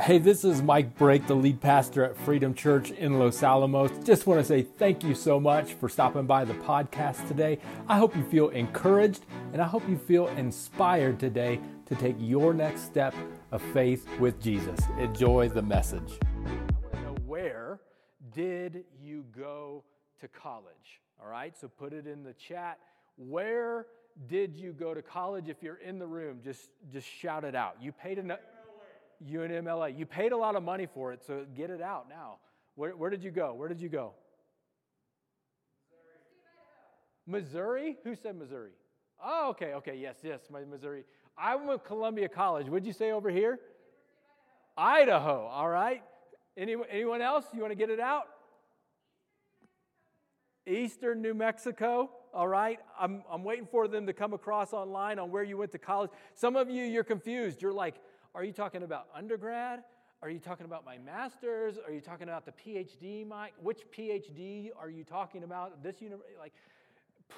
Hey, 0.00 0.16
this 0.16 0.42
is 0.42 0.62
Mike 0.62 0.96
Brake, 0.96 1.26
the 1.26 1.34
lead 1.34 1.60
pastor 1.60 2.02
at 2.02 2.16
Freedom 2.16 2.54
Church 2.54 2.90
in 2.92 3.18
Los 3.18 3.42
Alamos. 3.42 3.90
Just 4.02 4.26
want 4.26 4.40
to 4.40 4.44
say 4.44 4.62
thank 4.62 5.04
you 5.04 5.14
so 5.14 5.38
much 5.38 5.74
for 5.74 5.86
stopping 5.86 6.24
by 6.24 6.46
the 6.46 6.54
podcast 6.54 7.28
today. 7.28 7.58
I 7.88 7.98
hope 7.98 8.16
you 8.16 8.24
feel 8.24 8.48
encouraged 8.48 9.26
and 9.52 9.60
I 9.60 9.66
hope 9.66 9.86
you 9.86 9.98
feel 9.98 10.28
inspired 10.28 11.20
today 11.20 11.60
to 11.84 11.94
take 11.94 12.16
your 12.18 12.54
next 12.54 12.86
step 12.86 13.14
of 13.50 13.60
faith 13.74 14.08
with 14.18 14.40
Jesus. 14.40 14.80
Enjoy 14.98 15.50
the 15.50 15.60
message. 15.60 16.18
I 16.22 16.48
want 16.48 16.92
to 16.94 17.00
know 17.02 17.16
where 17.26 17.80
did 18.32 18.84
you 18.98 19.26
go 19.36 19.84
to 20.20 20.28
college? 20.28 21.02
All 21.22 21.28
right, 21.28 21.54
so 21.54 21.68
put 21.68 21.92
it 21.92 22.06
in 22.06 22.24
the 22.24 22.32
chat. 22.32 22.78
Where 23.18 23.88
did 24.26 24.56
you 24.56 24.72
go 24.72 24.94
to 24.94 25.02
college? 25.02 25.50
If 25.50 25.62
you're 25.62 25.80
in 25.86 25.98
the 25.98 26.06
room, 26.06 26.40
just 26.42 26.70
just 26.90 27.06
shout 27.06 27.44
it 27.44 27.54
out. 27.54 27.76
You 27.78 27.92
paid 27.92 28.16
enough. 28.16 28.38
UNMLA. 29.26 29.98
You 29.98 30.06
paid 30.06 30.32
a 30.32 30.36
lot 30.36 30.56
of 30.56 30.62
money 30.62 30.86
for 30.86 31.12
it, 31.12 31.22
so 31.26 31.44
get 31.54 31.70
it 31.70 31.80
out 31.80 32.08
now. 32.08 32.36
Where, 32.74 32.96
where 32.96 33.10
did 33.10 33.22
you 33.22 33.30
go? 33.30 33.54
Where 33.54 33.68
did 33.68 33.80
you 33.80 33.88
go? 33.88 34.12
Missouri. 37.26 37.96
Who 38.04 38.14
said 38.14 38.36
Missouri? 38.36 38.72
Oh, 39.24 39.50
okay, 39.50 39.74
okay, 39.74 39.96
yes, 39.96 40.16
yes, 40.22 40.40
my 40.50 40.64
Missouri. 40.64 41.04
I 41.38 41.54
went 41.56 41.82
to 41.82 41.86
Columbia 41.86 42.28
College. 42.28 42.68
What'd 42.68 42.86
you 42.86 42.92
say 42.92 43.12
over 43.12 43.30
here? 43.30 43.60
Idaho. 44.76 45.20
Idaho, 45.20 45.46
all 45.46 45.68
right. 45.68 46.02
Any, 46.56 46.76
anyone 46.90 47.22
else? 47.22 47.44
You 47.54 47.60
want 47.60 47.70
to 47.70 47.76
get 47.76 47.90
it 47.90 48.00
out? 48.00 48.24
Eastern 50.66 51.22
New 51.22 51.34
Mexico, 51.34 52.10
all 52.32 52.46
right. 52.46 52.78
I'm, 52.98 53.22
I'm 53.30 53.42
waiting 53.42 53.66
for 53.66 53.88
them 53.88 54.06
to 54.06 54.12
come 54.12 54.32
across 54.32 54.72
online 54.72 55.18
on 55.18 55.30
where 55.30 55.42
you 55.42 55.56
went 55.56 55.72
to 55.72 55.78
college. 55.78 56.10
Some 56.34 56.56
of 56.56 56.70
you, 56.70 56.84
you're 56.84 57.04
confused. 57.04 57.60
You're 57.60 57.72
like, 57.72 57.96
are 58.34 58.44
you 58.44 58.52
talking 58.52 58.82
about 58.82 59.06
undergrad? 59.14 59.82
Are 60.22 60.30
you 60.30 60.38
talking 60.38 60.66
about 60.66 60.84
my 60.84 60.98
master's? 60.98 61.76
Are 61.84 61.92
you 61.92 62.00
talking 62.00 62.28
about 62.28 62.46
the 62.46 62.52
PhD? 62.52 63.26
Mike, 63.26 63.52
which 63.60 63.80
PhD 63.96 64.70
are 64.78 64.88
you 64.88 65.04
talking 65.04 65.42
about? 65.42 65.82
This 65.82 66.00
university, 66.00 66.36
like, 66.38 66.52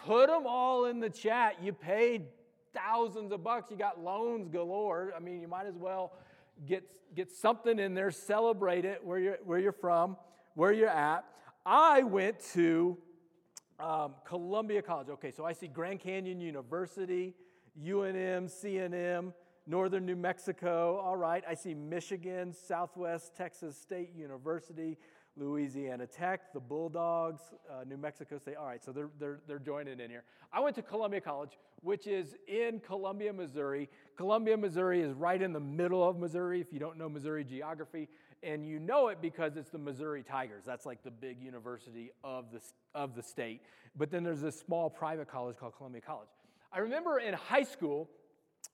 put 0.04 0.28
them 0.28 0.44
all 0.46 0.84
in 0.84 1.00
the 1.00 1.08
chat. 1.08 1.56
You 1.62 1.72
paid 1.72 2.26
thousands 2.74 3.32
of 3.32 3.42
bucks. 3.42 3.70
You 3.70 3.76
got 3.76 4.00
loans 4.00 4.48
galore. 4.48 5.12
I 5.16 5.20
mean, 5.20 5.40
you 5.40 5.48
might 5.48 5.66
as 5.66 5.76
well 5.76 6.12
get 6.66 6.84
get 7.14 7.30
something 7.30 7.78
in 7.78 7.94
there. 7.94 8.10
Celebrate 8.10 8.84
it 8.84 9.04
where 9.04 9.18
you're 9.18 9.38
where 9.44 9.58
you're 9.58 9.72
from, 9.72 10.16
where 10.54 10.72
you're 10.72 10.88
at. 10.88 11.24
I 11.64 12.02
went 12.02 12.38
to 12.52 12.98
um, 13.80 14.14
Columbia 14.26 14.82
College. 14.82 15.08
Okay, 15.08 15.30
so 15.30 15.44
I 15.44 15.52
see 15.52 15.68
Grand 15.68 16.00
Canyon 16.00 16.40
University, 16.40 17.34
UNM, 17.82 18.50
CNM. 18.50 19.32
Northern 19.66 20.04
New 20.04 20.16
Mexico, 20.16 21.00
all 21.02 21.16
right. 21.16 21.42
I 21.48 21.54
see 21.54 21.72
Michigan, 21.72 22.52
Southwest 22.52 23.34
Texas 23.34 23.76
State 23.76 24.10
University, 24.14 24.98
Louisiana 25.36 26.06
Tech, 26.06 26.52
the 26.52 26.60
Bulldogs, 26.60 27.42
uh, 27.70 27.82
New 27.84 27.96
Mexico 27.96 28.38
State. 28.38 28.56
All 28.56 28.66
right, 28.66 28.84
so 28.84 28.92
they're, 28.92 29.10
they're, 29.18 29.40
they're 29.48 29.58
joining 29.58 30.00
in 30.00 30.10
here. 30.10 30.24
I 30.52 30.60
went 30.60 30.76
to 30.76 30.82
Columbia 30.82 31.20
College, 31.20 31.58
which 31.80 32.06
is 32.06 32.36
in 32.46 32.80
Columbia, 32.80 33.32
Missouri. 33.32 33.88
Columbia, 34.16 34.56
Missouri 34.56 35.00
is 35.00 35.12
right 35.14 35.40
in 35.40 35.52
the 35.52 35.60
middle 35.60 36.06
of 36.06 36.18
Missouri, 36.18 36.60
if 36.60 36.72
you 36.72 36.78
don't 36.78 36.98
know 36.98 37.08
Missouri 37.08 37.42
geography. 37.42 38.08
And 38.42 38.66
you 38.66 38.78
know 38.78 39.08
it 39.08 39.22
because 39.22 39.56
it's 39.56 39.70
the 39.70 39.78
Missouri 39.78 40.22
Tigers. 40.22 40.64
That's 40.66 40.84
like 40.84 41.02
the 41.02 41.10
big 41.10 41.42
university 41.42 42.12
of 42.22 42.52
the, 42.52 42.60
of 42.94 43.14
the 43.14 43.22
state. 43.22 43.62
But 43.96 44.10
then 44.10 44.22
there's 44.22 44.42
this 44.42 44.60
small 44.60 44.90
private 44.90 45.28
college 45.28 45.56
called 45.56 45.74
Columbia 45.76 46.02
College. 46.02 46.28
I 46.70 46.80
remember 46.80 47.18
in 47.18 47.32
high 47.32 47.62
school 47.62 48.10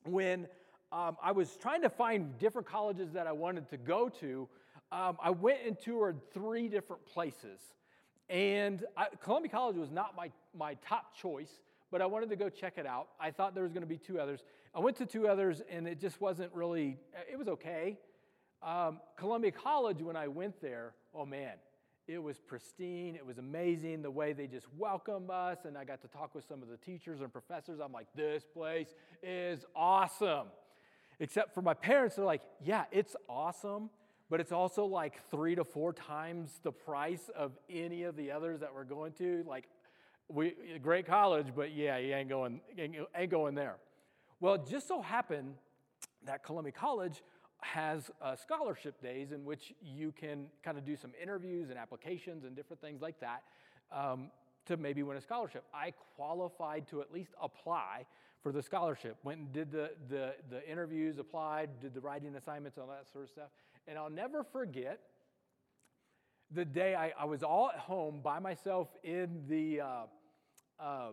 when 0.04 0.48
um, 0.92 1.16
I 1.22 1.32
was 1.32 1.56
trying 1.56 1.82
to 1.82 1.90
find 1.90 2.36
different 2.38 2.66
colleges 2.66 3.12
that 3.12 3.26
I 3.26 3.32
wanted 3.32 3.68
to 3.70 3.76
go 3.76 4.08
to. 4.20 4.48
Um, 4.90 5.16
I 5.22 5.30
went 5.30 5.58
and 5.66 5.78
toured 5.78 6.20
three 6.32 6.68
different 6.68 7.06
places. 7.06 7.60
And 8.28 8.84
I, 8.96 9.06
Columbia 9.22 9.50
College 9.50 9.76
was 9.76 9.90
not 9.90 10.16
my, 10.16 10.30
my 10.56 10.74
top 10.86 11.14
choice, 11.14 11.60
but 11.90 12.02
I 12.02 12.06
wanted 12.06 12.30
to 12.30 12.36
go 12.36 12.48
check 12.48 12.74
it 12.76 12.86
out. 12.86 13.08
I 13.20 13.30
thought 13.30 13.54
there 13.54 13.64
was 13.64 13.72
going 13.72 13.82
to 13.82 13.88
be 13.88 13.98
two 13.98 14.20
others. 14.20 14.40
I 14.74 14.80
went 14.80 14.96
to 14.98 15.06
two 15.06 15.28
others, 15.28 15.62
and 15.70 15.86
it 15.86 16.00
just 16.00 16.20
wasn't 16.20 16.52
really, 16.52 16.96
it 17.30 17.38
was 17.38 17.48
okay. 17.48 17.98
Um, 18.62 19.00
Columbia 19.16 19.52
College, 19.52 20.02
when 20.02 20.16
I 20.16 20.28
went 20.28 20.60
there, 20.60 20.94
oh 21.14 21.24
man, 21.24 21.54
it 22.06 22.22
was 22.22 22.38
pristine. 22.38 23.14
It 23.14 23.24
was 23.24 23.38
amazing 23.38 24.02
the 24.02 24.10
way 24.10 24.32
they 24.32 24.48
just 24.48 24.66
welcomed 24.76 25.30
us. 25.30 25.58
And 25.64 25.78
I 25.78 25.84
got 25.84 26.02
to 26.02 26.08
talk 26.08 26.34
with 26.34 26.44
some 26.46 26.62
of 26.62 26.68
the 26.68 26.76
teachers 26.76 27.20
and 27.20 27.32
professors. 27.32 27.78
I'm 27.82 27.92
like, 27.92 28.08
this 28.14 28.44
place 28.44 28.88
is 29.22 29.64
awesome. 29.76 30.48
Except 31.20 31.54
for 31.54 31.60
my 31.62 31.74
parents, 31.74 32.16
they're 32.16 32.24
like, 32.24 32.42
yeah, 32.64 32.84
it's 32.90 33.14
awesome, 33.28 33.90
but 34.30 34.40
it's 34.40 34.52
also 34.52 34.86
like 34.86 35.20
three 35.30 35.54
to 35.54 35.64
four 35.64 35.92
times 35.92 36.60
the 36.62 36.72
price 36.72 37.30
of 37.36 37.52
any 37.68 38.04
of 38.04 38.16
the 38.16 38.32
others 38.32 38.60
that 38.60 38.74
we're 38.74 38.84
going 38.84 39.12
to. 39.12 39.44
Like, 39.46 39.68
we 40.28 40.54
great 40.82 41.06
college, 41.06 41.48
but 41.54 41.72
yeah, 41.72 41.98
you 41.98 42.14
ain't 42.14 42.30
going, 42.30 42.60
ain't 42.78 43.30
going 43.30 43.54
there. 43.54 43.76
Well, 44.40 44.54
it 44.54 44.66
just 44.66 44.88
so 44.88 45.02
happened 45.02 45.54
that 46.24 46.42
Columbia 46.42 46.72
College 46.72 47.22
has 47.58 48.10
uh, 48.22 48.34
scholarship 48.36 49.02
days 49.02 49.32
in 49.32 49.44
which 49.44 49.74
you 49.82 50.12
can 50.12 50.46
kind 50.64 50.78
of 50.78 50.86
do 50.86 50.96
some 50.96 51.12
interviews 51.22 51.68
and 51.68 51.78
applications 51.78 52.44
and 52.44 52.56
different 52.56 52.80
things 52.80 53.02
like 53.02 53.20
that 53.20 53.42
um, 53.92 54.30
to 54.64 54.78
maybe 54.78 55.02
win 55.02 55.18
a 55.18 55.20
scholarship. 55.20 55.64
I 55.74 55.92
qualified 56.16 56.88
to 56.88 57.02
at 57.02 57.12
least 57.12 57.32
apply 57.42 58.06
for 58.42 58.52
the 58.52 58.62
scholarship. 58.62 59.16
Went 59.22 59.40
and 59.40 59.52
did 59.52 59.70
the, 59.70 59.90
the, 60.08 60.34
the 60.48 60.68
interviews, 60.70 61.18
applied, 61.18 61.80
did 61.80 61.94
the 61.94 62.00
writing 62.00 62.34
assignments, 62.36 62.78
all 62.78 62.86
that 62.86 63.06
sort 63.12 63.24
of 63.24 63.30
stuff. 63.30 63.48
And 63.86 63.98
I'll 63.98 64.10
never 64.10 64.44
forget 64.44 65.00
the 66.52 66.64
day 66.64 66.94
I, 66.94 67.12
I 67.18 67.24
was 67.24 67.42
all 67.42 67.70
at 67.72 67.78
home 67.78 68.20
by 68.22 68.38
myself 68.38 68.88
in 69.04 69.42
the 69.48 69.80
uh, 69.80 70.02
uh, 70.80 71.12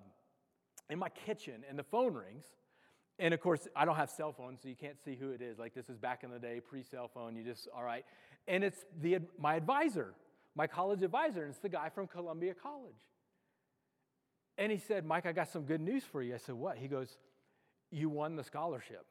in 0.90 0.98
my 1.00 1.10
kitchen, 1.10 1.64
and 1.70 1.78
the 1.78 1.84
phone 1.84 2.14
rings. 2.14 2.46
And 3.20 3.34
of 3.34 3.42
course, 3.42 3.68
I 3.76 3.84
don't 3.86 3.96
have 3.96 4.10
cell 4.10 4.32
phones, 4.32 4.62
so 4.62 4.70
you 4.70 4.76
can't 4.76 5.02
see 5.04 5.16
who 5.16 5.32
it 5.32 5.42
is. 5.42 5.60
Like 5.60 5.74
this 5.74 5.90
is 5.90 5.98
back 5.98 6.24
in 6.24 6.32
the 6.32 6.40
day, 6.40 6.60
pre-cell 6.60 7.10
phone. 7.14 7.36
You 7.36 7.44
just 7.44 7.68
all 7.76 7.84
right. 7.84 8.06
And 8.48 8.64
it's 8.64 8.86
the 9.02 9.20
my 9.40 9.56
advisor, 9.56 10.14
my 10.56 10.68
college 10.68 11.04
advisor, 11.04 11.42
and 11.42 11.52
it's 11.52 11.60
the 11.60 11.70
guy 11.70 11.90
from 11.90 12.08
Columbia 12.08 12.54
College. 12.54 13.08
And 14.58 14.72
he 14.72 14.78
said, 14.78 15.06
Mike, 15.06 15.26
I 15.26 15.32
got 15.32 15.50
some 15.50 15.64
good 15.64 15.82
news 15.82 16.04
for 16.04 16.22
you. 16.22 16.36
I 16.36 16.38
said, 16.38 16.56
What? 16.56 16.78
He 16.78 16.88
goes, 16.88 17.18
You 17.92 18.10
won 18.10 18.36
the 18.36 18.44
scholarship. 18.44 19.06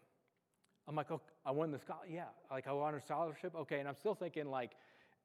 I'm 0.88 0.94
like, 0.94 1.10
oh, 1.10 1.20
I 1.44 1.50
won 1.50 1.70
the 1.72 1.78
scholarship. 1.78 2.14
Yeah, 2.14 2.24
like 2.50 2.68
I 2.68 2.72
won 2.72 2.94
a 2.94 3.00
scholarship. 3.00 3.54
Okay, 3.56 3.80
and 3.80 3.88
I'm 3.88 3.96
still 3.96 4.14
thinking 4.14 4.46
like, 4.46 4.72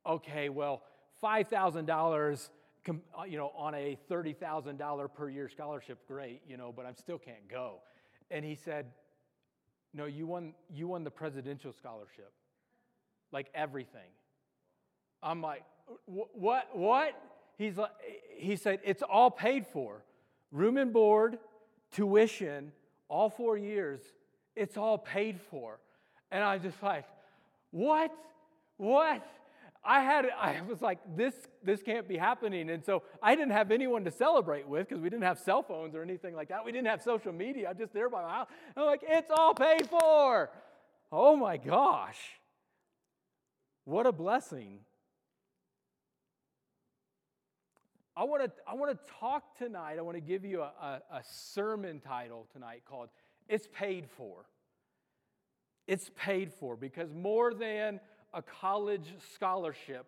okay, 0.06 0.50
well, 0.50 0.82
five 1.20 1.48
thousand 1.48 1.86
dollars, 1.86 2.50
uh, 2.90 2.94
you 3.28 3.38
know, 3.38 3.52
on 3.56 3.76
a 3.76 3.98
thirty 4.10 4.34
thousand 4.34 4.78
dollar 4.78 5.08
per 5.08 5.30
year 5.30 5.50
scholarship, 5.50 6.00
great, 6.08 6.42
you 6.48 6.58
know, 6.58 6.74
but 6.76 6.86
I 6.86 6.94
still 6.94 7.20
can't 7.20 7.48
go. 7.48 7.82
And 8.32 8.44
he 8.44 8.56
said, 8.56 8.88
No, 9.94 10.06
you 10.06 10.26
won. 10.26 10.54
You 10.74 10.88
won 10.88 11.04
the 11.04 11.12
presidential 11.12 11.74
scholarship, 11.74 12.32
like 13.32 13.48
everything. 13.54 14.10
I'm 15.22 15.42
like, 15.42 15.64
what? 16.06 16.76
What? 16.76 17.14
He's 17.58 17.78
like, 17.78 17.92
he 18.36 18.56
said, 18.56 18.80
it's 18.84 19.04
all 19.04 19.30
paid 19.30 19.68
for 19.68 20.04
room 20.52 20.78
and 20.78 20.92
board, 20.94 21.40
tuition, 21.92 22.72
all 23.08 23.30
four 23.30 23.58
years, 23.58 24.02
it's 24.56 24.78
all 24.78 24.98
paid 24.98 25.40
for. 25.50 25.80
And 26.32 26.44
I'm 26.44 26.62
just 26.62 26.82
like, 26.82 27.06
what? 27.72 28.12
What? 28.78 29.26
I 29.84 30.02
had 30.02 30.28
I 30.40 30.62
was 30.62 30.82
like 30.82 31.00
this 31.16 31.34
this 31.64 31.82
can't 31.82 32.08
be 32.08 32.16
happening 32.16 32.70
and 32.70 32.86
so 32.86 33.02
I 33.22 33.36
didn't 33.36 33.54
have 33.54 33.72
anyone 33.72 34.04
to 34.04 34.12
celebrate 34.12 34.68
with 34.68 34.88
because 34.88 35.02
we 35.02 35.10
didn't 35.10 35.24
have 35.24 35.40
cell 35.40 35.64
phones 35.64 35.96
or 35.96 36.04
anything 36.04 36.36
like 36.36 36.50
that. 36.50 36.64
We 36.64 36.72
didn't 36.72 36.88
have 36.88 37.02
social 37.02 37.34
media. 37.34 37.70
I'm 37.70 37.78
just 37.78 37.92
there 37.92 38.08
by 38.08 38.22
my 38.22 38.30
house. 38.30 38.48
And 38.76 38.84
I'm 38.84 38.86
like 38.86 39.02
it's 39.04 39.32
all 39.36 39.56
paid 39.56 39.90
for. 39.90 40.52
Oh 41.12 41.36
my 41.36 41.58
gosh. 41.58 42.20
What 43.86 44.06
a 44.06 44.12
blessing. 44.12 44.80
I 48.16 48.24
want 48.24 48.44
to 48.44 48.52
I 48.68 48.76
want 48.76 48.92
to 48.92 49.14
talk 49.20 49.58
tonight. 49.58 49.98
I 49.98 50.02
want 50.02 50.18
to 50.18 50.22
give 50.22 50.44
you 50.44 50.62
a, 50.62 50.72
a, 50.82 51.02
a 51.12 51.22
sermon 51.24 52.00
title 52.00 52.48
tonight 52.52 52.84
called 52.86 53.10
It's 53.48 53.68
Paid 53.74 54.10
For. 54.10 54.46
It's 55.88 56.10
paid 56.16 56.54
for 56.54 56.76
because 56.76 57.12
more 57.14 57.54
than 57.54 58.00
a 58.34 58.42
college 58.42 59.14
scholarship, 59.34 60.06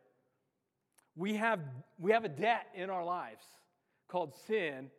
we 1.15 1.35
have, 1.35 1.59
we 1.99 2.11
have 2.11 2.25
a 2.25 2.29
debt 2.29 2.67
in 2.75 2.89
our 2.89 3.03
lives 3.03 3.43
called 4.07 4.33
sin 4.47 4.89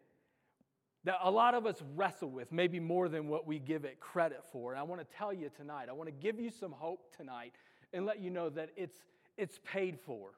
that 1.05 1.17
a 1.23 1.31
lot 1.31 1.55
of 1.55 1.67
us 1.67 1.83
wrestle 1.95 2.31
with, 2.31 2.51
maybe 2.51 2.81
more 2.81 3.09
than 3.09 3.29
what 3.29 3.47
we 3.47 3.59
give 3.59 3.85
it 3.85 4.01
credit 4.01 4.43
for. 4.53 4.73
And 4.73 4.81
I 4.81 4.83
want 4.83 5.01
to 5.01 5.17
tell 5.17 5.33
you 5.33 5.51
tonight, 5.55 5.89
I 5.89 5.93
want 5.93 6.09
to 6.09 6.15
give 6.15 6.41
you 6.41 6.51
some 6.51 6.73
hope 6.73 7.15
tonight 7.17 7.53
and 7.93 8.07
let 8.07 8.21
you 8.21 8.31
know 8.31 8.49
that 8.51 8.71
it's, 8.77 8.97
it's 9.37 9.61
paid 9.65 9.99
for. 10.01 10.31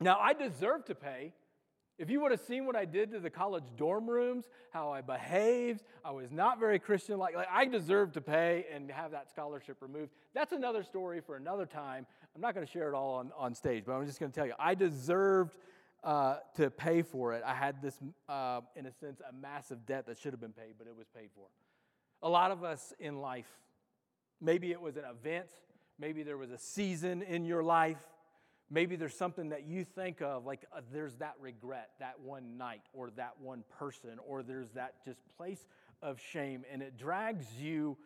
Now, 0.00 0.18
I 0.18 0.32
deserve 0.32 0.86
to 0.86 0.94
pay. 0.94 1.32
If 1.98 2.08
you 2.08 2.22
would 2.22 2.30
have 2.30 2.40
seen 2.40 2.64
what 2.64 2.76
I 2.76 2.86
did 2.86 3.12
to 3.12 3.20
the 3.20 3.28
college 3.28 3.64
dorm 3.76 4.08
rooms, 4.08 4.46
how 4.70 4.90
I 4.90 5.02
behaved, 5.02 5.82
I 6.02 6.12
was 6.12 6.32
not 6.32 6.58
very 6.58 6.78
Christian 6.78 7.18
like. 7.18 7.34
I 7.36 7.66
deserved 7.66 8.14
to 8.14 8.22
pay 8.22 8.64
and 8.72 8.90
have 8.90 9.10
that 9.10 9.28
scholarship 9.28 9.76
removed. 9.82 10.10
That's 10.34 10.52
another 10.52 10.82
story 10.82 11.20
for 11.20 11.36
another 11.36 11.66
time. 11.66 12.06
I'm 12.34 12.40
not 12.40 12.54
going 12.54 12.66
to 12.66 12.72
share 12.72 12.88
it 12.88 12.94
all 12.94 13.16
on, 13.16 13.32
on 13.36 13.54
stage, 13.54 13.84
but 13.86 13.92
I'm 13.92 14.06
just 14.06 14.18
going 14.18 14.32
to 14.32 14.34
tell 14.34 14.46
you 14.46 14.54
I 14.58 14.74
deserved 14.74 15.56
uh, 16.02 16.36
to 16.56 16.70
pay 16.70 17.02
for 17.02 17.34
it. 17.34 17.42
I 17.44 17.52
had 17.52 17.82
this, 17.82 17.98
uh, 18.30 18.62
in 18.74 18.86
a 18.86 18.92
sense, 18.92 19.20
a 19.28 19.34
massive 19.34 19.84
debt 19.84 20.06
that 20.06 20.18
should 20.18 20.32
have 20.32 20.40
been 20.40 20.54
paid, 20.54 20.76
but 20.78 20.86
it 20.86 20.96
was 20.96 21.06
paid 21.14 21.28
for. 21.34 21.48
A 22.22 22.28
lot 22.30 22.50
of 22.50 22.64
us 22.64 22.94
in 22.98 23.20
life, 23.20 23.50
maybe 24.40 24.72
it 24.72 24.80
was 24.80 24.96
an 24.96 25.04
event, 25.04 25.48
maybe 25.98 26.22
there 26.22 26.38
was 26.38 26.50
a 26.50 26.58
season 26.58 27.20
in 27.20 27.44
your 27.44 27.62
life 27.62 27.98
Maybe 28.70 28.94
there's 28.94 29.16
something 29.16 29.48
that 29.48 29.66
you 29.66 29.84
think 29.84 30.22
of, 30.22 30.46
like 30.46 30.64
uh, 30.72 30.80
there's 30.92 31.16
that 31.16 31.34
regret, 31.40 31.90
that 31.98 32.20
one 32.20 32.56
night, 32.56 32.82
or 32.92 33.10
that 33.16 33.34
one 33.40 33.64
person, 33.78 34.18
or 34.24 34.44
there's 34.44 34.70
that 34.70 35.04
just 35.04 35.20
place 35.36 35.66
of 36.02 36.20
shame, 36.20 36.64
and 36.72 36.80
it 36.80 36.96
drags 36.96 37.46
you 37.58 37.96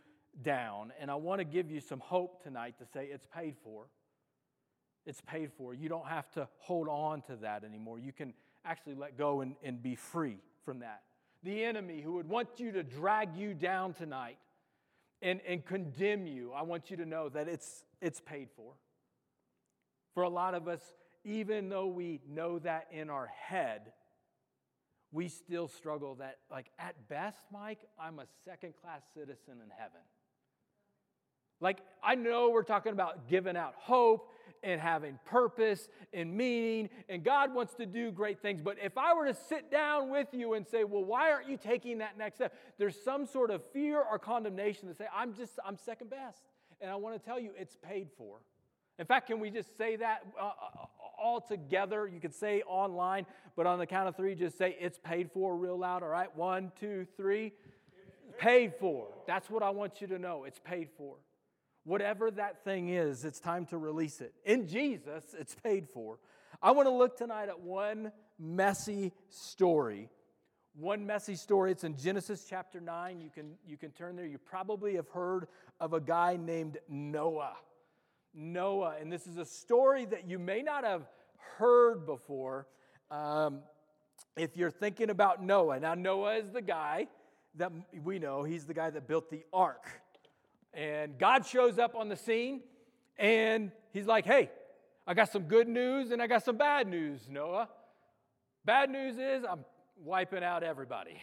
down. 0.43 0.93
And 0.99 1.11
I 1.11 1.17
want 1.17 1.41
to 1.41 1.45
give 1.45 1.71
you 1.71 1.81
some 1.81 2.01
hope 2.01 2.43
tonight 2.43 2.77
to 2.79 2.87
say 2.87 3.09
it's 3.13 3.27
paid 3.27 3.57
for. 3.63 3.85
It's 5.05 5.21
paid 5.21 5.53
for. 5.53 5.75
You 5.75 5.91
don't 5.91 6.07
have 6.07 6.31
to 6.33 6.49
hold 6.57 6.89
on 6.89 7.21
to 7.23 7.37
that 7.43 7.63
anymore. 7.63 7.99
You 7.99 8.13
can 8.13 8.33
actually 8.65 8.95
let 8.95 9.19
go 9.19 9.43
and, 9.43 9.57
and 9.63 9.83
be 9.83 9.95
free 9.95 10.39
from 10.65 10.79
that. 10.79 11.03
The 11.43 11.63
enemy 11.63 12.01
who 12.01 12.15
would 12.15 12.29
want 12.29 12.49
you 12.57 12.73
to 12.73 12.83
drag 12.83 13.37
you 13.37 13.53
down 13.53 13.93
tonight 13.93 14.39
and, 15.21 15.41
and 15.47 15.65
condemn 15.65 16.27
you, 16.27 16.53
I 16.53 16.63
want 16.63 16.91
you 16.91 16.97
to 16.97 17.05
know 17.05 17.29
that 17.29 17.49
it's, 17.49 17.85
it's 18.01 18.21
paid 18.21 18.49
for. 18.57 18.73
For 20.15 20.23
a 20.23 20.29
lot 20.29 20.55
of 20.55 20.69
us, 20.69 20.81
even 21.25 21.69
though 21.69 21.87
we 21.87 22.21
know 22.29 22.59
that 22.61 22.87
in 22.93 23.11
our 23.11 23.27
head, 23.27 23.93
we 25.13 25.29
still 25.29 25.69
struggle 25.69 26.17
that, 26.17 26.39
like, 26.51 26.67
at 26.79 27.09
best, 27.09 27.39
Mike, 27.53 27.81
I'm 28.01 28.19
a 28.19 28.27
second 28.45 28.75
class 28.81 29.03
citizen 29.15 29.55
in 29.63 29.71
heaven. 29.77 30.01
Like, 31.61 31.79
I 32.03 32.15
know 32.15 32.51
we're 32.51 32.65
talking 32.65 32.93
about 32.93 33.29
giving 33.29 33.57
out 33.57 33.75
hope 33.77 34.31
and 34.63 34.81
having 34.81 35.19
purpose 35.25 35.89
and 36.13 36.37
meaning, 36.37 36.91
and 37.09 37.23
God 37.23 37.55
wants 37.55 37.75
to 37.75 37.87
do 37.87 38.11
great 38.11 38.41
things. 38.41 38.61
But 38.61 38.77
if 38.83 38.99
I 38.99 39.15
were 39.15 39.27
to 39.27 39.35
sit 39.35 39.71
down 39.71 40.11
with 40.11 40.29
you 40.33 40.55
and 40.55 40.67
say, 40.67 40.85
well, 40.85 41.05
why 41.05 41.31
aren't 41.31 41.49
you 41.49 41.57
taking 41.57 41.99
that 41.99 42.19
next 42.19 42.37
step? 42.37 42.55
There's 42.79 42.97
some 43.03 43.27
sort 43.27 43.51
of 43.51 43.63
fear 43.73 44.03
or 44.03 44.19
condemnation 44.19 44.89
to 44.89 44.95
say, 44.95 45.07
I'm 45.15 45.35
just, 45.35 45.53
I'm 45.65 45.77
second 45.77 46.11
best. 46.11 46.43
And 46.81 46.91
I 46.91 46.97
want 46.97 47.19
to 47.19 47.25
tell 47.25 47.39
you, 47.39 47.53
it's 47.57 47.77
paid 47.77 48.09
for. 48.19 48.39
In 48.99 49.07
fact, 49.07 49.27
can 49.27 49.41
we 49.41 49.51
just 49.51 49.77
say 49.77 49.97
that 49.97 50.25
uh, 50.41 50.45
uh, 50.45 50.51
all 51.19 51.41
together? 51.41 52.07
You 52.07 52.21
could 52.21 52.35
say 52.35 52.63
online, 52.63 53.27
but 53.57 53.67
on 53.67 53.79
the 53.79 53.87
count 53.87 54.09
of 54.09 54.17
three, 54.17 54.35
just 54.35 54.57
say 54.57 54.77
it's 54.79 54.99
paid 54.99 55.31
for 55.33 55.57
real 55.57 55.79
loud. 55.79 56.03
All 56.03 56.09
right, 56.09 56.35
one, 56.37 56.71
two, 56.79 57.07
three. 57.17 57.53
Paid 58.39 58.75
for. 58.79 59.09
That's 59.27 59.49
what 59.49 59.63
I 59.63 59.71
want 59.71 60.01
you 60.01 60.07
to 60.09 60.19
know. 60.19 60.45
It's 60.45 60.59
paid 60.59 60.89
for. 60.97 61.17
Whatever 61.85 62.31
that 62.33 62.65
thing 62.65 62.89
is, 62.89 63.25
it's 63.25 63.41
time 63.41 63.67
to 63.67 63.79
release 63.79 64.21
it. 64.21 64.33
In 64.45 64.67
Jesus, 64.67 65.25
it's 65.39 65.55
paid 65.55 65.89
for. 65.93 66.19
I 66.63 66.71
want 66.71 66.87
to 66.87 66.95
look 66.95 67.17
tonight 67.17 67.49
at 67.49 67.61
one 67.61 68.11
messy 68.39 69.13
story. 69.29 70.09
One 70.77 71.07
messy 71.07 71.37
story. 71.37 71.73
It's 71.73 71.85
in 71.85 71.97
Genesis 71.97 72.47
chapter 72.49 72.81
9. 72.81 73.21
You 73.21 73.31
can, 73.31 73.53
you 73.67 73.77
can 73.77 73.91
turn 73.91 74.17
there. 74.17 74.27
You 74.27 74.39
probably 74.39 74.95
have 74.97 75.09
heard 75.09 75.47
of 75.79 75.93
a 75.93 76.01
guy 76.01 76.39
named 76.41 76.79
Noah. 76.89 77.55
Noah. 78.35 78.97
And 79.01 79.13
this 79.13 79.27
is 79.27 79.37
a 79.37 79.45
story 79.45 80.05
that 80.07 80.29
you 80.29 80.39
may 80.39 80.63
not 80.63 80.85
have 80.85 81.03
heard 81.59 82.07
before. 82.07 82.67
Um, 83.11 83.61
if 84.37 84.57
you're 84.57 84.71
thinking 84.71 85.11
about 85.11 85.43
Noah, 85.43 85.81
now 85.81 85.95
Noah 85.95 86.37
is 86.37 86.51
the 86.51 86.63
guy 86.63 87.07
that 87.57 87.71
we 88.03 88.19
know, 88.19 88.43
he's 88.43 88.65
the 88.65 88.75
guy 88.75 88.91
that 88.91 89.07
built 89.07 89.31
the 89.31 89.45
ark. 89.53 89.87
And 90.73 91.19
God 91.19 91.47
shows 91.47 91.79
up 91.79 91.95
on 91.95 92.09
the 92.09 92.17
scene 92.17 92.63
and 93.17 93.71
he's 93.93 94.07
like, 94.07 94.25
hey, 94.25 94.51
I 95.07 95.15
got 95.15 95.31
some 95.31 95.45
good 95.45 95.69
news 95.69 96.11
and 96.11 96.21
I 96.21 96.27
got 96.27 96.45
some 96.45 96.57
bad 96.57 96.89
news, 96.89 97.29
Noah. 97.31 97.69
Bad 98.65 98.91
news 98.91 99.19
is 99.19 99.45
I'm 99.45 99.65
wiping 100.03 100.43
out 100.43 100.63
everybody. 100.63 101.17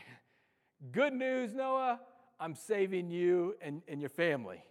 Good 0.92 1.14
news, 1.14 1.54
Noah, 1.54 2.00
I'm 2.40 2.56
saving 2.56 3.12
you 3.12 3.56
and, 3.62 3.82
and 3.88 4.00
your 4.00 4.10
family. 4.10 4.64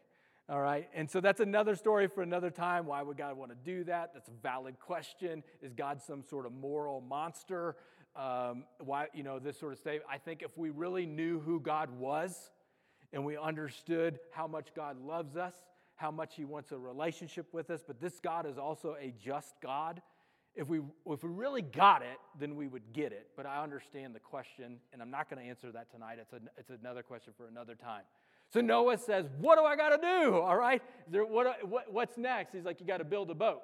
All 0.51 0.61
right, 0.61 0.89
and 0.95 1.09
so 1.09 1.21
that's 1.21 1.39
another 1.39 1.77
story 1.77 2.09
for 2.09 2.23
another 2.23 2.51
time. 2.51 2.85
Why 2.87 3.03
would 3.03 3.17
God 3.17 3.37
want 3.37 3.53
to 3.53 3.57
do 3.65 3.85
that? 3.85 4.11
That's 4.13 4.27
a 4.27 4.33
valid 4.43 4.81
question. 4.81 5.45
Is 5.63 5.75
God 5.75 6.03
some 6.03 6.25
sort 6.29 6.45
of 6.45 6.51
moral 6.51 7.01
monster? 7.01 7.77
Um, 8.17 8.65
why, 8.81 9.07
you 9.15 9.23
know, 9.23 9.39
this 9.39 9.61
sort 9.61 9.73
of 9.73 9.79
statement. 9.79 10.07
I 10.11 10.19
think 10.19 10.43
if 10.43 10.59
we 10.59 10.71
really 10.71 11.07
knew 11.07 11.39
who 11.39 11.61
God 11.61 11.89
was 11.97 12.51
and 13.13 13.25
we 13.25 13.37
understood 13.37 14.19
how 14.33 14.49
much 14.49 14.75
God 14.75 15.01
loves 15.01 15.37
us, 15.37 15.55
how 15.95 16.11
much 16.11 16.35
He 16.35 16.45
wants 16.45 16.73
a 16.73 16.79
relationship 16.79 17.47
with 17.55 17.71
us, 17.71 17.83
but 17.87 18.01
this 18.01 18.19
God 18.19 18.45
is 18.45 18.59
also 18.59 18.97
a 19.01 19.15
just 19.23 19.55
God. 19.63 20.03
If 20.57 20.67
we, 20.67 20.81
if 21.07 21.23
we 21.23 21.31
really 21.31 21.63
got 21.63 22.03
it, 22.03 22.19
then 22.41 22.57
we 22.57 22.67
would 22.67 22.93
get 22.93 23.13
it. 23.13 23.29
But 23.37 23.47
I 23.47 23.63
understand 23.63 24.17
the 24.17 24.21
question, 24.21 24.79
and 24.93 25.01
I'm 25.01 25.13
not 25.13 25.31
going 25.31 25.41
to 25.41 25.49
answer 25.49 25.71
that 25.71 25.93
tonight. 25.93 26.19
It's, 26.21 26.33
a, 26.33 26.41
it's 26.59 26.71
another 26.71 27.05
question 27.05 27.35
for 27.37 27.47
another 27.47 27.77
time. 27.77 28.03
So 28.53 28.61
Noah 28.61 28.99
says, 28.99 29.27
What 29.39 29.59
do 29.59 29.65
I 29.65 29.77
got 29.77 29.91
to 29.91 29.99
do? 29.99 30.35
All 30.37 30.57
right, 30.57 30.83
there, 31.09 31.25
what, 31.25 31.67
what, 31.69 31.93
what's 31.93 32.17
next? 32.17 32.53
He's 32.53 32.65
like, 32.65 32.81
You 32.81 32.87
got 32.87 32.99
to 32.99 33.05
build 33.05 33.31
a 33.31 33.35
boat. 33.35 33.63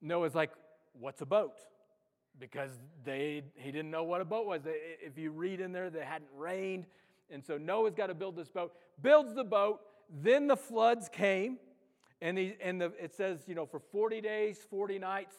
Noah's 0.00 0.34
like, 0.34 0.50
What's 0.98 1.20
a 1.20 1.26
boat? 1.26 1.54
Because 2.38 2.70
they, 3.04 3.42
he 3.54 3.72
didn't 3.72 3.90
know 3.90 4.04
what 4.04 4.20
a 4.20 4.24
boat 4.24 4.46
was. 4.46 4.62
If 4.66 5.16
you 5.16 5.30
read 5.30 5.60
in 5.60 5.72
there, 5.72 5.90
they 5.90 6.04
hadn't 6.04 6.30
rained. 6.36 6.84
And 7.30 7.44
so 7.44 7.58
Noah's 7.58 7.94
got 7.94 8.06
to 8.08 8.14
build 8.14 8.36
this 8.36 8.48
boat, 8.48 8.72
builds 9.02 9.34
the 9.34 9.44
boat. 9.44 9.80
Then 10.22 10.46
the 10.46 10.56
floods 10.56 11.08
came. 11.08 11.58
And, 12.20 12.38
he, 12.38 12.54
and 12.62 12.80
the, 12.80 12.92
it 13.02 13.14
says, 13.14 13.40
you 13.46 13.54
know, 13.54 13.66
for 13.66 13.80
40 13.80 14.20
days, 14.20 14.58
40 14.70 14.98
nights, 14.98 15.36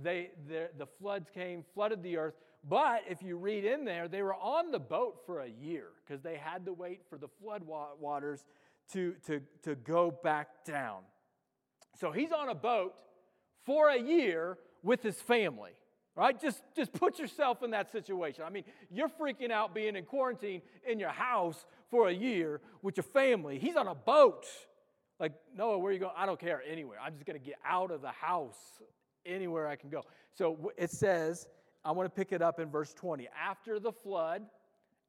they, 0.00 0.30
the, 0.48 0.70
the 0.78 0.86
floods 0.86 1.28
came, 1.32 1.64
flooded 1.74 2.02
the 2.02 2.16
earth. 2.16 2.34
But 2.66 3.02
if 3.08 3.22
you 3.22 3.36
read 3.36 3.64
in 3.64 3.84
there, 3.84 4.08
they 4.08 4.22
were 4.22 4.34
on 4.34 4.70
the 4.70 4.78
boat 4.78 5.20
for 5.26 5.40
a 5.40 5.48
year 5.48 5.88
because 6.04 6.22
they 6.22 6.36
had 6.36 6.64
to 6.64 6.72
wait 6.72 7.02
for 7.10 7.18
the 7.18 7.28
flood 7.28 7.62
waters 7.64 8.44
to, 8.92 9.14
to, 9.26 9.42
to 9.62 9.74
go 9.74 10.10
back 10.10 10.64
down. 10.64 11.00
So 12.00 12.10
he's 12.10 12.32
on 12.32 12.48
a 12.48 12.54
boat 12.54 12.94
for 13.64 13.90
a 13.90 13.98
year 13.98 14.58
with 14.82 15.02
his 15.02 15.16
family, 15.16 15.72
right? 16.16 16.40
Just, 16.40 16.62
just 16.74 16.92
put 16.92 17.18
yourself 17.18 17.62
in 17.62 17.70
that 17.72 17.92
situation. 17.92 18.44
I 18.46 18.50
mean, 18.50 18.64
you're 18.90 19.10
freaking 19.10 19.50
out 19.50 19.74
being 19.74 19.94
in 19.96 20.04
quarantine 20.04 20.62
in 20.88 20.98
your 20.98 21.10
house 21.10 21.66
for 21.90 22.08
a 22.08 22.12
year 22.12 22.60
with 22.82 22.96
your 22.96 23.04
family. 23.04 23.58
He's 23.58 23.76
on 23.76 23.88
a 23.88 23.94
boat. 23.94 24.46
Like, 25.20 25.32
Noah, 25.56 25.78
where 25.78 25.90
are 25.90 25.92
you 25.92 26.00
going? 26.00 26.12
I 26.16 26.26
don't 26.26 26.40
care, 26.40 26.62
anywhere. 26.68 26.98
I'm 27.02 27.14
just 27.14 27.26
going 27.26 27.38
to 27.38 27.44
get 27.44 27.58
out 27.64 27.90
of 27.90 28.00
the 28.00 28.08
house 28.08 28.58
anywhere 29.24 29.68
I 29.68 29.76
can 29.76 29.90
go. 29.90 30.02
So 30.32 30.72
it 30.76 30.90
says, 30.90 31.46
I 31.84 31.92
want 31.92 32.06
to 32.06 32.14
pick 32.14 32.32
it 32.32 32.42
up 32.42 32.58
in 32.58 32.70
verse 32.70 32.94
20. 32.94 33.28
After 33.40 33.78
the 33.78 33.92
flood, 33.92 34.42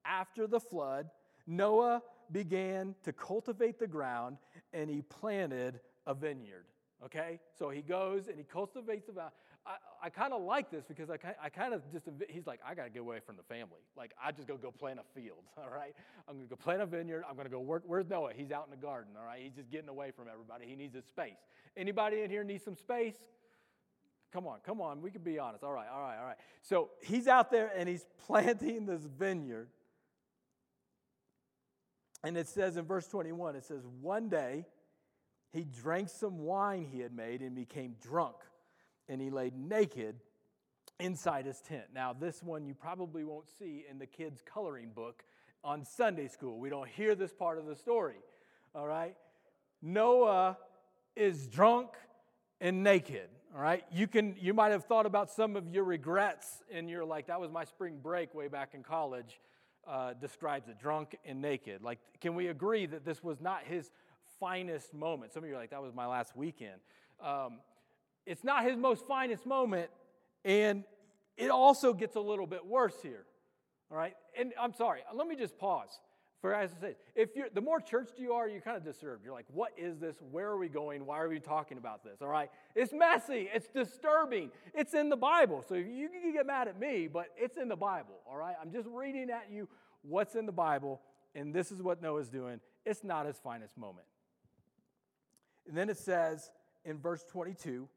after 0.06 0.48
the 0.48 0.60
flood, 0.60 1.10
Noah 1.48 2.02
began 2.32 2.96
to 3.04 3.14
cultivate 3.14 3.80
the 3.80 3.88
ground 3.88 4.38
and 4.74 4.90
he 4.90 5.02
planted 5.02 5.80
a 6.06 6.14
vineyard. 6.14 6.66
Okay? 7.04 7.40
So 7.58 7.70
he 7.70 7.82
goes 7.82 8.28
and 8.28 8.38
he 8.38 8.44
cultivates 8.44 9.08
the 9.08 9.14
ground. 9.14 9.32
I, 9.66 9.78
I 10.04 10.10
kind 10.10 10.32
of 10.34 10.44
like 10.44 10.70
this 10.70 10.86
because 10.88 11.10
I, 11.10 11.18
kind 11.18 11.74
of 11.74 11.82
just, 11.92 12.08
he's 12.30 12.46
like, 12.46 12.60
I 12.66 12.76
got 12.76 12.84
to 12.84 12.90
get 12.92 13.00
away 13.00 13.20
from 13.26 13.36
the 13.36 13.44
family. 13.44 13.82
Like, 13.98 14.12
I 14.24 14.32
just 14.32 14.48
go 14.48 14.58
go 14.58 14.70
plant 14.70 15.00
a 15.00 15.20
field, 15.20 15.44
all 15.58 15.72
right? 15.76 15.96
I'm 16.28 16.36
going 16.36 16.48
to 16.48 16.50
go 16.50 16.56
plant 16.56 16.82
a 16.82 16.86
vineyard. 16.86 17.24
I'm 17.28 17.36
going 17.36 17.48
to 17.48 17.52
go 17.52 17.60
work. 17.60 17.84
Where's 17.86 18.08
Noah? 18.08 18.32
He's 18.36 18.52
out 18.52 18.66
in 18.66 18.72
the 18.72 18.86
garden, 18.86 19.14
all 19.20 19.26
right? 19.26 19.42
He's 19.42 19.54
just 19.54 19.72
getting 19.72 19.90
away 19.90 20.12
from 20.12 20.26
everybody. 20.32 20.66
He 20.68 20.76
needs 20.76 20.94
his 20.94 21.06
space. 21.06 21.40
Anybody 21.76 22.22
in 22.22 22.30
here 22.30 22.44
need 22.44 22.62
some 22.62 22.76
space? 22.76 23.16
Come 24.36 24.48
on, 24.48 24.58
come 24.66 24.82
on. 24.82 25.02
We 25.02 25.12
can 25.12 25.22
be 25.22 25.40
honest. 25.40 25.64
All 25.64 25.72
right, 25.72 25.88
all 25.90 26.02
right, 26.02 26.18
all 26.20 26.26
right. 26.26 26.36
So 26.62 26.90
he's 27.02 27.26
out 27.26 27.52
there 27.52 27.72
and 27.74 27.88
he's 27.88 28.06
planting 28.28 28.86
this 28.86 29.04
vineyard. 29.04 29.70
And 32.22 32.36
it 32.36 32.50
says 32.50 32.76
in 32.76 32.84
verse 32.84 33.08
21, 33.08 33.56
it 33.56 33.64
says, 33.64 33.84
One 34.02 34.28
day 34.28 34.66
he 35.54 35.64
drank 35.64 36.10
some 36.10 36.40
wine 36.40 36.86
he 36.92 37.00
had 37.00 37.16
made 37.16 37.40
and 37.40 37.56
became 37.56 37.96
drunk, 38.02 38.36
and 39.08 39.22
he 39.22 39.30
laid 39.30 39.56
naked 39.56 40.18
inside 41.00 41.46
his 41.46 41.62
tent. 41.62 41.86
Now, 41.94 42.12
this 42.12 42.44
one 42.44 42.66
you 42.66 42.74
probably 42.74 43.24
won't 43.24 43.48
see 43.58 43.86
in 43.90 44.00
the 44.00 44.06
kids' 44.06 44.42
coloring 44.46 44.90
book 44.94 45.24
on 45.64 45.86
Sunday 45.86 46.28
school. 46.28 46.60
We 46.60 46.70
don't 46.70 46.90
hear 46.90 47.16
this 47.16 47.32
part 47.32 47.58
of 47.58 47.68
the 47.68 47.76
story. 47.76 48.18
All 48.74 48.86
right? 48.86 49.16
Noah 49.82 50.58
is 51.16 51.48
drunk 51.48 51.92
and 52.60 52.84
naked. 52.84 53.30
All 53.56 53.62
right, 53.62 53.86
you 53.90 54.06
can 54.06 54.36
you 54.38 54.54
might 54.54 54.74
have 54.74 54.84
thought 54.84 55.06
about 55.06 55.32
some 55.32 55.56
of 55.56 55.70
your 55.70 55.86
regrets, 55.86 56.62
and 56.70 56.90
you're 56.90 57.06
like, 57.06 57.28
that 57.28 57.40
was 57.40 57.52
my 57.52 57.64
spring 57.64 58.00
break 58.04 58.36
way 58.36 58.50
back 58.50 58.74
in 58.74 58.84
college. 58.84 59.40
Uh, 59.88 60.12
describes 60.14 60.68
it 60.68 60.78
drunk 60.78 61.16
and 61.24 61.42
naked. 61.42 61.82
Like, 61.82 62.00
can 62.20 62.36
we 62.36 62.48
agree 62.48 62.86
that 62.86 63.06
this 63.06 63.24
was 63.24 63.40
not 63.40 63.64
his 63.64 63.92
finest 64.42 64.94
moment? 64.94 65.32
Some 65.32 65.44
of 65.44 65.50
you 65.50 65.56
are 65.56 65.60
like, 65.60 65.70
that 65.70 65.82
was 65.82 65.94
my 65.94 66.06
last 66.06 66.36
weekend. 66.36 66.82
Um, 67.24 67.60
it's 68.26 68.44
not 68.44 68.66
his 68.66 68.76
most 68.76 69.06
finest 69.08 69.46
moment, 69.46 69.90
and 70.44 70.84
it 71.38 71.50
also 71.50 71.94
gets 71.94 72.18
a 72.18 72.20
little 72.20 72.48
bit 72.48 72.66
worse 72.66 72.98
here. 73.02 73.24
All 73.90 73.98
right? 73.98 74.16
And 74.38 74.52
I'm 74.60 74.74
sorry, 74.74 75.00
let 75.14 75.28
me 75.28 75.38
just 75.38 75.58
pause. 75.58 76.02
For 76.46 76.54
as 76.54 76.70
I 76.78 76.80
said, 76.80 76.96
if 77.16 77.36
you're 77.36 77.50
the 77.52 77.60
more 77.60 77.80
churched 77.82 78.20
you 78.20 78.34
are, 78.34 78.48
you're 78.48 78.62
kind 78.62 78.78
of 78.78 78.84
disturbed. 78.84 79.26
You're 79.26 79.34
like, 79.34 79.48
what 79.52 79.72
is 79.76 79.98
this? 79.98 80.18
Where 80.30 80.48
are 80.50 80.60
we 80.60 80.70
going? 80.70 81.08
Why 81.08 81.20
are 81.20 81.28
we 81.28 81.40
talking 81.40 81.80
about 81.80 82.04
this? 82.04 82.22
All 82.22 82.28
right. 82.28 82.52
It's 82.76 82.94
messy, 82.94 83.50
it's 83.52 83.68
disturbing. 83.70 84.52
It's 84.76 84.94
in 84.94 85.10
the 85.10 85.18
Bible. 85.18 85.66
So 85.68 85.74
you 85.74 86.08
can 86.08 86.32
get 86.34 86.46
mad 86.46 86.68
at 86.68 86.80
me, 86.80 87.08
but 87.12 87.30
it's 87.36 87.58
in 87.58 87.68
the 87.68 87.76
Bible. 87.76 88.20
All 88.30 88.38
right. 88.38 88.56
I'm 88.62 88.72
just 88.72 88.88
reading 88.92 89.32
at 89.32 89.48
you 89.52 89.68
what's 90.04 90.36
in 90.36 90.46
the 90.46 90.52
Bible, 90.52 91.02
and 91.34 91.52
this 91.52 91.72
is 91.72 91.82
what 91.82 92.00
Noah's 92.00 92.30
doing. 92.30 92.60
It's 92.86 93.04
not 93.04 93.26
his 93.26 93.40
finest 93.40 93.76
moment. 93.76 94.06
And 95.68 95.76
then 95.76 95.90
it 95.90 95.98
says 95.98 96.52
in 96.84 97.00
verse 97.00 97.26
22, 97.28 97.90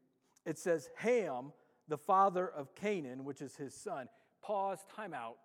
it 0.47 0.57
says, 0.57 0.89
Ham, 0.95 1.53
the 1.87 1.99
father 1.99 2.49
of 2.49 2.73
Canaan, 2.73 3.25
which 3.25 3.43
is 3.43 3.55
his 3.57 3.75
son. 3.75 4.09
Pause, 4.41 4.79
time 4.95 5.13
out 5.13 5.35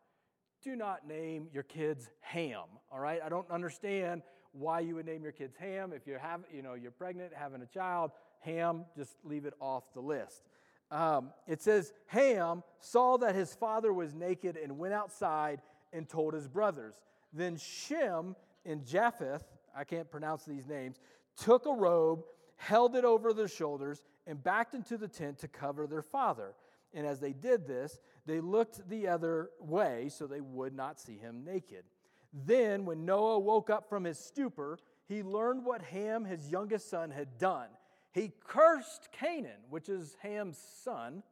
do 0.64 0.74
not 0.74 1.06
name 1.06 1.48
your 1.52 1.62
kids 1.62 2.08
Ham, 2.20 2.64
all 2.90 2.98
right? 2.98 3.20
I 3.24 3.28
don't 3.28 3.48
understand 3.50 4.22
why 4.52 4.80
you 4.80 4.94
would 4.94 5.04
name 5.04 5.22
your 5.22 5.32
kids 5.32 5.54
Ham. 5.56 5.92
If 5.94 6.06
you 6.06 6.16
have, 6.18 6.40
you 6.52 6.62
know, 6.62 6.72
you're 6.72 6.90
pregnant, 6.90 7.32
having 7.34 7.60
a 7.60 7.66
child, 7.66 8.12
Ham, 8.40 8.86
just 8.96 9.16
leave 9.24 9.44
it 9.44 9.52
off 9.60 9.84
the 9.92 10.00
list. 10.00 10.42
Um, 10.90 11.30
it 11.46 11.60
says, 11.60 11.92
Ham 12.06 12.62
saw 12.78 13.18
that 13.18 13.34
his 13.34 13.54
father 13.54 13.92
was 13.92 14.14
naked 14.14 14.56
and 14.56 14.78
went 14.78 14.94
outside 14.94 15.60
and 15.92 16.08
told 16.08 16.32
his 16.32 16.48
brothers. 16.48 16.94
Then 17.32 17.56
Shem 17.56 18.34
and 18.64 18.86
Japheth, 18.86 19.44
I 19.76 19.84
can't 19.84 20.10
pronounce 20.10 20.44
these 20.44 20.66
names, 20.66 20.96
took 21.36 21.66
a 21.66 21.72
robe, 21.72 22.24
held 22.56 22.96
it 22.96 23.04
over 23.04 23.34
their 23.34 23.48
shoulders, 23.48 24.02
and 24.26 24.42
backed 24.42 24.74
into 24.74 24.96
the 24.96 25.08
tent 25.08 25.38
to 25.40 25.48
cover 25.48 25.86
their 25.86 26.02
father. 26.02 26.54
And 26.94 27.06
as 27.06 27.18
they 27.18 27.32
did 27.32 27.66
this, 27.66 27.98
they 28.24 28.40
looked 28.40 28.88
the 28.88 29.08
other 29.08 29.50
way 29.60 30.08
so 30.08 30.26
they 30.26 30.40
would 30.40 30.74
not 30.74 31.00
see 31.00 31.18
him 31.18 31.44
naked. 31.44 31.84
Then, 32.32 32.84
when 32.84 33.04
Noah 33.04 33.38
woke 33.38 33.70
up 33.70 33.88
from 33.88 34.04
his 34.04 34.18
stupor, 34.18 34.78
he 35.06 35.22
learned 35.22 35.64
what 35.64 35.82
Ham, 35.82 36.24
his 36.24 36.50
youngest 36.50 36.88
son, 36.88 37.10
had 37.10 37.38
done. 37.38 37.68
He 38.12 38.32
cursed 38.46 39.08
Canaan, 39.12 39.60
which 39.70 39.88
is 39.88 40.16
Ham's 40.20 40.58
son, 40.82 41.22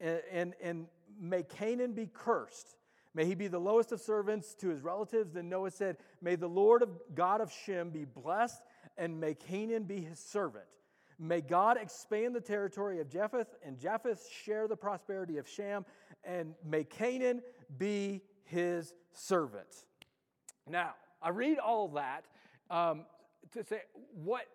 and, 0.00 0.20
and, 0.30 0.54
and 0.62 0.86
may 1.18 1.42
Canaan 1.42 1.92
be 1.92 2.08
cursed. 2.12 2.76
May 3.14 3.24
he 3.24 3.34
be 3.34 3.48
the 3.48 3.58
lowest 3.58 3.90
of 3.92 4.00
servants 4.00 4.54
to 4.56 4.68
his 4.68 4.82
relatives. 4.82 5.32
Then 5.32 5.48
Noah 5.48 5.70
said, 5.70 5.96
May 6.20 6.36
the 6.36 6.48
Lord 6.48 6.82
of 6.82 6.90
God 7.14 7.40
of 7.40 7.52
Shem 7.52 7.90
be 7.90 8.04
blessed, 8.04 8.62
and 8.96 9.20
may 9.20 9.34
Canaan 9.34 9.84
be 9.84 10.00
his 10.00 10.18
servant. 10.18 10.66
May 11.22 11.42
God 11.42 11.76
expand 11.76 12.34
the 12.34 12.40
territory 12.40 12.98
of 12.98 13.10
Japheth, 13.10 13.54
and 13.62 13.78
Japheth 13.78 14.26
share 14.42 14.66
the 14.66 14.76
prosperity 14.76 15.36
of 15.36 15.46
Shem, 15.46 15.84
and 16.24 16.54
may 16.64 16.82
Canaan 16.82 17.42
be 17.76 18.22
his 18.44 18.94
servant. 19.12 19.84
Now, 20.66 20.94
I 21.20 21.28
read 21.28 21.58
all 21.58 21.88
that 21.88 22.24
um, 22.70 23.04
to 23.52 23.62
say 23.62 23.82
what, 24.14 24.46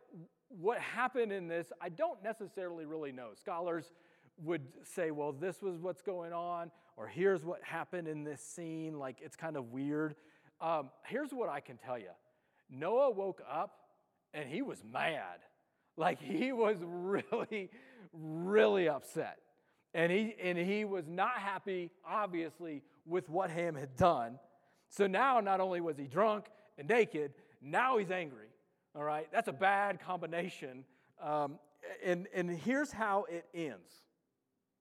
what 0.50 0.80
happened 0.80 1.32
in 1.32 1.48
this, 1.48 1.72
I 1.80 1.90
don't 1.90 2.24
necessarily 2.24 2.86
really 2.86 3.12
know. 3.12 3.30
Scholars 3.40 3.92
would 4.44 4.64
say, 4.84 5.12
well, 5.12 5.34
this 5.34 5.62
was 5.62 5.78
what's 5.78 6.02
going 6.02 6.34
on, 6.34 6.72
or 6.98 7.08
here's 7.08 7.46
what 7.46 7.62
happened 7.64 8.08
in 8.08 8.24
this 8.24 8.42
scene. 8.42 8.98
Like, 8.98 9.18
it's 9.22 9.36
kind 9.36 9.56
of 9.56 9.72
weird. 9.72 10.16
Um, 10.60 10.90
here's 11.06 11.32
what 11.32 11.48
I 11.48 11.60
can 11.60 11.78
tell 11.78 12.00
you 12.00 12.10
Noah 12.72 13.12
woke 13.12 13.44
up 13.48 13.78
and 14.34 14.50
he 14.50 14.62
was 14.62 14.84
mad. 14.84 15.40
Like 15.98 16.22
he 16.22 16.52
was 16.52 16.78
really, 16.82 17.70
really 18.14 18.90
upset. 18.90 19.40
And 19.94 20.12
he, 20.12 20.36
and 20.42 20.58
he 20.58 20.84
was 20.84 21.08
not 21.08 21.38
happy, 21.38 21.90
obviously, 22.06 22.84
with 23.06 23.30
what 23.30 23.50
Ham 23.50 23.76
had 23.76 23.96
done. 23.96 24.40
So 24.90 25.08
now, 25.08 25.40
not 25.40 25.62
only 25.62 25.80
was 25.80 25.98
he 25.98 26.06
drunk 26.06 26.48
and 26.78 26.88
naked, 26.88 27.34
now 27.62 27.98
he's 27.98 28.12
angry. 28.12 28.48
All 28.94 29.04
right? 29.04 29.28
That's 29.32 29.48
a 29.48 29.54
bad 29.54 30.02
combination. 30.02 30.84
Um, 31.22 31.60
and, 32.04 32.28
and 32.34 32.50
here's 32.50 32.92
how 32.92 33.26
it 33.30 33.46
ends. 33.54 33.90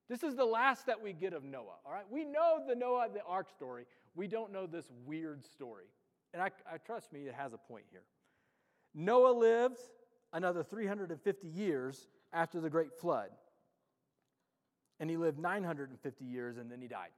This 0.09 0.23
is 0.23 0.35
the 0.35 0.45
last 0.45 0.87
that 0.87 1.01
we 1.01 1.13
get 1.13 1.33
of 1.33 1.45
Noah. 1.45 1.79
All 1.87 1.93
right? 1.93 2.05
We 2.11 2.25
know 2.25 2.61
the 2.67 2.75
Noah, 2.75 3.09
the 3.13 3.23
ark 3.27 3.49
story. 3.51 3.87
We 4.15 4.27
don't 4.27 4.53
know 4.53 4.67
this 4.67 4.91
weird 5.07 5.45
story. 5.45 5.87
And 6.33 6.43
I, 6.43 6.51
I 6.71 6.79
trust 6.79 7.13
me, 7.13 7.21
it 7.21 7.35
has 7.35 7.53
a 7.53 7.59
point 7.59 7.85
here. 7.91 8.03
Noah 8.95 9.33
lived 9.33 9.79
another 10.35 10.63
350 10.63 11.47
years 11.47 12.09
after 12.33 12.61
the 12.61 12.69
great 12.69 12.93
flood. 12.93 13.31
And 15.01 15.09
he 15.09 15.17
lived 15.17 15.39
950 15.39 16.25
years 16.25 16.59
and 16.59 16.71
then 16.71 16.83
he 16.83 16.89
died. 16.89 17.11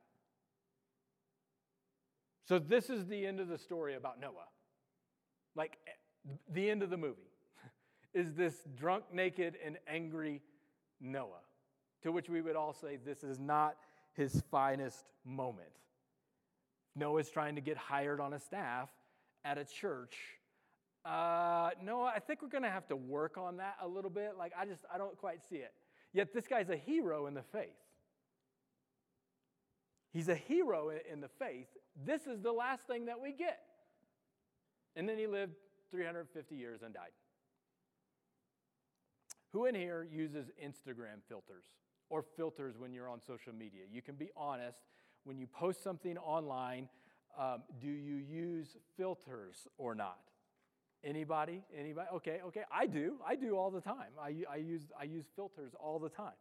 So, 2.45 2.61
this 2.61 2.91
is 2.91 3.07
the 3.07 3.27
end 3.27 3.41
of 3.41 3.49
the 3.49 3.59
story 3.59 3.97
about 3.97 4.21
Noah. 4.21 4.47
Like 5.57 5.79
the 6.49 6.71
end 6.71 6.85
of 6.85 6.91
the 6.91 6.97
movie 6.97 7.33
is 8.15 8.35
this 8.35 8.55
drunk, 8.77 9.05
naked, 9.13 9.57
and 9.65 9.79
angry 9.89 10.43
Noah, 11.01 11.43
to 12.03 12.13
which 12.13 12.29
we 12.29 12.41
would 12.41 12.55
all 12.55 12.73
say 12.73 12.99
this 13.05 13.25
is 13.25 13.41
not 13.41 13.77
his 14.13 14.43
finest 14.51 15.07
moment. 15.25 15.69
Noah's 16.95 17.31
trying 17.31 17.57
to 17.57 17.61
get 17.61 17.77
hired 17.77 18.21
on 18.21 18.33
a 18.33 18.39
staff 18.39 18.89
at 19.45 19.59
a 19.59 19.65
church 19.65 20.17
uh, 21.07 21.71
no, 21.85 22.03
I 22.03 22.19
think 22.19 22.43
we're 22.43 22.49
going 22.49 22.65
to 22.65 22.71
have 22.71 22.89
to 22.89 22.97
work 22.97 23.39
on 23.39 23.59
that 23.59 23.77
a 23.81 23.87
little 23.87 24.11
bit. 24.11 24.33
Like, 24.37 24.53
I 24.59 24.65
just, 24.65 24.83
I 24.93 24.99
don't 24.99 25.17
quite 25.17 25.41
see 25.49 25.57
it. 25.57 25.73
Yet 26.13 26.33
this 26.35 26.47
guy's 26.47 26.69
a 26.69 26.77
hero 26.77 27.27
in 27.27 27.35
the 27.35 27.43
faith. 27.43 27.77
He's 30.13 30.29
a 30.29 30.35
hero 30.35 30.91
in 30.91 31.21
the 31.21 31.29
faith. 31.29 31.69
This 32.05 32.27
is 32.27 32.41
the 32.41 32.53
last 32.53 32.87
thing 32.87 33.07
that 33.07 33.21
we 33.21 33.33
get. 33.33 33.61
And 34.97 35.09
then 35.09 35.19
he 35.19 35.27
lived 35.27 35.55
350 35.91 36.55
years 36.57 36.81
and 36.83 36.93
died. 36.93 37.11
Who 39.53 39.67
in 39.67 39.75
here 39.75 40.07
uses 40.11 40.47
Instagram 40.63 41.23
filters 41.29 41.65
or 42.09 42.23
filters 42.23 42.77
when 42.79 42.93
you're 42.93 43.09
on 43.09 43.21
social 43.21 43.53
media? 43.53 43.83
You 43.93 44.03
can 44.03 44.17
be 44.17 44.31
honest. 44.37 44.79
When 45.25 45.39
you 45.39 45.47
post 45.47 45.83
something 45.83 46.19
online, 46.19 46.89
um, 47.39 47.63
do 47.81 47.89
you 47.89 48.17
use 48.17 48.77
filters 48.97 49.69
or 49.79 49.95
not? 49.95 50.19
Anybody? 51.07 51.63
Anybody? 51.79 52.09
Okay, 52.17 52.41
okay. 52.49 52.63
I 52.73 52.87
do. 52.87 53.15
I 53.25 53.37
do 53.37 53.57
all 53.57 53.71
the 53.71 53.81
time. 53.81 54.11
I, 54.21 54.35
I, 54.53 54.57
use, 54.57 54.83
I 55.01 55.05
use 55.05 55.25
filters 55.37 55.73
all 55.79 56.01
the 56.01 56.09
time. 56.09 56.35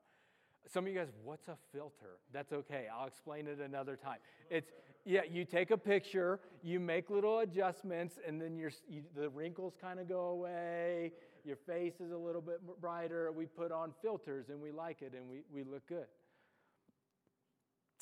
Some 0.68 0.86
of 0.86 0.92
you 0.92 0.98
guys, 0.98 1.10
what's 1.24 1.48
a 1.48 1.58
filter? 1.72 2.18
That's 2.34 2.52
okay. 2.52 2.88
I'll 2.92 3.06
explain 3.06 3.46
it 3.46 3.60
another 3.60 3.96
time. 3.96 4.18
It's, 4.50 4.72
yeah, 5.06 5.22
you 5.30 5.46
take 5.46 5.70
a 5.70 5.78
picture, 5.78 6.40
you 6.64 6.80
make 6.80 7.12
little 7.12 7.40
adjustments, 7.40 8.18
and 8.28 8.42
then 8.42 8.58
your, 8.58 8.72
you, 8.90 9.04
the 9.16 9.30
wrinkles 9.30 9.76
kind 9.80 10.00
of 10.00 10.10
go 10.10 10.30
away. 10.30 11.12
Your 11.44 11.58
face 11.58 12.00
is 12.00 12.12
a 12.12 12.18
little 12.18 12.42
bit 12.42 12.60
brighter. 12.82 13.32
We 13.32 13.46
put 13.46 13.72
on 13.72 13.94
filters 14.02 14.50
and 14.50 14.60
we 14.60 14.72
like 14.72 15.04
it 15.04 15.14
and 15.14 15.30
we, 15.30 15.44
we 15.54 15.64
look 15.64 15.88
good. 15.88 16.08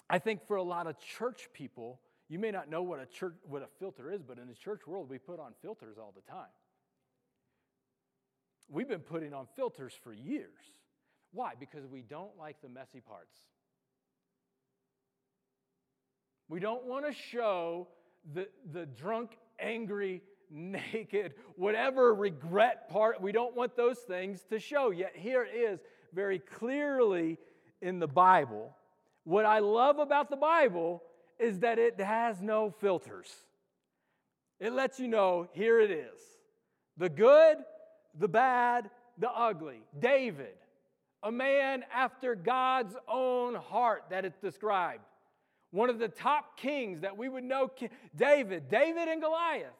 I 0.10 0.20
think 0.20 0.48
for 0.48 0.55
a 0.55 0.63
lot 0.63 0.88
of 0.88 0.98
church 0.98 1.50
people, 1.51 2.00
you 2.33 2.39
may 2.39 2.49
not 2.49 2.67
know 2.67 2.81
what 2.81 2.99
a 2.99 3.05
church 3.05 3.35
what 3.43 3.61
a 3.61 3.67
filter 3.77 4.11
is, 4.11 4.23
but 4.23 4.39
in 4.39 4.47
the 4.47 4.55
church 4.55 4.87
world 4.87 5.07
we 5.07 5.19
put 5.19 5.39
on 5.39 5.53
filters 5.61 5.97
all 5.99 6.11
the 6.15 6.31
time. 6.31 6.49
We've 8.67 8.87
been 8.87 9.01
putting 9.01 9.35
on 9.35 9.45
filters 9.55 9.93
for 10.03 10.11
years. 10.11 10.65
Why? 11.31 11.51
Because 11.59 11.85
we 11.85 12.01
don't 12.01 12.35
like 12.39 12.59
the 12.63 12.69
messy 12.69 13.01
parts. 13.01 13.37
We 16.49 16.59
don't 16.59 16.85
want 16.85 17.05
to 17.05 17.13
show 17.13 17.87
the, 18.33 18.47
the 18.71 18.87
drunk, 18.87 19.37
angry, 19.59 20.23
naked, 20.49 21.35
whatever 21.55 22.15
regret 22.15 22.89
part. 22.89 23.21
We 23.21 23.31
don't 23.31 23.55
want 23.55 23.75
those 23.75 23.99
things 23.99 24.43
to 24.49 24.57
show. 24.57 24.89
Yet 24.89 25.11
here 25.15 25.43
it 25.43 25.55
is 25.55 25.81
very 26.13 26.39
clearly 26.39 27.37
in 27.79 27.99
the 27.99 28.07
Bible. 28.07 28.75
What 29.23 29.45
I 29.45 29.59
love 29.59 29.99
about 29.99 30.31
the 30.31 30.35
Bible 30.35 31.03
is 31.39 31.59
that 31.59 31.79
it 31.79 31.99
has 31.99 32.41
no 32.41 32.69
filters. 32.69 33.29
It 34.59 34.73
lets 34.73 34.99
you 34.99 35.07
know 35.07 35.49
here 35.53 35.79
it 35.79 35.91
is 35.91 36.19
the 36.97 37.09
good, 37.09 37.57
the 38.19 38.27
bad, 38.27 38.89
the 39.17 39.29
ugly. 39.29 39.81
David, 39.99 40.55
a 41.23 41.31
man 41.31 41.83
after 41.93 42.35
God's 42.35 42.95
own 43.07 43.55
heart 43.55 44.05
that 44.09 44.25
it's 44.25 44.37
described. 44.37 45.03
One 45.71 45.89
of 45.89 45.97
the 45.97 46.07
top 46.07 46.57
kings 46.57 47.01
that 47.01 47.17
we 47.17 47.27
would 47.29 47.43
know, 47.43 47.71
David, 48.15 48.69
David 48.69 49.07
and 49.07 49.21
Goliath. 49.21 49.73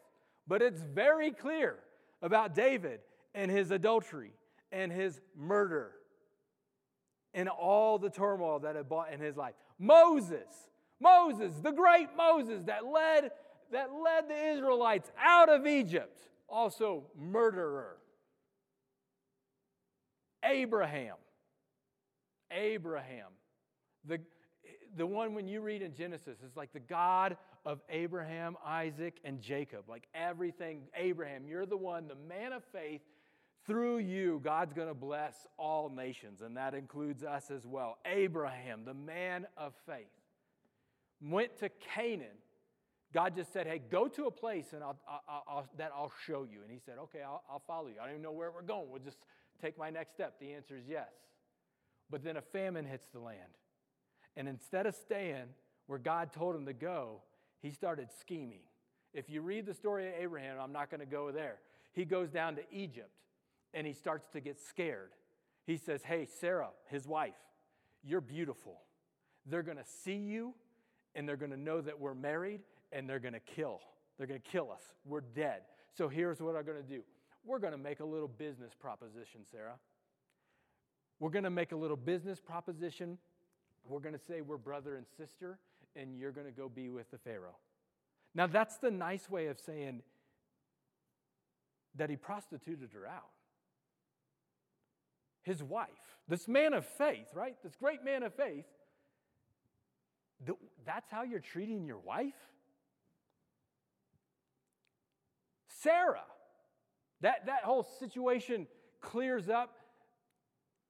But 0.48 0.62
it's 0.62 0.82
very 0.82 1.32
clear 1.32 1.78
about 2.22 2.56
David 2.56 3.00
and 3.36 3.52
his 3.52 3.72
adultery 3.72 4.34
and 4.72 4.92
his 4.92 5.22
murder 5.38 5.92
and 7.34 7.48
all 7.50 7.98
the 7.98 8.10
turmoil 8.10 8.60
that 8.60 8.76
it 8.76 8.90
brought 8.90 9.14
in 9.14 9.20
his 9.20 9.38
life. 9.38 9.54
Moses, 9.80 10.48
Moses, 11.04 11.54
the 11.62 11.72
great 11.72 12.08
Moses 12.16 12.64
that 12.64 12.86
led, 12.86 13.32
that 13.72 13.90
led 13.94 14.30
the 14.30 14.52
Israelites 14.54 15.12
out 15.22 15.50
of 15.50 15.68
Egypt, 15.68 16.30
also 16.48 17.04
murderer. 17.20 17.98
Abraham, 20.44 21.16
Abraham, 22.52 23.28
the, 24.06 24.20
the 24.96 25.06
one 25.06 25.34
when 25.34 25.48
you 25.48 25.62
read 25.62 25.82
in 25.82 25.94
Genesis 25.94 26.40
is 26.42 26.56
like 26.56 26.74
the 26.74 26.80
God 26.80 27.38
of 27.66 27.80
Abraham, 27.90 28.58
Isaac, 28.66 29.20
and 29.24 29.42
Jacob. 29.42 29.88
Like 29.88 30.08
everything, 30.14 30.82
Abraham, 30.96 31.48
you're 31.48 31.66
the 31.66 31.78
one, 31.78 32.08
the 32.08 32.16
man 32.16 32.54
of 32.54 32.64
faith. 32.72 33.02
Through 33.66 34.00
you, 34.00 34.42
God's 34.44 34.74
going 34.74 34.90
to 34.90 34.94
bless 34.94 35.48
all 35.58 35.90
nations, 35.90 36.42
and 36.42 36.58
that 36.58 36.74
includes 36.74 37.24
us 37.24 37.50
as 37.50 37.66
well. 37.66 37.98
Abraham, 38.06 38.84
the 38.84 38.94
man 38.94 39.48
of 39.56 39.74
faith, 39.86 40.12
went 41.30 41.58
to 41.60 41.70
Canaan. 41.96 42.38
God 43.14 43.36
just 43.36 43.54
said, 43.54 43.68
Hey, 43.68 43.82
go 43.92 44.08
to 44.08 44.26
a 44.26 44.32
place 44.32 44.74
and 44.74 44.84
I'll, 44.84 44.98
I'll, 45.08 45.44
I'll, 45.48 45.66
that 45.78 45.92
I'll 45.96 46.12
show 46.26 46.48
you. 46.50 46.62
And 46.62 46.72
he 46.72 46.80
said, 46.84 46.96
Okay, 47.04 47.22
I'll, 47.22 47.44
I'll 47.50 47.62
follow 47.66 47.88
you. 47.88 47.96
I 48.02 48.06
don't 48.06 48.14
even 48.14 48.24
know 48.24 48.32
where 48.32 48.52
we're 48.52 48.62
going. 48.62 48.90
We'll 48.90 49.02
just 49.02 49.20
take 49.62 49.78
my 49.78 49.90
next 49.90 50.14
step. 50.14 50.40
The 50.40 50.54
answer 50.54 50.76
is 50.78 50.86
yes. 50.88 51.12
But 52.10 52.24
then 52.24 52.38
a 52.38 52.42
famine 52.42 52.86
hits 52.86 53.08
the 53.14 53.20
land. 53.20 53.38
And 54.36 54.48
instead 54.48 54.86
of 54.86 54.96
staying 54.96 55.46
where 55.88 56.00
God 56.00 56.34
told 56.34 56.56
him 56.56 56.66
to 56.66 56.74
go, 56.74 57.22
he 57.62 57.72
started 57.72 58.10
scheming. 58.20 58.62
If 59.14 59.30
you 59.30 59.42
read 59.42 59.66
the 59.66 59.74
story 59.74 60.08
of 60.08 60.16
Abraham, 60.20 60.58
I'm 60.60 60.74
not 60.74 60.90
going 60.90 61.00
to 61.00 61.06
go 61.06 61.32
there. 61.32 61.58
He 61.94 62.04
goes 62.04 62.30
down 62.30 62.56
to 62.56 62.62
Egypt 62.72 63.12
and 63.74 63.86
he 63.86 63.94
starts 63.94 64.28
to 64.34 64.40
get 64.40 64.60
scared. 64.60 65.12
He 65.66 65.78
says, 65.78 66.02
Hey, 66.04 66.28
Sarah, 66.40 66.70
his 66.88 67.08
wife, 67.08 67.34
you're 68.04 68.22
beautiful. 68.22 68.82
They're 69.46 69.64
going 69.64 69.78
to 69.78 69.86
see 70.04 70.16
you 70.16 70.56
and 71.16 71.28
they're 71.28 71.38
going 71.38 71.52
to 71.52 71.60
know 71.60 71.82
that 71.82 72.00
we're 72.00 72.14
married 72.14 72.62
and 72.92 73.10
they're 73.10 73.20
going 73.20 73.34
to 73.34 73.40
kill. 73.40 73.80
They're 74.18 74.28
going 74.28 74.42
to 74.42 74.50
kill 74.50 74.72
us. 74.72 74.84
We're 75.06 75.22
dead. 75.22 75.62
So 75.96 76.08
here's 76.08 76.40
what 76.40 76.56
I'm 76.56 76.66
going 76.66 76.82
to 76.82 76.90
do 76.90 77.04
we're 77.46 77.60
going 77.60 77.74
to 77.74 77.78
make 77.78 78.00
a 78.00 78.06
little 78.06 78.28
business 78.28 78.72
proposition, 78.80 79.42
Sarah. 79.52 79.76
We're 81.20 81.30
going 81.30 81.44
to 81.44 81.50
make 81.50 81.72
a 81.72 81.76
little 81.76 81.98
business 81.98 82.40
proposition. 82.40 83.18
We're 83.88 84.00
going 84.00 84.16
to 84.16 84.22
say 84.28 84.42
we're 84.42 84.58
brother 84.58 84.96
and 84.96 85.06
sister, 85.18 85.60
and 85.96 86.18
you're 86.18 86.32
going 86.32 86.48
to 86.48 86.54
go 86.54 86.70
be 86.70 86.90
with 86.90 87.12
the 87.12 87.18
Pharaoh. 87.18 87.58
Now, 88.34 88.48
that's 88.48 88.78
the 88.78 88.92
nice 88.92 89.30
way 89.30 89.48
of 89.48 89.60
saying 89.60 90.02
that 91.96 92.10
he 92.10 92.16
prostituted 92.16 92.90
her 92.94 93.06
out. 93.06 93.30
His 95.44 95.62
wife, 95.62 95.90
this 96.28 96.48
man 96.48 96.74
of 96.74 96.86
faith, 96.86 97.28
right? 97.34 97.56
This 97.64 97.76
great 97.76 98.04
man 98.04 98.24
of 98.24 98.34
faith, 98.34 98.66
that's 100.86 101.10
how 101.10 101.24
you're 101.24 101.40
treating 101.40 101.86
your 101.86 102.00
wife? 102.00 102.34
Sarah, 105.82 106.24
that, 107.22 107.46
that 107.48 107.64
whole 107.64 107.84
situation 108.00 108.68
clears 109.02 109.50
up, 109.50 109.76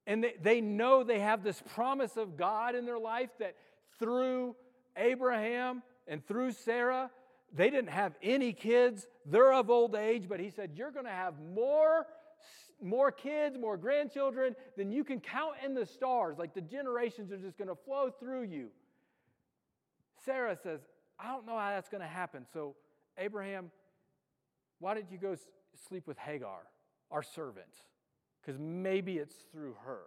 and 0.05 0.23
they, 0.23 0.35
they 0.41 0.61
know 0.61 1.03
they 1.03 1.19
have 1.19 1.43
this 1.43 1.61
promise 1.73 2.17
of 2.17 2.37
God 2.37 2.75
in 2.75 2.85
their 2.85 2.99
life 2.99 3.29
that 3.39 3.55
through 3.99 4.55
Abraham 4.95 5.81
and 6.07 6.25
through 6.25 6.51
Sarah, 6.51 7.09
they 7.55 7.69
didn't 7.69 7.89
have 7.89 8.13
any 8.21 8.53
kids. 8.53 9.07
They're 9.25 9.53
of 9.53 9.69
old 9.69 9.95
age, 9.95 10.25
but 10.27 10.39
he 10.39 10.49
said, 10.49 10.71
You're 10.75 10.91
going 10.91 11.05
to 11.05 11.11
have 11.11 11.35
more, 11.39 12.07
more 12.81 13.11
kids, 13.11 13.57
more 13.57 13.77
grandchildren 13.77 14.55
than 14.75 14.91
you 14.91 15.03
can 15.03 15.19
count 15.19 15.55
in 15.63 15.73
the 15.73 15.85
stars. 15.85 16.37
Like 16.37 16.53
the 16.53 16.61
generations 16.61 17.31
are 17.31 17.37
just 17.37 17.57
going 17.57 17.69
to 17.69 17.75
flow 17.75 18.09
through 18.19 18.43
you. 18.43 18.69
Sarah 20.25 20.57
says, 20.61 20.81
I 21.19 21.31
don't 21.31 21.45
know 21.45 21.57
how 21.57 21.69
that's 21.69 21.89
going 21.89 22.01
to 22.01 22.07
happen. 22.07 22.45
So, 22.53 22.75
Abraham, 23.17 23.71
why 24.79 24.93
did 24.93 25.07
you 25.11 25.17
go 25.17 25.35
sleep 25.87 26.07
with 26.07 26.17
Hagar, 26.17 26.61
our 27.11 27.23
servant? 27.23 27.65
Because 28.41 28.59
maybe 28.59 29.17
it's 29.17 29.35
through 29.51 29.75
her. 29.85 30.01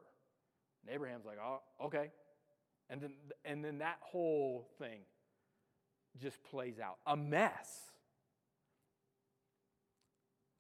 And 0.82 0.94
Abraham's 0.94 1.25
like, 1.25 1.38
oh, 1.42 1.61
okay. 1.87 2.11
And 2.90 3.00
then, 3.00 3.12
and 3.44 3.64
then 3.64 3.78
that 3.78 3.99
whole 4.00 4.68
thing 4.78 5.00
just 6.20 6.42
plays 6.44 6.78
out 6.78 6.96
a 7.06 7.16
mess. 7.16 7.80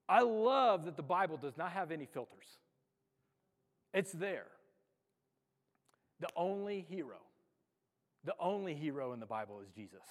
I 0.08 0.22
love 0.22 0.84
that 0.84 0.96
the 0.96 1.02
Bible 1.02 1.36
does 1.36 1.56
not 1.56 1.72
have 1.72 1.90
any 1.90 2.06
filters, 2.06 2.46
it's 3.92 4.12
there. 4.12 4.46
The 6.20 6.28
only 6.34 6.86
hero, 6.88 7.18
the 8.26 8.34
only 8.38 8.74
hero 8.74 9.12
in 9.12 9.20
the 9.20 9.26
Bible 9.26 9.60
is 9.60 9.70
Jesus. 9.70 10.02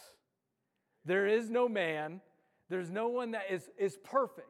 There 1.03 1.27
is 1.27 1.49
no 1.49 1.69
man, 1.69 2.21
there's 2.69 2.89
no 2.89 3.09
one 3.09 3.31
that 3.31 3.43
is, 3.51 3.69
is 3.77 3.97
perfect. 4.03 4.47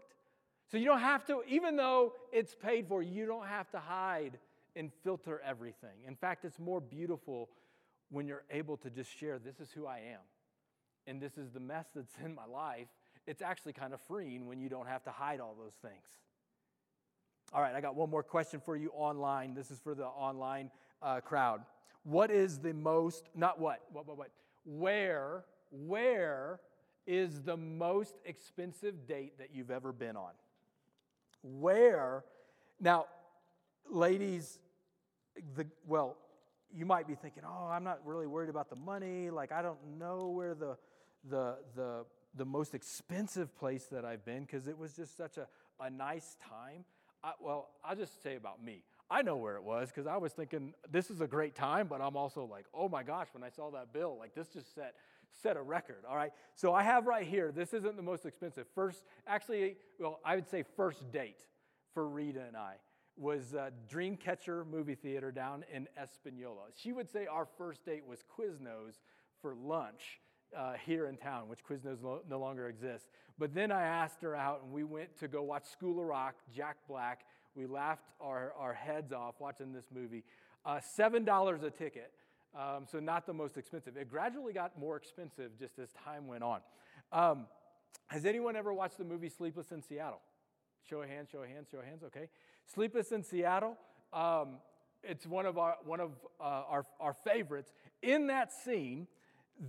So 0.72 0.78
you 0.78 0.86
don't 0.86 1.02
have 1.02 1.26
to, 1.26 1.42
even 1.48 1.76
though 1.76 2.14
it's 2.32 2.56
paid 2.56 2.88
for, 2.88 3.04
you 3.04 3.26
don't 3.26 3.48
have 3.48 3.70
to 3.72 3.80
hide 3.80 4.38
and 4.76 4.92
filter 5.04 5.42
everything. 5.46 5.98
In 6.08 6.16
fact, 6.16 6.46
it's 6.46 6.60
more 6.60 6.80
beautiful 6.80 7.50
when 8.10 8.28
you're 8.28 8.44
able 8.52 8.78
to 8.78 8.90
just 8.90 9.12
share 9.12 9.40
this 9.40 9.60
is 9.60 9.72
who 9.72 9.86
I 9.86 9.98
am, 9.98 10.22
and 11.08 11.22
this 11.22 11.38
is 11.38 11.52
the 11.52 11.60
mess 11.60 11.88
that's 11.94 12.14
in 12.24 12.34
my 12.34 12.46
life. 12.46 12.88
It's 13.28 13.42
actually 13.42 13.74
kind 13.74 13.94
of 13.94 14.02
freeing 14.02 14.46
when 14.46 14.60
you 14.60 14.70
don't 14.70 14.88
have 14.88 15.04
to 15.06 15.12
hide 15.12 15.40
all 15.40 15.56
those 15.60 15.74
things. 15.82 16.06
All 17.54 17.62
right, 17.62 17.74
I 17.74 17.82
got 17.82 17.96
one 17.96 18.10
more 18.10 18.24
question 18.24 18.60
for 18.60 18.76
you 18.76 18.92
online. 18.94 19.54
This 19.54 19.72
is 19.72 19.80
for 19.80 19.96
the 19.96 20.06
online 20.06 20.70
uh, 21.02 21.22
crowd. 21.22 21.62
What 22.06 22.30
is 22.30 22.60
the 22.60 22.72
most, 22.72 23.30
not 23.36 23.60
what, 23.60 23.82
what, 23.92 24.08
what, 24.08 24.18
what, 24.18 24.30
where, 24.64 25.44
where 25.72 26.60
is 27.08 27.42
the 27.42 27.58
most 27.58 28.16
expensive 28.26 29.08
date 29.08 29.40
that 29.40 29.50
you've 29.52 29.72
ever 29.72 29.92
been 29.92 30.16
on? 30.16 30.32
Where, 31.42 32.24
now, 32.80 33.06
ladies, 33.90 34.60
the, 35.56 35.66
well, 35.88 36.16
you 36.72 36.86
might 36.86 37.08
be 37.08 37.16
thinking, 37.16 37.42
oh, 37.44 37.70
I'm 37.72 37.84
not 37.84 38.00
really 38.06 38.28
worried 38.28 38.50
about 38.50 38.70
the 38.70 38.76
money. 38.76 39.32
Like, 39.32 39.52
I 39.52 39.64
don't 39.64 39.98
know 39.98 40.28
where 40.28 40.54
the, 40.54 40.78
the, 41.28 41.58
the, 41.76 42.06
the 42.36 42.46
most 42.46 42.76
expensive 42.76 43.56
place 43.58 43.86
that 43.92 44.06
I've 44.06 44.24
been 44.24 44.42
because 44.42 44.68
it 44.68 44.78
was 44.78 44.94
just 44.94 45.18
such 45.18 45.38
a, 45.38 45.48
a 45.80 45.90
nice 45.90 46.38
time. 46.48 46.86
I, 47.24 47.32
well, 47.42 47.70
I'll 47.84 47.96
just 47.96 48.22
say 48.22 48.36
about 48.36 48.64
me. 48.64 48.84
I 49.10 49.22
know 49.22 49.38
where 49.38 49.56
it 49.56 49.64
was 49.64 49.90
because 49.90 50.08
I 50.08 50.18
was 50.18 50.34
thinking 50.34 50.74
this 50.90 51.12
is 51.12 51.22
a 51.22 51.28
great 51.28 51.56
time, 51.56 51.88
but 51.88 52.02
I'm 52.02 52.18
also 52.18 52.46
like, 52.46 52.66
oh 52.74 52.90
my 52.90 53.04
gosh, 53.04 53.28
when 53.34 53.44
I 53.44 53.50
saw 53.50 53.70
that 53.72 53.94
bill, 53.94 54.18
like 54.18 54.34
this 54.34 54.48
just 54.48 54.74
set 54.74 54.96
set 55.42 55.58
a 55.58 55.62
record. 55.62 56.04
All 56.10 56.16
right. 56.16 56.32
So 56.56 56.74
I 56.74 56.84
have 56.84 57.08
right 57.08 57.26
here. 57.26 57.52
This 57.52 57.74
isn't 57.74 57.98
the 57.98 58.04
most 58.04 58.26
expensive. 58.26 58.68
First, 58.74 59.04
actually, 59.28 59.78
well, 60.00 60.20
I 60.24 60.36
would 60.36 60.50
say 60.50 60.64
first 60.76 61.12
date 61.12 61.46
for 61.94 62.08
Rita 62.08 62.42
and 62.48 62.56
I 62.56 62.76
was 63.18 63.54
uh, 63.54 63.70
Dreamcatcher 63.90 64.66
movie 64.68 64.96
theater 64.96 65.32
down 65.32 65.64
in 65.74 65.88
Espanola. 66.02 66.64
She 66.76 66.92
would 66.92 67.10
say 67.10 67.28
our 67.28 67.48
first 67.58 67.86
date 67.86 68.06
was 68.06 68.20
Quiznos 68.38 68.96
for 69.42 69.56
lunch 69.56 70.20
uh, 70.56 70.74
here 70.86 71.08
in 71.08 71.18
town, 71.18 71.48
which 71.48 71.60
Quiznos 71.64 72.02
no, 72.02 72.22
no 72.30 72.40
longer 72.40 72.68
exists. 72.68 73.10
But 73.38 73.54
then 73.54 73.72
I 73.72 73.84
asked 73.84 74.22
her 74.22 74.36
out, 74.36 74.62
and 74.64 74.72
we 74.72 74.84
went 74.84 75.18
to 75.20 75.28
go 75.28 75.44
watch 75.44 75.66
School 75.66 76.00
of 76.00 76.06
Rock, 76.06 76.36
Jack 76.54 76.78
Black. 76.88 77.26
We 77.56 77.66
laughed 77.66 78.06
our, 78.20 78.54
our 78.58 78.74
heads 78.74 79.14
off 79.14 79.36
watching 79.40 79.72
this 79.72 79.86
movie. 79.94 80.24
Uh, 80.66 80.80
$7 80.98 81.64
a 81.64 81.70
ticket, 81.70 82.12
um, 82.56 82.86
so 82.92 83.00
not 83.00 83.26
the 83.26 83.34
most 83.34 83.58
expensive. 83.58 83.96
It 83.98 84.10
gradually 84.10 84.52
got 84.52 84.78
more 84.80 84.98
expensive 84.98 85.52
just 85.60 85.80
as 85.80 85.90
time 86.04 86.28
went 86.28 86.44
on. 86.44 86.60
Um, 87.12 87.46
has 88.08 88.26
anyone 88.26 88.56
ever 88.56 88.74
watched 88.74 88.98
the 88.98 89.04
movie 89.04 89.30
Sleepless 89.30 89.72
in 89.72 89.82
Seattle? 89.82 90.22
Show 90.90 91.02
of 91.02 91.10
hands, 91.10 91.30
show 91.32 91.44
of 91.44 91.50
hands, 91.50 91.68
show 91.72 91.80
of 91.80 91.86
hands, 91.86 92.04
okay. 92.04 92.30
Sleepless 92.74 93.12
in 93.12 93.24
Seattle, 93.24 93.78
um, 94.12 94.58
it's 95.04 95.26
one 95.26 95.46
of, 95.46 95.58
our, 95.58 95.78
one 95.86 96.00
of 96.00 96.12
uh, 96.40 96.44
our, 96.44 96.86
our 97.00 97.14
favorites. 97.14 97.72
In 98.02 98.28
that 98.28 98.52
scene, 98.52 99.08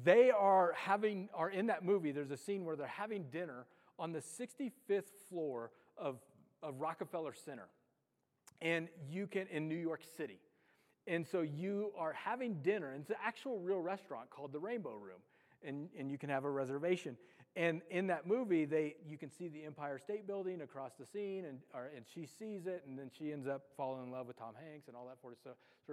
they 0.04 0.30
are 0.30 0.74
having, 0.76 1.28
are 1.34 1.50
in 1.50 1.66
that 1.66 1.84
movie, 1.84 2.10
there's 2.10 2.30
a 2.30 2.36
scene 2.36 2.64
where 2.64 2.76
they're 2.76 2.86
having 2.86 3.24
dinner 3.30 3.66
on 3.98 4.12
the 4.12 4.20
65th 4.20 5.04
floor 5.28 5.70
of, 5.96 6.16
of 6.62 6.80
Rockefeller 6.80 7.34
Center. 7.34 7.68
And 8.60 8.88
you 9.08 9.26
can, 9.26 9.46
in 9.48 9.68
New 9.68 9.76
York 9.76 10.02
City. 10.16 10.40
And 11.06 11.26
so 11.26 11.42
you 11.42 11.92
are 11.96 12.12
having 12.12 12.62
dinner, 12.62 12.92
and 12.92 13.02
it's 13.02 13.10
an 13.10 13.16
actual 13.24 13.60
real 13.60 13.80
restaurant 13.80 14.28
called 14.30 14.52
the 14.52 14.58
Rainbow 14.58 14.94
Room, 14.94 15.20
and, 15.62 15.88
and 15.96 16.10
you 16.10 16.18
can 16.18 16.30
have 16.30 16.44
a 16.44 16.50
reservation. 16.50 17.16
And 17.54 17.80
in 17.90 18.08
that 18.08 18.26
movie, 18.26 18.64
they, 18.64 18.96
you 19.08 19.16
can 19.16 19.30
see 19.30 19.48
the 19.48 19.64
Empire 19.64 19.98
State 19.98 20.26
Building 20.26 20.62
across 20.62 20.92
the 20.98 21.06
scene, 21.06 21.44
and, 21.44 21.60
or, 21.72 21.90
and 21.94 22.04
she 22.12 22.26
sees 22.26 22.66
it, 22.66 22.82
and 22.86 22.98
then 22.98 23.10
she 23.16 23.32
ends 23.32 23.46
up 23.46 23.62
falling 23.76 24.04
in 24.04 24.10
love 24.10 24.26
with 24.26 24.36
Tom 24.36 24.54
Hanks 24.68 24.88
and 24.88 24.96
all 24.96 25.06
that 25.06 25.20
sort 25.20 25.34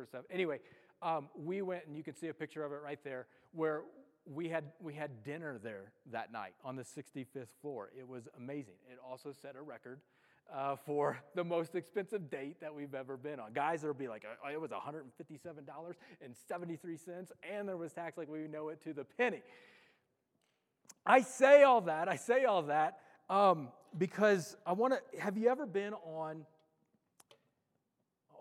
of 0.04 0.08
stuff. 0.08 0.24
Anyway, 0.32 0.60
um, 1.02 1.30
we 1.36 1.62
went, 1.62 1.86
and 1.86 1.96
you 1.96 2.04
can 2.04 2.16
see 2.16 2.28
a 2.28 2.34
picture 2.34 2.66
of 2.66 2.72
it 2.72 2.80
right 2.84 3.00
there, 3.04 3.28
where 3.52 3.84
we 4.26 4.50
had, 4.50 4.66
we 4.82 4.94
had 4.94 5.24
dinner 5.24 5.60
there 5.62 5.92
that 6.12 6.32
night 6.32 6.54
on 6.64 6.76
the 6.76 6.84
65th 6.84 7.48
floor. 7.62 7.92
It 7.98 8.08
was 8.08 8.28
amazing. 8.38 8.76
It 8.92 8.98
also 9.08 9.32
set 9.32 9.56
a 9.56 9.62
record 9.62 10.00
uh, 10.52 10.76
for 10.76 11.20
the 11.36 11.44
most 11.44 11.76
expensive 11.76 12.28
date 12.30 12.60
that 12.62 12.74
we've 12.74 12.96
ever 12.96 13.18
been 13.18 13.40
on. 13.40 13.54
Guys, 13.54 13.82
there'll 13.82 13.94
be 13.94 14.08
like, 14.08 14.24
it 14.52 14.60
was 14.60 14.72
$157.73, 14.72 17.32
and 17.52 17.68
there 17.68 17.78
was 17.78 17.94
tax 17.94 18.18
like 18.18 18.30
we 18.30 18.48
know 18.48 18.70
it 18.70 18.82
to 18.84 18.94
the 18.94 19.04
penny. 19.04 19.42
I 21.06 21.22
say 21.22 21.64
all 21.64 21.82
that, 21.82 22.08
I 22.08 22.16
say 22.16 22.46
all 22.46 22.64
that 22.64 23.00
um, 23.30 23.70
because 23.98 24.56
I 24.66 24.74
want 24.74 24.94
to. 24.94 25.20
Have 25.20 25.38
you 25.38 25.50
ever 25.50 25.66
been 25.66 25.94
on, 25.94 26.46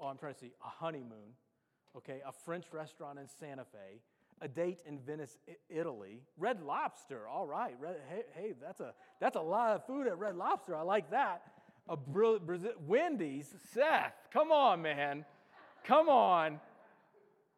oh, 0.00 0.06
I'm 0.06 0.18
trying 0.18 0.34
to 0.34 0.40
see, 0.40 0.52
a 0.64 0.68
honeymoon, 0.68 1.34
okay, 1.96 2.20
a 2.26 2.32
French 2.32 2.66
restaurant 2.72 3.18
in 3.18 3.26
Santa 3.40 3.64
Fe, 3.64 4.00
a 4.40 4.48
date 4.48 4.78
in 4.86 4.98
Venice, 4.98 5.38
Italy. 5.68 6.22
Red 6.36 6.62
Lobster, 6.62 7.28
all 7.28 7.46
right. 7.46 7.74
Red, 7.80 7.96
hey, 8.08 8.22
hey, 8.34 8.54
that's 8.60 8.80
a 8.80 8.92
that's 9.20 9.36
a 9.36 9.40
lot 9.40 9.76
of 9.76 9.86
food 9.86 10.06
at 10.06 10.18
Red 10.18 10.36
Lobster. 10.36 10.76
I 10.76 10.82
like 10.82 11.10
that. 11.10 11.42
A 11.88 11.96
Brazil, 11.96 12.72
Wendy's, 12.86 13.52
Seth, 13.72 14.14
come 14.32 14.52
on, 14.52 14.82
man, 14.82 15.24
come 15.84 16.08
on. 16.08 16.60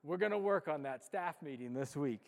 We're 0.03 0.17
going 0.17 0.33
to 0.33 0.39
work 0.39 0.69
on 0.69 0.83
that 0.83 1.05
staff 1.05 1.37
meeting 1.43 1.75
this 1.75 1.95
week. 1.97 2.25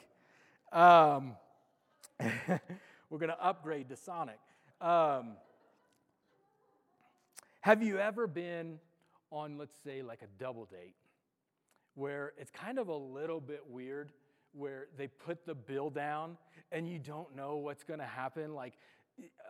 Um, 0.73 1.37
we're 2.21 3.19
going 3.19 3.29
to 3.31 3.45
upgrade 3.45 3.89
to 3.91 3.97
Sonic. 3.97 4.39
Um, 4.81 5.33
have 7.61 7.83
you 7.83 7.99
ever 7.99 8.27
been 8.27 8.79
on, 9.31 9.59
let's 9.59 9.77
say, 9.85 10.03
like 10.03 10.23
a 10.23 10.43
double 10.43 10.67
date, 10.67 10.95
where 11.95 12.33
it's 12.39 12.51
kind 12.51 12.79
of 12.79 12.89
a 12.89 12.97
little 12.97 13.41
bit 13.41 13.63
weird? 13.69 14.11
where 14.57 14.87
they 14.97 15.07
put 15.07 15.45
the 15.45 15.55
bill 15.55 15.91
down 15.91 16.37
and 16.73 16.89
you 16.89 16.99
don't 16.99 17.35
know 17.37 17.57
what's 17.57 17.85
to 18.01 18.07
happen. 18.07 18.55
Like, 18.55 18.75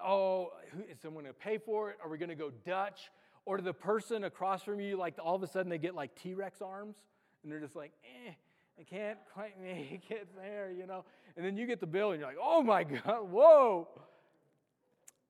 oh, 0.05 0.52
is 0.90 1.00
someone 1.00 1.24
going 1.24 1.35
to 1.35 1.40
pay 1.40 1.59
for 1.59 1.90
it? 1.90 1.98
Are 2.02 2.09
we 2.09 2.18
going 2.18 2.29
to 2.29 2.35
go 2.35 2.50
Dutch? 2.64 3.11
Or 3.44 3.61
the 3.61 3.72
person 3.72 4.24
across 4.24 4.62
from 4.62 4.81
you, 4.81 4.96
like 4.96 5.14
all 5.22 5.37
of 5.37 5.42
a 5.42 5.46
sudden 5.46 5.70
they 5.70 5.79
get 5.79 5.94
like 5.94 6.14
T 6.16 6.35
Rex 6.35 6.61
arms 6.61 6.96
and 7.42 7.52
they're 7.52 7.61
just 7.61 7.76
like, 7.76 7.92
eh, 8.05 8.33
I 8.79 8.83
can't 8.83 9.18
quite 9.33 9.61
make 9.62 10.11
it 10.11 10.29
there, 10.37 10.72
you 10.72 10.87
know? 10.87 11.05
And 11.37 11.44
then 11.44 11.57
you 11.57 11.66
get 11.66 11.81
the 11.81 11.87
bill 11.87 12.11
and 12.11 12.20
you're 12.20 12.29
like, 12.29 12.38
oh 12.42 12.62
my 12.62 12.85
God, 12.85 13.31
whoa. 13.31 13.88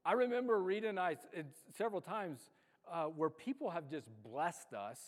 I 0.04 0.12
remember 0.12 0.62
Rita 0.62 0.88
and 0.88 1.00
I 1.00 1.16
several 1.76 2.00
times 2.00 2.40
uh, 2.90 3.04
where 3.04 3.30
people 3.30 3.70
have 3.70 3.90
just 3.90 4.06
blessed 4.22 4.72
us 4.72 4.98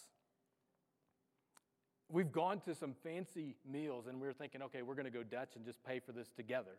We've 2.10 2.32
gone 2.32 2.60
to 2.60 2.74
some 2.74 2.94
fancy 3.02 3.56
meals 3.70 4.06
and 4.06 4.18
we 4.18 4.26
are 4.28 4.32
thinking, 4.32 4.62
okay, 4.62 4.80
we're 4.80 4.94
going 4.94 5.04
to 5.04 5.10
go 5.10 5.22
Dutch 5.22 5.56
and 5.56 5.64
just 5.64 5.84
pay 5.84 6.00
for 6.00 6.12
this 6.12 6.28
together. 6.36 6.78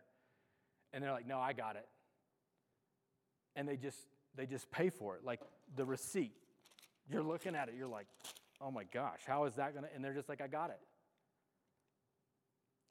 And 0.92 1.02
they're 1.02 1.12
like, 1.12 1.26
no, 1.26 1.38
I 1.38 1.52
got 1.52 1.76
it. 1.76 1.86
And 3.60 3.68
they 3.68 3.76
just 3.76 3.98
they 4.34 4.46
just 4.46 4.70
pay 4.70 4.88
for 4.88 5.16
it, 5.16 5.22
like 5.22 5.40
the 5.76 5.84
receipt. 5.84 6.32
You're 7.10 7.22
looking 7.22 7.54
at 7.54 7.68
it, 7.68 7.74
you're 7.76 7.88
like, 7.88 8.06
oh 8.58 8.70
my 8.70 8.84
gosh, 8.84 9.20
how 9.26 9.44
is 9.44 9.56
that 9.56 9.74
gonna? 9.74 9.88
And 9.94 10.02
they're 10.02 10.14
just 10.14 10.30
like, 10.30 10.40
I 10.40 10.46
got 10.46 10.70
it. 10.70 10.80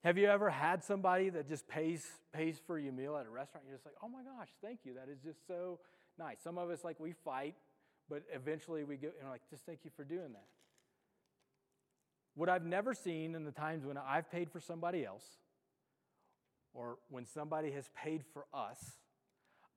Have 0.04 0.20
you 0.20 0.28
ever 0.28 0.52
had 0.52 0.84
somebody 0.84 1.32
that 1.32 1.50
just 1.50 1.68
pays 1.68 2.06
pays 2.32 2.62
for 2.68 2.78
your 2.78 2.94
meal 2.94 3.18
at 3.18 3.26
a 3.26 3.32
restaurant? 3.32 3.66
You're 3.68 3.78
just 3.78 3.86
like, 3.88 3.96
oh 4.04 4.10
my 4.10 4.22
gosh, 4.22 4.50
thank 4.62 4.82
you. 4.84 4.94
That 4.94 5.10
is 5.12 5.18
just 5.24 5.48
so 5.48 5.80
nice. 6.20 6.38
Some 6.44 6.60
of 6.60 6.70
us 6.70 6.84
like 6.84 7.00
we 7.00 7.14
fight, 7.14 7.56
but 8.08 8.22
eventually 8.32 8.84
we 8.84 8.96
go 8.96 9.08
and 9.08 9.26
we're 9.26 9.32
like, 9.32 9.42
just 9.50 9.66
thank 9.66 9.80
you 9.84 9.90
for 9.96 10.04
doing 10.04 10.34
that. 10.34 10.46
What 12.36 12.48
I've 12.48 12.64
never 12.64 12.94
seen 12.94 13.34
in 13.34 13.44
the 13.44 13.52
times 13.52 13.86
when 13.86 13.98
I've 13.98 14.30
paid 14.32 14.52
for 14.52 14.60
somebody 14.60 15.04
else 15.04 15.26
or 16.76 17.00
when 17.10 17.26
somebody 17.26 17.72
has 17.72 17.90
paid 17.96 18.24
for 18.34 18.46
us, 18.54 19.00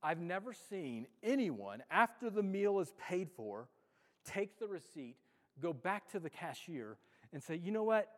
I've 0.03 0.19
never 0.19 0.53
seen 0.53 1.07
anyone, 1.23 1.81
after 1.89 2.29
the 2.29 2.43
meal 2.43 2.79
is 2.79 2.93
paid 2.99 3.29
for, 3.31 3.69
take 4.25 4.59
the 4.59 4.67
receipt, 4.67 5.15
go 5.61 5.71
back 5.71 6.11
to 6.11 6.19
the 6.19 6.29
cashier, 6.29 6.97
and 7.31 7.41
say, 7.41 7.55
you 7.55 7.71
know 7.71 7.83
what? 7.83 8.09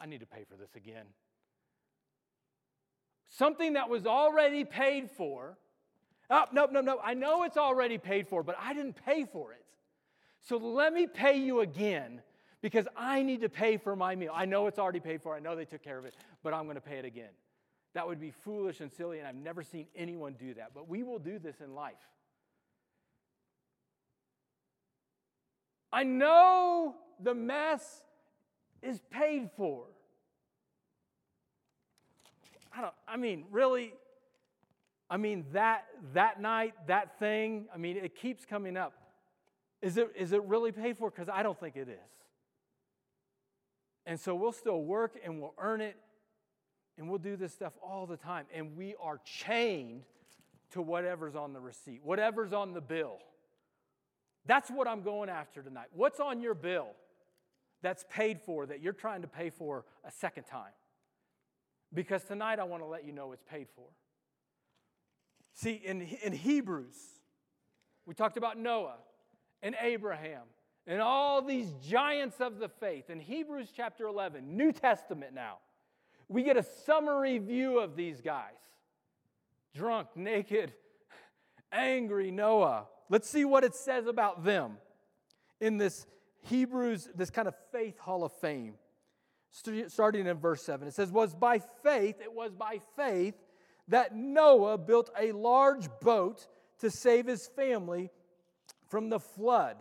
I 0.00 0.06
need 0.06 0.20
to 0.20 0.26
pay 0.26 0.44
for 0.50 0.56
this 0.56 0.74
again. 0.74 1.06
Something 3.28 3.74
that 3.74 3.88
was 3.88 4.06
already 4.06 4.64
paid 4.64 5.10
for. 5.10 5.56
Oh, 6.28 6.44
no, 6.52 6.66
no, 6.66 6.80
no. 6.80 6.98
I 7.02 7.14
know 7.14 7.44
it's 7.44 7.56
already 7.56 7.96
paid 7.96 8.26
for, 8.26 8.42
but 8.42 8.56
I 8.60 8.74
didn't 8.74 8.96
pay 9.06 9.24
for 9.24 9.52
it. 9.52 9.64
So 10.40 10.56
let 10.56 10.92
me 10.92 11.06
pay 11.06 11.38
you 11.38 11.60
again 11.60 12.20
because 12.60 12.88
I 12.96 13.22
need 13.22 13.42
to 13.42 13.48
pay 13.48 13.76
for 13.76 13.94
my 13.94 14.16
meal. 14.16 14.32
I 14.34 14.44
know 14.44 14.66
it's 14.66 14.78
already 14.78 15.00
paid 15.00 15.22
for, 15.22 15.34
I 15.34 15.38
know 15.38 15.54
they 15.54 15.64
took 15.64 15.82
care 15.82 15.98
of 15.98 16.04
it, 16.04 16.14
but 16.42 16.52
I'm 16.52 16.64
going 16.64 16.74
to 16.74 16.80
pay 16.80 16.96
it 16.98 17.04
again. 17.04 17.30
That 17.94 18.06
would 18.06 18.20
be 18.20 18.30
foolish 18.30 18.80
and 18.80 18.90
silly, 18.90 19.18
and 19.18 19.28
I've 19.28 19.34
never 19.34 19.62
seen 19.62 19.86
anyone 19.94 20.34
do 20.38 20.54
that. 20.54 20.70
But 20.74 20.88
we 20.88 21.02
will 21.02 21.18
do 21.18 21.38
this 21.38 21.60
in 21.60 21.74
life. 21.74 21.94
I 25.92 26.04
know 26.04 26.94
the 27.20 27.34
mess 27.34 28.02
is 28.82 29.00
paid 29.10 29.50
for. 29.56 29.84
I 32.74 32.80
don't, 32.80 32.94
I 33.06 33.18
mean, 33.18 33.44
really, 33.50 33.92
I 35.10 35.18
mean, 35.18 35.44
that, 35.52 35.84
that 36.14 36.40
night, 36.40 36.72
that 36.86 37.18
thing, 37.18 37.66
I 37.74 37.76
mean, 37.76 37.98
it 37.98 38.14
keeps 38.14 38.46
coming 38.46 38.78
up. 38.78 38.94
Is 39.82 39.98
it, 39.98 40.10
is 40.16 40.32
it 40.32 40.42
really 40.44 40.72
paid 40.72 40.96
for? 40.96 41.10
Because 41.10 41.28
I 41.28 41.42
don't 41.42 41.58
think 41.60 41.76
it 41.76 41.88
is. 41.88 42.10
And 44.06 44.18
so 44.18 44.34
we'll 44.34 44.52
still 44.52 44.82
work 44.82 45.18
and 45.22 45.40
we'll 45.40 45.54
earn 45.58 45.82
it 45.82 45.96
and 46.98 47.08
we'll 47.08 47.18
do 47.18 47.36
this 47.36 47.52
stuff 47.52 47.72
all 47.82 48.06
the 48.06 48.16
time. 48.16 48.46
And 48.54 48.76
we 48.76 48.94
are 49.00 49.20
chained 49.24 50.02
to 50.72 50.82
whatever's 50.82 51.34
on 51.34 51.52
the 51.52 51.60
receipt, 51.60 52.00
whatever's 52.02 52.52
on 52.52 52.72
the 52.72 52.80
bill. 52.80 53.18
That's 54.46 54.70
what 54.70 54.88
I'm 54.88 55.02
going 55.02 55.28
after 55.28 55.62
tonight. 55.62 55.86
What's 55.92 56.20
on 56.20 56.40
your 56.40 56.54
bill 56.54 56.88
that's 57.82 58.04
paid 58.10 58.40
for 58.40 58.66
that 58.66 58.80
you're 58.80 58.92
trying 58.92 59.22
to 59.22 59.28
pay 59.28 59.50
for 59.50 59.84
a 60.04 60.10
second 60.10 60.44
time? 60.44 60.72
Because 61.94 62.24
tonight 62.24 62.58
I 62.58 62.64
want 62.64 62.82
to 62.82 62.86
let 62.86 63.04
you 63.04 63.12
know 63.12 63.32
it's 63.32 63.44
paid 63.44 63.68
for. 63.76 63.86
See, 65.54 65.80
in, 65.84 66.02
in 66.22 66.32
Hebrews, 66.32 66.96
we 68.06 68.14
talked 68.14 68.36
about 68.36 68.58
Noah 68.58 68.96
and 69.62 69.76
Abraham 69.80 70.42
and 70.86 71.00
all 71.00 71.42
these 71.42 71.72
giants 71.86 72.40
of 72.40 72.58
the 72.58 72.68
faith. 72.68 73.10
In 73.10 73.20
Hebrews 73.20 73.68
chapter 73.76 74.06
11, 74.06 74.56
New 74.56 74.72
Testament 74.72 75.34
now, 75.34 75.58
we 76.32 76.42
get 76.42 76.56
a 76.56 76.64
summary 76.84 77.38
view 77.38 77.78
of 77.78 77.94
these 77.94 78.20
guys 78.20 78.54
drunk, 79.74 80.08
naked, 80.14 80.72
angry 81.70 82.30
Noah. 82.30 82.86
Let's 83.08 83.28
see 83.28 83.44
what 83.44 83.64
it 83.64 83.74
says 83.74 84.06
about 84.06 84.44
them 84.44 84.78
in 85.60 85.78
this 85.78 86.06
Hebrews, 86.42 87.08
this 87.14 87.30
kind 87.30 87.48
of 87.48 87.54
faith 87.70 87.98
hall 87.98 88.24
of 88.24 88.32
fame. 88.32 88.74
Starting 89.88 90.26
in 90.26 90.38
verse 90.38 90.62
7, 90.62 90.88
it 90.88 90.94
says, 90.94 91.10
Was 91.10 91.34
by 91.34 91.60
faith, 91.82 92.16
it 92.22 92.32
was 92.32 92.52
by 92.52 92.80
faith 92.96 93.34
that 93.88 94.14
Noah 94.14 94.78
built 94.78 95.10
a 95.18 95.32
large 95.32 95.88
boat 96.00 96.46
to 96.80 96.90
save 96.90 97.26
his 97.26 97.48
family 97.54 98.10
from 98.88 99.10
the 99.10 99.20
flood. 99.20 99.76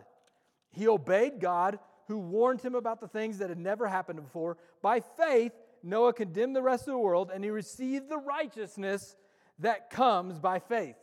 He 0.71 0.87
obeyed 0.87 1.39
God, 1.39 1.79
who 2.07 2.19
warned 2.19 2.61
him 2.61 2.75
about 2.75 2.99
the 2.99 3.07
things 3.07 3.37
that 3.37 3.49
had 3.49 3.57
never 3.57 3.87
happened 3.87 4.21
before. 4.21 4.57
By 4.81 4.99
faith, 4.99 5.53
Noah 5.83 6.13
condemned 6.13 6.55
the 6.55 6.61
rest 6.61 6.87
of 6.87 6.93
the 6.93 6.99
world, 6.99 7.31
and 7.33 7.43
he 7.43 7.49
received 7.49 8.09
the 8.09 8.17
righteousness 8.17 9.15
that 9.59 9.89
comes 9.89 10.39
by 10.39 10.59
faith. 10.59 10.95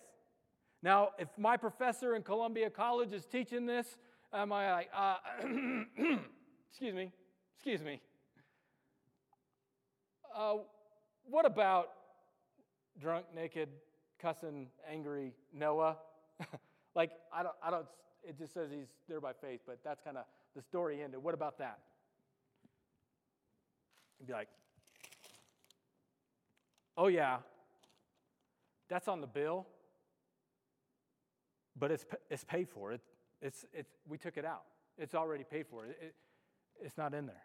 Now, 0.82 1.10
if 1.18 1.28
my 1.36 1.56
professor 1.56 2.14
in 2.14 2.22
Columbia 2.22 2.70
College 2.70 3.12
is 3.12 3.26
teaching 3.26 3.66
this, 3.66 3.98
am 4.32 4.52
I 4.52 4.72
like, 4.72 4.90
uh, 4.94 5.16
excuse 6.70 6.94
me, 6.94 7.10
excuse 7.56 7.82
me. 7.82 8.00
Uh, 10.36 10.54
what 11.28 11.44
about 11.44 11.88
drunk, 13.00 13.26
naked, 13.34 13.68
cussing, 14.20 14.68
angry 14.88 15.34
Noah? 15.52 15.96
like, 16.94 17.10
I 17.32 17.42
don't, 17.42 17.56
I 17.62 17.70
don't 17.70 17.86
it 18.28 18.38
just 18.38 18.52
says 18.52 18.70
he's 18.70 18.88
there 19.08 19.20
by 19.20 19.32
faith, 19.32 19.60
but 19.66 19.78
that's 19.84 20.00
kind 20.02 20.16
of 20.16 20.24
the 20.54 20.62
story 20.62 21.02
ended. 21.02 21.22
What 21.22 21.34
about 21.34 21.58
that? 21.58 21.78
You'd 24.18 24.26
be 24.26 24.32
like, 24.32 24.48
oh, 26.98 27.06
yeah, 27.06 27.38
that's 28.90 29.08
on 29.08 29.22
the 29.22 29.26
bill, 29.26 29.66
but 31.78 31.90
it's, 31.90 32.04
it's 32.28 32.44
paid 32.44 32.68
for. 32.68 32.92
It, 32.92 33.00
it's, 33.40 33.64
it's, 33.72 33.90
we 34.06 34.18
took 34.18 34.37
it 34.37 34.44
out. 34.44 34.64
It's 34.98 35.14
already 35.14 35.44
paid 35.44 35.66
for. 35.68 35.87
It, 35.87 35.96
it, 36.02 36.14
it's 36.84 36.98
not 36.98 37.14
in 37.14 37.26
there. 37.26 37.44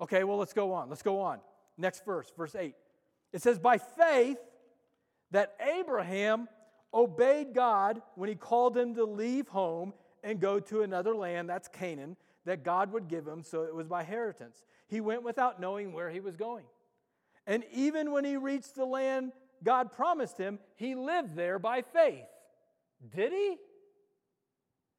Okay, 0.00 0.22
well, 0.22 0.36
let's 0.36 0.52
go 0.52 0.72
on. 0.72 0.88
Let's 0.88 1.02
go 1.02 1.20
on. 1.20 1.40
Next 1.76 2.04
verse, 2.04 2.30
verse 2.36 2.54
8. 2.54 2.74
It 3.32 3.42
says, 3.42 3.58
By 3.58 3.78
faith, 3.78 4.38
that 5.30 5.56
Abraham 5.78 6.48
obeyed 6.92 7.54
God 7.54 8.02
when 8.14 8.28
he 8.28 8.34
called 8.34 8.76
him 8.76 8.94
to 8.94 9.04
leave 9.04 9.48
home 9.48 9.92
and 10.22 10.40
go 10.40 10.60
to 10.60 10.82
another 10.82 11.14
land, 11.14 11.48
that's 11.48 11.68
Canaan, 11.68 12.16
that 12.44 12.64
God 12.64 12.92
would 12.92 13.08
give 13.08 13.26
him, 13.26 13.42
so 13.42 13.62
it 13.62 13.74
was 13.74 13.86
by 13.86 14.00
inheritance. 14.00 14.64
He 14.88 15.00
went 15.00 15.22
without 15.22 15.60
knowing 15.60 15.92
where 15.92 16.10
he 16.10 16.20
was 16.20 16.36
going. 16.36 16.64
And 17.48 17.64
even 17.72 18.12
when 18.12 18.26
he 18.26 18.36
reached 18.36 18.76
the 18.76 18.84
land 18.84 19.32
God 19.64 19.90
promised 19.90 20.38
him, 20.38 20.60
he 20.76 20.94
lived 20.94 21.34
there 21.34 21.58
by 21.58 21.82
faith. 21.82 22.26
Did 23.12 23.32
he? 23.32 23.56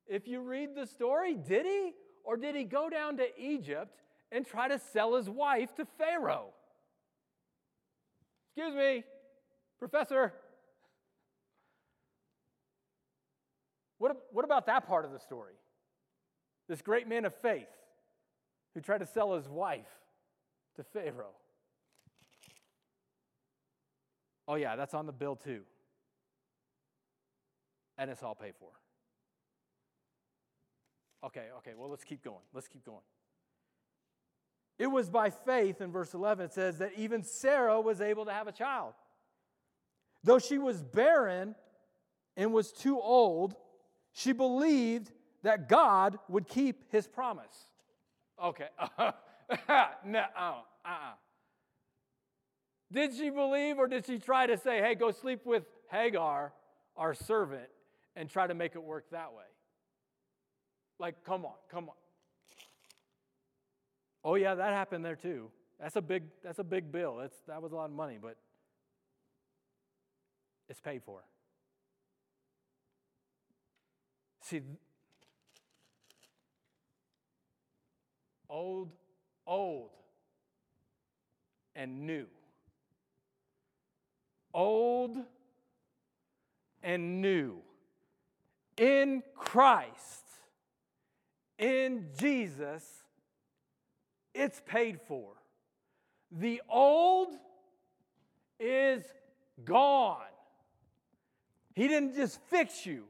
If 0.07 0.27
you 0.27 0.41
read 0.41 0.75
the 0.75 0.85
story, 0.85 1.35
did 1.35 1.65
he? 1.65 1.93
Or 2.25 2.35
did 2.35 2.55
he 2.55 2.63
go 2.63 2.89
down 2.89 3.17
to 3.17 3.27
Egypt 3.39 4.01
and 4.31 4.45
try 4.45 4.67
to 4.67 4.79
sell 4.79 5.15
his 5.15 5.29
wife 5.29 5.73
to 5.75 5.85
Pharaoh? 5.97 6.47
Excuse 8.57 8.75
me, 8.75 9.03
professor. 9.77 10.33
What, 13.99 14.17
what 14.31 14.43
about 14.43 14.65
that 14.65 14.87
part 14.87 15.05
of 15.05 15.11
the 15.11 15.19
story? 15.19 15.53
This 16.67 16.81
great 16.81 17.07
man 17.07 17.25
of 17.25 17.35
faith 17.35 17.67
who 18.73 18.81
tried 18.81 18.99
to 18.99 19.05
sell 19.05 19.35
his 19.35 19.47
wife 19.47 19.87
to 20.75 20.83
Pharaoh. 20.83 21.35
Oh, 24.49 24.55
yeah, 24.55 24.75
that's 24.75 24.95
on 24.95 25.05
the 25.05 25.13
bill 25.13 25.35
too. 25.35 25.61
And 27.99 28.09
it's 28.09 28.23
all 28.23 28.33
paid 28.33 28.55
for. 28.59 28.71
Okay, 31.23 31.45
okay, 31.59 31.71
well, 31.77 31.87
let's 31.89 32.03
keep 32.03 32.23
going. 32.23 32.41
Let's 32.51 32.67
keep 32.67 32.83
going. 32.83 33.03
It 34.79 34.87
was 34.87 35.07
by 35.07 35.29
faith, 35.29 35.81
in 35.81 35.91
verse 35.91 36.15
11, 36.15 36.45
it 36.45 36.53
says 36.53 36.79
that 36.79 36.93
even 36.97 37.23
Sarah 37.23 37.79
was 37.79 38.01
able 38.01 38.25
to 38.25 38.31
have 38.31 38.47
a 38.47 38.51
child. 38.51 38.93
Though 40.23 40.39
she 40.39 40.57
was 40.57 40.81
barren 40.81 41.53
and 42.35 42.51
was 42.51 42.71
too 42.71 42.99
old, 42.99 43.55
she 44.13 44.31
believed 44.31 45.11
that 45.43 45.69
God 45.69 46.17
would 46.27 46.47
keep 46.47 46.91
his 46.91 47.05
promise. 47.05 47.67
Okay. 48.43 48.69
no, 50.05 50.25
uh, 50.35 50.53
uh 50.85 51.13
Did 52.91 53.15
she 53.15 53.29
believe 53.29 53.77
or 53.77 53.87
did 53.87 54.05
she 54.05 54.17
try 54.17 54.47
to 54.47 54.57
say, 54.57 54.79
hey, 54.81 54.95
go 54.95 55.11
sleep 55.11 55.45
with 55.45 55.63
Hagar, 55.91 56.53
our 56.97 57.13
servant, 57.13 57.69
and 58.15 58.29
try 58.29 58.47
to 58.47 58.53
make 58.53 58.75
it 58.75 58.83
work 58.83 59.05
that 59.11 59.33
way? 59.33 59.43
Like, 60.97 61.23
come 61.23 61.45
on, 61.45 61.53
come 61.71 61.89
on. 61.89 61.95
Oh 64.23 64.35
yeah, 64.35 64.55
that 64.55 64.73
happened 64.73 65.05
there 65.05 65.15
too. 65.15 65.49
That's 65.79 65.95
a 65.95 66.01
big 66.01 66.23
that's 66.43 66.59
a 66.59 66.63
big 66.63 66.91
bill. 66.91 67.17
That's 67.17 67.35
that 67.47 67.61
was 67.61 67.71
a 67.71 67.75
lot 67.75 67.85
of 67.85 67.91
money, 67.91 68.17
but 68.21 68.35
it's 70.67 70.81
paid 70.81 71.03
for. 71.03 71.23
See 74.41 74.61
old 78.49 78.89
old 79.47 79.91
and 81.75 82.05
new. 82.05 82.25
Old 84.53 85.17
and 86.81 87.21
new 87.21 87.61
in 88.77 89.21
Christ 89.35 90.23
in 91.57 92.07
Jesus, 92.17 92.83
it's 94.33 94.61
paid 94.65 94.99
for. 95.07 95.33
The 96.31 96.61
old 96.69 97.35
is 98.59 99.03
gone. 99.65 100.21
He 101.75 101.87
didn't 101.87 102.15
just 102.15 102.39
fix 102.49 102.85
you, 102.85 103.03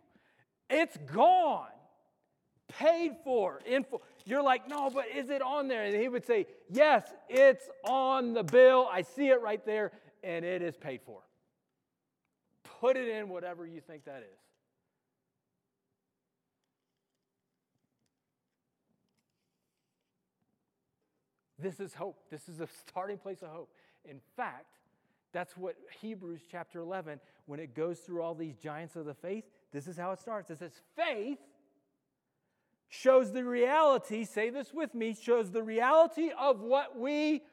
it's 0.69 0.97
gone, 1.13 1.67
paid 2.67 3.17
for. 3.23 3.61
In 3.65 3.83
full. 3.83 4.01
You're 4.25 4.43
like, 4.43 4.67
no, 4.67 4.89
but 4.89 5.05
is 5.15 5.29
it 5.29 5.41
on 5.41 5.67
there? 5.67 5.85
And 5.85 5.95
he 5.95 6.07
would 6.07 6.25
say, 6.25 6.45
yes, 6.69 7.11
it's 7.27 7.67
on 7.83 8.33
the 8.33 8.43
bill. 8.43 8.87
I 8.91 9.01
see 9.01 9.29
it 9.29 9.41
right 9.41 9.65
there, 9.65 9.91
and 10.23 10.45
it 10.45 10.61
is 10.61 10.75
paid 10.77 11.01
for. 11.03 11.21
Put 12.79 12.95
it 12.95 13.07
in 13.07 13.29
whatever 13.29 13.65
you 13.65 13.81
think 13.81 14.05
that 14.05 14.23
is. 14.23 14.39
This 21.61 21.81
is 21.81 21.93
hope. 21.93 22.17
This 22.31 22.47
is 22.47 22.61
a 22.61 22.67
starting 22.87 23.17
place 23.17 23.41
of 23.41 23.49
hope. 23.49 23.69
In 24.05 24.21
fact, 24.37 24.77
that's 25.33 25.57
what 25.57 25.75
Hebrews 25.99 26.41
chapter 26.49 26.79
11, 26.79 27.19
when 27.47 27.59
it 27.59 27.75
goes 27.75 27.99
through 27.99 28.21
all 28.21 28.33
these 28.33 28.55
giants 28.55 28.95
of 28.95 29.05
the 29.05 29.13
faith, 29.13 29.43
this 29.73 29.85
is 29.85 29.97
how 29.97 30.11
it 30.11 30.19
starts. 30.19 30.49
It 30.49 30.59
says, 30.59 30.71
faith 30.95 31.37
shows 32.87 33.33
the 33.33 33.43
reality, 33.43 34.23
say 34.23 34.49
this 34.49 34.73
with 34.73 34.95
me, 34.95 35.15
shows 35.21 35.51
the 35.51 35.61
reality 35.61 36.31
of 36.39 36.61
what 36.61 36.97
we 36.97 37.43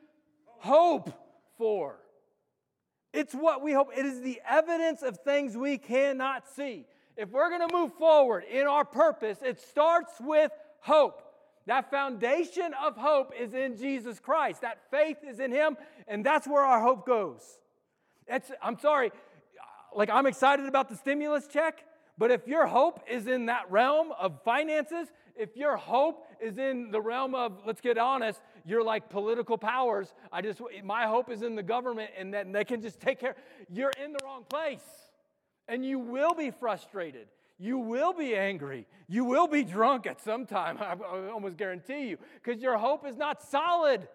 hope 0.60 1.12
for. 1.58 1.98
It's 3.16 3.34
what 3.34 3.62
we 3.62 3.72
hope. 3.72 3.90
It 3.96 4.04
is 4.04 4.20
the 4.20 4.42
evidence 4.46 5.00
of 5.00 5.16
things 5.18 5.56
we 5.56 5.78
cannot 5.78 6.46
see. 6.54 6.84
If 7.16 7.30
we're 7.30 7.48
going 7.48 7.66
to 7.66 7.74
move 7.74 7.94
forward 7.94 8.44
in 8.44 8.66
our 8.66 8.84
purpose, 8.84 9.38
it 9.42 9.58
starts 9.58 10.12
with 10.20 10.52
hope. 10.80 11.22
That 11.64 11.90
foundation 11.90 12.74
of 12.74 12.94
hope 12.94 13.32
is 13.38 13.54
in 13.54 13.78
Jesus 13.78 14.20
Christ. 14.20 14.60
That 14.60 14.78
faith 14.90 15.16
is 15.26 15.40
in 15.40 15.50
Him, 15.50 15.78
and 16.06 16.24
that's 16.26 16.46
where 16.46 16.62
our 16.62 16.82
hope 16.82 17.06
goes. 17.06 17.40
It's, 18.28 18.52
I'm 18.62 18.78
sorry, 18.78 19.10
like 19.94 20.10
I'm 20.10 20.26
excited 20.26 20.66
about 20.66 20.90
the 20.90 20.96
stimulus 20.96 21.46
check, 21.46 21.84
but 22.18 22.30
if 22.30 22.46
your 22.46 22.66
hope 22.66 23.00
is 23.08 23.26
in 23.26 23.46
that 23.46 23.70
realm 23.70 24.12
of 24.18 24.42
finances, 24.42 25.08
if 25.36 25.56
your 25.56 25.76
hope 25.76 26.26
is 26.40 26.56
in 26.56 26.90
the 26.90 27.00
realm 27.00 27.34
of, 27.34 27.60
let's 27.66 27.80
get 27.80 27.98
honest, 27.98 28.40
you're 28.64 28.82
like 28.82 29.10
political 29.10 29.58
powers. 29.58 30.12
I 30.32 30.40
just, 30.40 30.60
my 30.82 31.06
hope 31.06 31.30
is 31.30 31.42
in 31.42 31.54
the 31.54 31.62
government 31.62 32.10
and 32.18 32.32
that 32.32 32.50
they 32.52 32.64
can 32.64 32.80
just 32.80 33.00
take 33.00 33.20
care. 33.20 33.36
You're 33.70 33.92
in 34.02 34.12
the 34.12 34.18
wrong 34.24 34.44
place. 34.48 34.84
And 35.68 35.84
you 35.84 35.98
will 35.98 36.32
be 36.32 36.50
frustrated. 36.50 37.28
You 37.58 37.78
will 37.78 38.12
be 38.12 38.34
angry. 38.34 38.86
You 39.08 39.24
will 39.24 39.46
be 39.46 39.62
drunk 39.62 40.06
at 40.06 40.22
some 40.22 40.46
time, 40.46 40.78
I 40.80 40.94
almost 41.30 41.56
guarantee 41.56 42.08
you, 42.08 42.18
because 42.42 42.62
your 42.62 42.78
hope 42.78 43.06
is 43.06 43.16
not 43.16 43.42
solid. 43.42 44.08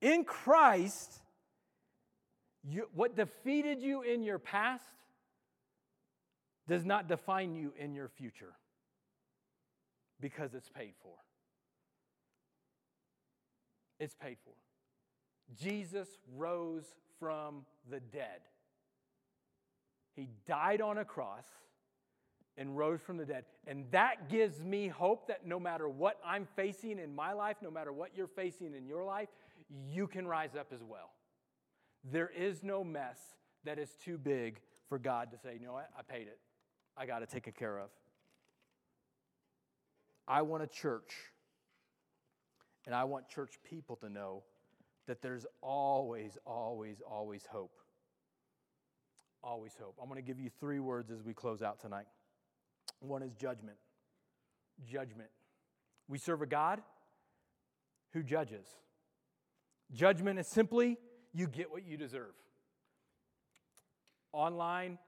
In 0.00 0.24
Christ, 0.24 1.17
you, 2.70 2.88
what 2.94 3.16
defeated 3.16 3.80
you 3.80 4.02
in 4.02 4.22
your 4.22 4.38
past 4.38 4.84
does 6.66 6.84
not 6.84 7.08
define 7.08 7.54
you 7.54 7.72
in 7.78 7.94
your 7.94 8.08
future 8.08 8.52
because 10.20 10.54
it's 10.54 10.68
paid 10.68 10.92
for. 11.02 11.14
It's 13.98 14.14
paid 14.14 14.36
for. 14.44 14.52
Jesus 15.58 16.08
rose 16.36 16.84
from 17.18 17.64
the 17.90 18.00
dead. 18.00 18.40
He 20.14 20.28
died 20.46 20.80
on 20.80 20.98
a 20.98 21.04
cross 21.04 21.46
and 22.56 22.76
rose 22.76 23.00
from 23.00 23.16
the 23.16 23.24
dead. 23.24 23.44
And 23.66 23.84
that 23.92 24.28
gives 24.28 24.62
me 24.62 24.88
hope 24.88 25.28
that 25.28 25.46
no 25.46 25.58
matter 25.58 25.88
what 25.88 26.18
I'm 26.26 26.46
facing 26.56 26.98
in 26.98 27.14
my 27.14 27.32
life, 27.32 27.56
no 27.62 27.70
matter 27.70 27.92
what 27.92 28.10
you're 28.16 28.26
facing 28.26 28.74
in 28.74 28.86
your 28.86 29.04
life, 29.04 29.28
you 29.90 30.06
can 30.06 30.26
rise 30.26 30.56
up 30.58 30.68
as 30.74 30.82
well. 30.82 31.10
There 32.04 32.30
is 32.36 32.62
no 32.62 32.84
mess 32.84 33.18
that 33.64 33.78
is 33.78 33.90
too 34.04 34.18
big 34.18 34.60
for 34.88 34.98
God 34.98 35.30
to 35.32 35.38
say, 35.38 35.58
you 35.60 35.66
know 35.66 35.74
what, 35.74 35.90
I 35.98 36.02
paid 36.02 36.26
it. 36.28 36.38
I 36.96 37.06
got 37.06 37.18
to 37.20 37.26
take 37.26 37.54
care 37.56 37.78
of. 37.78 37.90
I 40.26 40.42
want 40.42 40.62
a 40.62 40.66
church, 40.66 41.14
and 42.86 42.94
I 42.94 43.04
want 43.04 43.28
church 43.28 43.52
people 43.68 43.96
to 43.96 44.08
know 44.08 44.42
that 45.06 45.22
there's 45.22 45.46
always, 45.62 46.36
always, 46.44 47.00
always 47.08 47.46
hope. 47.50 47.72
Always 49.42 49.72
hope. 49.80 49.96
I'm 50.00 50.08
going 50.08 50.20
to 50.20 50.26
give 50.26 50.38
you 50.38 50.50
three 50.60 50.80
words 50.80 51.10
as 51.10 51.22
we 51.22 51.32
close 51.32 51.62
out 51.62 51.80
tonight. 51.80 52.06
One 53.00 53.22
is 53.22 53.32
judgment. 53.34 53.78
Judgment. 54.90 55.30
We 56.08 56.18
serve 56.18 56.42
a 56.42 56.46
God 56.46 56.82
who 58.12 58.22
judges. 58.22 58.66
Judgment 59.92 60.38
is 60.38 60.46
simply 60.46 60.98
you 61.38 61.46
get 61.46 61.70
what 61.70 61.86
you 61.86 61.96
deserve. 61.96 62.34
Online, 64.32 64.98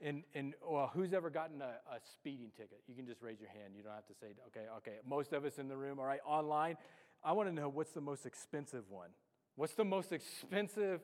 and, 0.00 0.22
and 0.34 0.54
well, 0.66 0.90
who's 0.94 1.12
ever 1.12 1.28
gotten 1.28 1.60
a, 1.60 1.64
a, 1.64 1.98
speeding 2.14 2.50
ticket? 2.56 2.82
You 2.86 2.94
can 2.94 3.06
just 3.06 3.20
raise 3.20 3.40
your 3.40 3.48
hand. 3.48 3.74
You 3.76 3.82
don't 3.82 3.92
have 3.92 4.06
to 4.06 4.14
say, 4.14 4.28
okay, 4.48 4.66
okay. 4.78 4.98
Most 5.08 5.32
of 5.32 5.44
us 5.44 5.58
in 5.58 5.68
the 5.68 5.76
room, 5.76 5.98
all 5.98 6.06
right, 6.06 6.20
online. 6.24 6.76
I 7.24 7.32
want 7.32 7.48
to 7.48 7.54
know 7.54 7.68
what's 7.68 7.92
the 7.92 8.00
most 8.00 8.26
expensive 8.26 8.84
one. 8.88 9.08
What's 9.56 9.74
the 9.74 9.84
most 9.84 10.12
expensive 10.12 11.00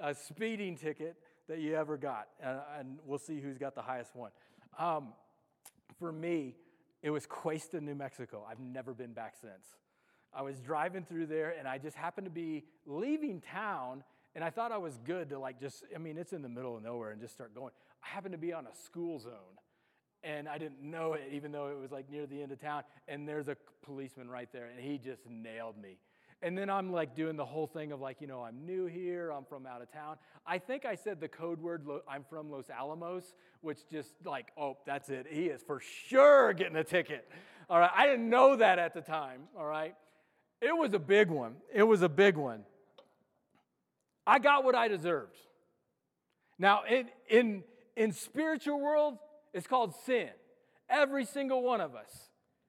uh, 0.00 0.14
speeding 0.14 0.76
ticket 0.76 1.16
that 1.48 1.58
you 1.58 1.74
ever 1.74 1.96
got? 1.98 2.28
And, 2.40 2.58
and, 2.78 2.98
we'll 3.04 3.18
see 3.18 3.40
who's 3.40 3.58
got 3.58 3.74
the 3.74 3.82
highest 3.82 4.16
one. 4.16 4.30
Um, 4.78 5.12
for 5.98 6.10
me, 6.10 6.54
it 7.02 7.10
was 7.10 7.26
Questa, 7.26 7.80
New 7.80 7.94
Mexico. 7.94 8.46
I've 8.48 8.60
never 8.60 8.94
been 8.94 9.12
back 9.12 9.34
since. 9.40 9.66
I 10.36 10.42
was 10.42 10.60
driving 10.60 11.04
through 11.04 11.26
there 11.26 11.54
and 11.58 11.66
I 11.66 11.78
just 11.78 11.96
happened 11.96 12.26
to 12.26 12.30
be 12.30 12.64
leaving 12.84 13.40
town 13.40 14.04
and 14.34 14.44
I 14.44 14.50
thought 14.50 14.70
I 14.70 14.76
was 14.76 14.98
good 15.02 15.30
to 15.30 15.38
like 15.38 15.58
just, 15.58 15.84
I 15.94 15.98
mean, 15.98 16.18
it's 16.18 16.34
in 16.34 16.42
the 16.42 16.48
middle 16.48 16.76
of 16.76 16.82
nowhere 16.82 17.10
and 17.10 17.20
just 17.20 17.32
start 17.32 17.54
going. 17.54 17.72
I 18.04 18.08
happened 18.08 18.32
to 18.32 18.38
be 18.38 18.52
on 18.52 18.66
a 18.66 18.74
school 18.84 19.18
zone 19.18 19.32
and 20.22 20.46
I 20.46 20.58
didn't 20.58 20.82
know 20.82 21.14
it 21.14 21.22
even 21.32 21.52
though 21.52 21.68
it 21.68 21.78
was 21.78 21.90
like 21.90 22.10
near 22.10 22.26
the 22.26 22.42
end 22.42 22.52
of 22.52 22.60
town. 22.60 22.82
And 23.08 23.26
there's 23.26 23.48
a 23.48 23.56
policeman 23.82 24.28
right 24.28 24.48
there 24.52 24.66
and 24.66 24.78
he 24.78 24.98
just 24.98 25.22
nailed 25.26 25.78
me. 25.78 25.96
And 26.42 26.56
then 26.56 26.68
I'm 26.68 26.92
like 26.92 27.16
doing 27.16 27.36
the 27.36 27.46
whole 27.46 27.66
thing 27.66 27.92
of 27.92 28.00
like, 28.02 28.20
you 28.20 28.26
know, 28.26 28.42
I'm 28.42 28.66
new 28.66 28.84
here, 28.84 29.30
I'm 29.30 29.46
from 29.46 29.66
out 29.66 29.80
of 29.80 29.90
town. 29.90 30.16
I 30.46 30.58
think 30.58 30.84
I 30.84 30.96
said 30.96 31.18
the 31.18 31.28
code 31.28 31.62
word, 31.62 31.86
I'm 32.06 32.24
from 32.28 32.50
Los 32.50 32.68
Alamos, 32.68 33.34
which 33.62 33.88
just 33.90 34.10
like, 34.22 34.52
oh, 34.58 34.76
that's 34.84 35.08
it. 35.08 35.26
He 35.30 35.46
is 35.46 35.62
for 35.62 35.80
sure 35.80 36.52
getting 36.52 36.76
a 36.76 36.84
ticket. 36.84 37.26
All 37.70 37.78
right. 37.78 37.90
I 37.94 38.06
didn't 38.06 38.28
know 38.28 38.56
that 38.56 38.78
at 38.78 38.92
the 38.92 39.00
time. 39.00 39.44
All 39.58 39.64
right. 39.64 39.94
It 40.60 40.76
was 40.76 40.94
a 40.94 40.98
big 40.98 41.28
one. 41.28 41.56
It 41.72 41.82
was 41.82 42.02
a 42.02 42.08
big 42.08 42.36
one. 42.36 42.64
I 44.26 44.38
got 44.38 44.64
what 44.64 44.74
I 44.74 44.88
deserved. 44.88 45.36
Now, 46.58 46.82
in, 46.88 47.06
in, 47.28 47.62
in 47.96 48.12
spiritual 48.12 48.80
world, 48.80 49.18
it's 49.52 49.66
called 49.66 49.94
sin. 50.04 50.30
Every 50.88 51.24
single 51.24 51.62
one 51.62 51.80
of 51.80 51.94
us 51.94 52.10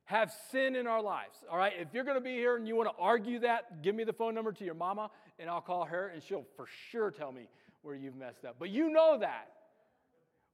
have 0.06 0.34
sin 0.52 0.76
in 0.76 0.88
our 0.88 1.02
lives. 1.02 1.38
All 1.52 1.58
right, 1.58 1.74
if 1.80 1.90
you're 1.94 2.04
going 2.04 2.18
to 2.18 2.22
be 2.22 2.36
here 2.36 2.56
and 2.56 2.68
you 2.68 2.76
want 2.76 2.90
to 2.90 2.96
argue 3.02 3.40
that, 3.40 3.82
give 3.82 3.96
me 3.96 4.04
the 4.04 4.14
phone 4.14 4.34
number 4.36 4.52
to 4.52 4.64
your 4.64 4.74
mama 4.74 5.10
and 5.40 5.50
I'll 5.50 5.62
call 5.62 5.86
her 5.86 6.08
and 6.08 6.22
she'll 6.24 6.46
for 6.56 6.66
sure 6.92 7.12
tell 7.12 7.32
me 7.32 7.50
where 7.82 7.96
you've 7.96 8.16
messed 8.16 8.46
up. 8.46 8.56
But 8.60 8.70
you 8.70 8.90
know 8.90 9.18
that. 9.20 9.50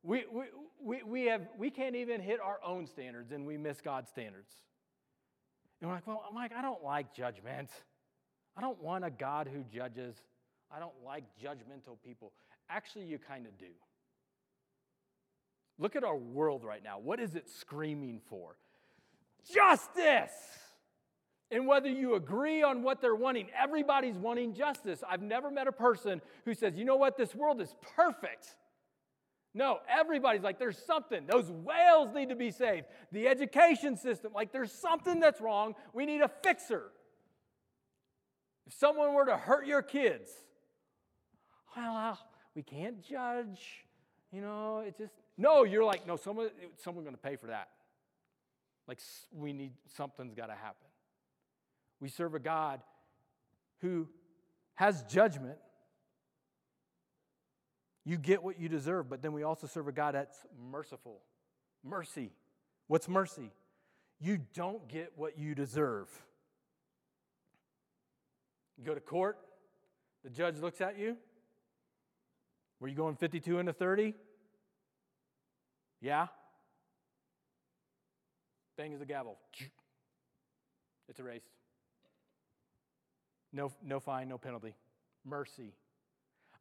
We, 0.01 0.25
we, 0.31 0.43
we, 0.81 1.03
we, 1.03 1.25
have, 1.25 1.47
we 1.57 1.69
can't 1.69 1.95
even 1.95 2.19
hit 2.19 2.39
our 2.41 2.59
own 2.65 2.87
standards 2.87 3.31
and 3.31 3.45
we 3.45 3.57
miss 3.57 3.79
God's 3.79 4.09
standards. 4.09 4.51
And 5.83 5.89
we're 5.89 5.95
like, 5.97 6.07
well, 6.07 6.23
I'm 6.25 6.33
like, 6.33 6.53
I 6.57 6.61
don't 6.61 6.81
like 6.81 7.13
judgment. 7.13 7.69
I 8.55 8.61
don't 8.61 8.81
want 8.81 9.03
a 9.03 9.11
God 9.11 9.49
who 9.53 9.65
judges. 9.65 10.15
I 10.73 10.79
don't 10.79 10.93
like 11.05 11.25
judgmental 11.43 11.97
people. 12.05 12.31
Actually, 12.69 13.03
you 13.03 13.17
kind 13.17 13.45
of 13.45 13.57
do. 13.57 13.65
Look 15.77 15.97
at 15.97 16.05
our 16.05 16.15
world 16.15 16.63
right 16.63 16.81
now. 16.81 16.99
What 16.99 17.19
is 17.19 17.35
it 17.35 17.49
screaming 17.49 18.21
for? 18.29 18.55
Justice! 19.53 20.31
And 21.51 21.67
whether 21.67 21.89
you 21.89 22.15
agree 22.15 22.63
on 22.63 22.81
what 22.81 23.01
they're 23.01 23.13
wanting, 23.13 23.47
everybody's 23.53 24.17
wanting 24.17 24.53
justice. 24.53 25.03
I've 25.07 25.21
never 25.21 25.51
met 25.51 25.67
a 25.67 25.73
person 25.73 26.21
who 26.45 26.53
says, 26.53 26.77
you 26.77 26.85
know 26.85 26.95
what, 26.95 27.17
this 27.17 27.35
world 27.35 27.59
is 27.59 27.75
perfect. 27.97 28.55
No, 29.53 29.79
everybody's 29.87 30.41
like, 30.41 30.57
there's 30.57 30.77
something. 30.77 31.25
Those 31.27 31.51
whales 31.51 32.13
need 32.13 32.29
to 32.29 32.35
be 32.35 32.49
saved. 32.49 32.87
The 33.11 33.27
education 33.27 33.95
system, 33.97 34.33
like, 34.33 34.51
there's 34.51 34.71
something 34.71 35.19
that's 35.19 35.39
wrong. 35.39 35.75
We 35.93 36.05
need 36.05 36.21
a 36.21 36.27
fixer. 36.27 36.91
If 38.65 38.73
someone 38.73 39.13
were 39.13 39.25
to 39.25 39.37
hurt 39.37 39.67
your 39.67 39.83
kids, 39.83 40.31
well, 41.75 42.17
we 42.55 42.63
can't 42.63 43.03
judge. 43.03 43.85
You 44.31 44.41
know, 44.41 44.79
it 44.79 44.97
just, 44.97 45.13
no, 45.37 45.63
you're 45.63 45.83
like, 45.83 46.07
no, 46.07 46.15
someone, 46.15 46.49
someone's 46.77 47.05
going 47.05 47.15
to 47.15 47.21
pay 47.21 47.35
for 47.35 47.47
that. 47.47 47.69
Like, 48.87 48.99
we 49.31 49.53
need, 49.53 49.73
something's 49.95 50.33
got 50.33 50.47
to 50.47 50.53
happen. 50.55 50.87
We 51.99 52.09
serve 52.09 52.33
a 52.33 52.39
God 52.39 52.81
who 53.81 54.07
has 54.75 55.03
judgment. 55.03 55.57
You 58.05 58.17
get 58.17 58.43
what 58.43 58.59
you 58.59 58.67
deserve, 58.67 59.09
but 59.09 59.21
then 59.21 59.33
we 59.33 59.43
also 59.43 59.67
serve 59.67 59.87
a 59.87 59.91
God 59.91 60.15
that's 60.15 60.37
merciful. 60.71 61.21
Mercy. 61.83 62.31
What's 62.87 63.07
mercy? 63.07 63.51
You 64.19 64.39
don't 64.53 64.87
get 64.87 65.13
what 65.15 65.37
you 65.37 65.55
deserve. 65.55 66.09
You 68.77 68.83
go 68.83 68.93
to 68.93 68.99
court, 68.99 69.37
the 70.23 70.29
judge 70.29 70.57
looks 70.59 70.81
at 70.81 70.97
you. 70.97 71.17
Were 72.79 72.87
you 72.87 72.95
going 72.95 73.15
52 73.15 73.59
into 73.59 73.71
30? 73.71 74.13
Yeah? 76.01 76.27
Bangs 78.77 78.99
the 78.99 79.05
gavel. 79.05 79.37
It's 81.07 81.19
erased. 81.19 81.45
No, 83.53 83.71
no 83.85 83.99
fine, 83.99 84.27
no 84.27 84.37
penalty. 84.37 84.75
Mercy. 85.25 85.73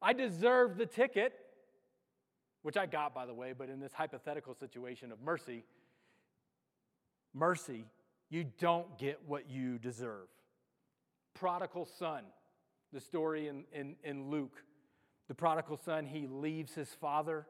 I 0.03 0.11
deserve 0.11 0.77
the 0.77 0.85
ticket, 0.85 1.33
which 2.61 2.75
I 2.75 2.85
got, 2.85 3.15
by 3.15 3.25
the 3.25 3.33
way, 3.33 3.53
but 3.57 3.69
in 3.69 3.79
this 3.79 3.93
hypothetical 3.93 4.53
situation 4.53 5.13
of 5.13 5.21
mercy, 5.21 5.63
mercy, 7.33 7.85
you 8.29 8.45
don't 8.59 8.97
get 8.99 9.21
what 9.25 9.49
you 9.49 9.79
deserve. 9.79 10.27
Prodigal 11.33 11.87
son, 11.97 12.23
the 12.91 12.99
story 12.99 13.47
in, 13.47 13.63
in, 13.71 13.95
in 14.03 14.29
Luke. 14.29 14.61
The 15.29 15.33
prodigal 15.33 15.77
son, 15.77 16.05
he 16.05 16.27
leaves 16.27 16.73
his 16.73 16.89
father. 16.89 17.47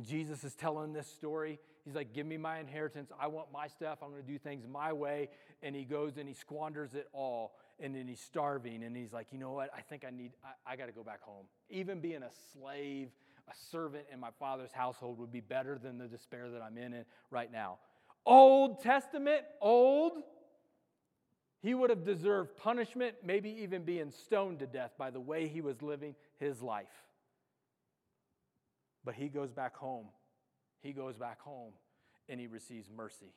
Jesus 0.00 0.42
is 0.42 0.54
telling 0.54 0.94
this 0.94 1.06
story. 1.06 1.60
He's 1.84 1.94
like, 1.94 2.14
Give 2.14 2.26
me 2.26 2.38
my 2.38 2.60
inheritance. 2.60 3.12
I 3.20 3.26
want 3.26 3.52
my 3.52 3.66
stuff. 3.66 3.98
I'm 4.02 4.10
going 4.10 4.22
to 4.22 4.26
do 4.26 4.38
things 4.38 4.64
my 4.66 4.92
way. 4.92 5.28
And 5.62 5.76
he 5.76 5.84
goes 5.84 6.16
and 6.16 6.26
he 6.26 6.34
squanders 6.34 6.94
it 6.94 7.08
all 7.12 7.52
and 7.80 7.94
then 7.94 8.06
he's 8.06 8.20
starving 8.20 8.82
and 8.84 8.96
he's 8.96 9.12
like 9.12 9.28
you 9.32 9.38
know 9.38 9.52
what? 9.52 9.70
I 9.76 9.80
think 9.80 10.04
i 10.06 10.10
need 10.10 10.32
i, 10.44 10.72
I 10.72 10.76
got 10.76 10.86
to 10.86 10.92
go 10.92 11.02
back 11.02 11.22
home. 11.22 11.46
Even 11.70 12.00
being 12.00 12.22
a 12.22 12.30
slave 12.52 13.08
a 13.48 13.52
servant 13.70 14.06
in 14.10 14.18
my 14.18 14.30
father's 14.38 14.72
household 14.72 15.18
would 15.18 15.32
be 15.32 15.40
better 15.40 15.78
than 15.78 15.98
the 15.98 16.06
despair 16.06 16.48
that 16.50 16.62
i'm 16.62 16.78
in 16.78 17.04
right 17.30 17.50
now. 17.52 17.78
Old 18.26 18.82
testament 18.82 19.42
old 19.60 20.12
he 21.60 21.72
would 21.72 21.88
have 21.88 22.04
deserved 22.04 22.56
punishment 22.56 23.16
maybe 23.24 23.50
even 23.62 23.84
being 23.84 24.10
stoned 24.10 24.58
to 24.58 24.66
death 24.66 24.92
by 24.98 25.10
the 25.10 25.20
way 25.20 25.48
he 25.48 25.62
was 25.62 25.80
living 25.80 26.14
his 26.38 26.60
life. 26.60 27.04
But 29.02 29.14
he 29.14 29.28
goes 29.28 29.50
back 29.50 29.74
home. 29.76 30.06
He 30.82 30.92
goes 30.92 31.16
back 31.16 31.40
home 31.40 31.72
and 32.28 32.38
he 32.38 32.46
receives 32.46 32.90
mercy. 32.94 33.32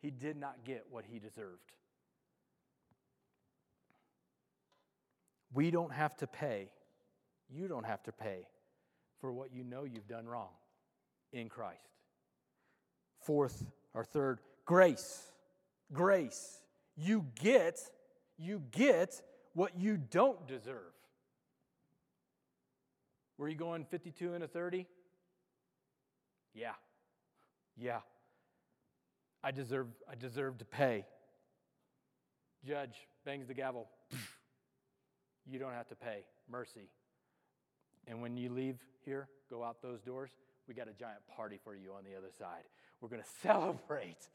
He 0.00 0.10
did 0.10 0.36
not 0.36 0.64
get 0.64 0.86
what 0.90 1.04
he 1.10 1.18
deserved 1.18 1.72
We 5.52 5.70
don't 5.70 5.92
have 5.92 6.16
to 6.18 6.26
pay. 6.26 6.70
You 7.50 7.68
don't 7.68 7.84
have 7.84 8.02
to 8.04 8.12
pay 8.12 8.46
for 9.20 9.32
what 9.32 9.52
you 9.52 9.64
know 9.64 9.84
you've 9.84 10.08
done 10.08 10.26
wrong 10.26 10.50
in 11.32 11.48
Christ. 11.48 11.80
Fourth 13.20 13.64
or 13.94 14.04
third, 14.04 14.40
grace. 14.64 15.32
Grace. 15.92 16.62
You 16.96 17.26
get, 17.40 17.78
you 18.38 18.62
get 18.70 19.20
what 19.54 19.78
you 19.78 19.96
don't 19.96 20.46
deserve. 20.46 20.92
Were 23.38 23.48
you 23.48 23.56
going 23.56 23.84
52 23.84 24.34
and 24.34 24.44
a 24.44 24.48
30? 24.48 24.86
Yeah. 26.54 26.72
Yeah. 27.76 28.00
I 29.42 29.50
deserve 29.50 29.88
I 30.08 30.14
deserve 30.14 30.58
to 30.58 30.64
pay. 30.64 31.04
Judge 32.64 32.94
bangs 33.24 33.48
the 33.48 33.54
gavel 33.54 33.88
you 35.48 35.58
don't 35.58 35.72
have 35.72 35.88
to 35.88 35.94
pay. 35.94 36.24
Mercy. 36.50 36.88
And 38.06 38.20
when 38.20 38.36
you 38.36 38.50
leave 38.50 38.76
here, 39.04 39.28
go 39.50 39.62
out 39.62 39.82
those 39.82 40.00
doors, 40.00 40.30
we 40.68 40.74
got 40.74 40.88
a 40.88 40.92
giant 40.92 41.20
party 41.36 41.58
for 41.62 41.74
you 41.74 41.92
on 41.96 42.04
the 42.04 42.16
other 42.16 42.30
side. 42.38 42.64
We're 43.00 43.08
going 43.08 43.22
to 43.22 43.28
celebrate. 43.42 44.28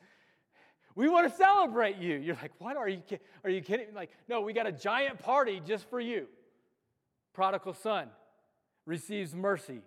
We 0.95 1.09
want 1.09 1.29
to 1.29 1.35
celebrate 1.35 1.97
you. 1.97 2.15
You're 2.15 2.37
like, 2.41 2.53
what? 2.59 2.77
Are 2.77 2.89
you, 2.89 3.01
are 3.43 3.49
you 3.49 3.61
kidding? 3.61 3.93
Like, 3.93 4.09
no, 4.27 4.41
we 4.41 4.53
got 4.53 4.67
a 4.67 4.71
giant 4.71 5.19
party 5.19 5.61
just 5.65 5.89
for 5.89 5.99
you. 5.99 6.27
Prodigal 7.33 7.73
son 7.73 8.09
receives 8.85 9.35
mercy. 9.35 9.81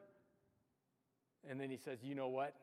And 1.48 1.60
then 1.60 1.70
he 1.70 1.76
says, 1.76 1.98
you 2.02 2.14
know 2.14 2.28
what? 2.28 2.54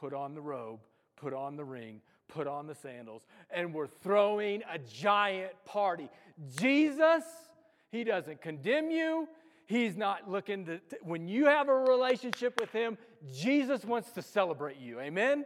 Put 0.00 0.14
on 0.14 0.34
the 0.34 0.40
robe, 0.40 0.80
put 1.16 1.34
on 1.34 1.56
the 1.56 1.64
ring, 1.64 2.00
put 2.28 2.46
on 2.46 2.66
the 2.66 2.74
sandals, 2.74 3.22
and 3.50 3.72
we're 3.72 3.86
throwing 3.86 4.62
a 4.70 4.78
giant 4.78 5.52
party. 5.64 6.08
Jesus, 6.56 7.24
He 7.90 8.04
doesn't 8.04 8.40
condemn 8.40 8.90
you. 8.90 9.28
He's 9.66 9.96
not 9.96 10.30
looking 10.30 10.64
to, 10.66 10.80
when 11.02 11.28
you 11.28 11.46
have 11.46 11.68
a 11.68 11.74
relationship 11.74 12.58
with 12.60 12.70
Him, 12.72 12.96
Jesus 13.32 13.84
wants 13.84 14.10
to 14.12 14.22
celebrate 14.22 14.78
you. 14.78 15.00
Amen? 15.00 15.44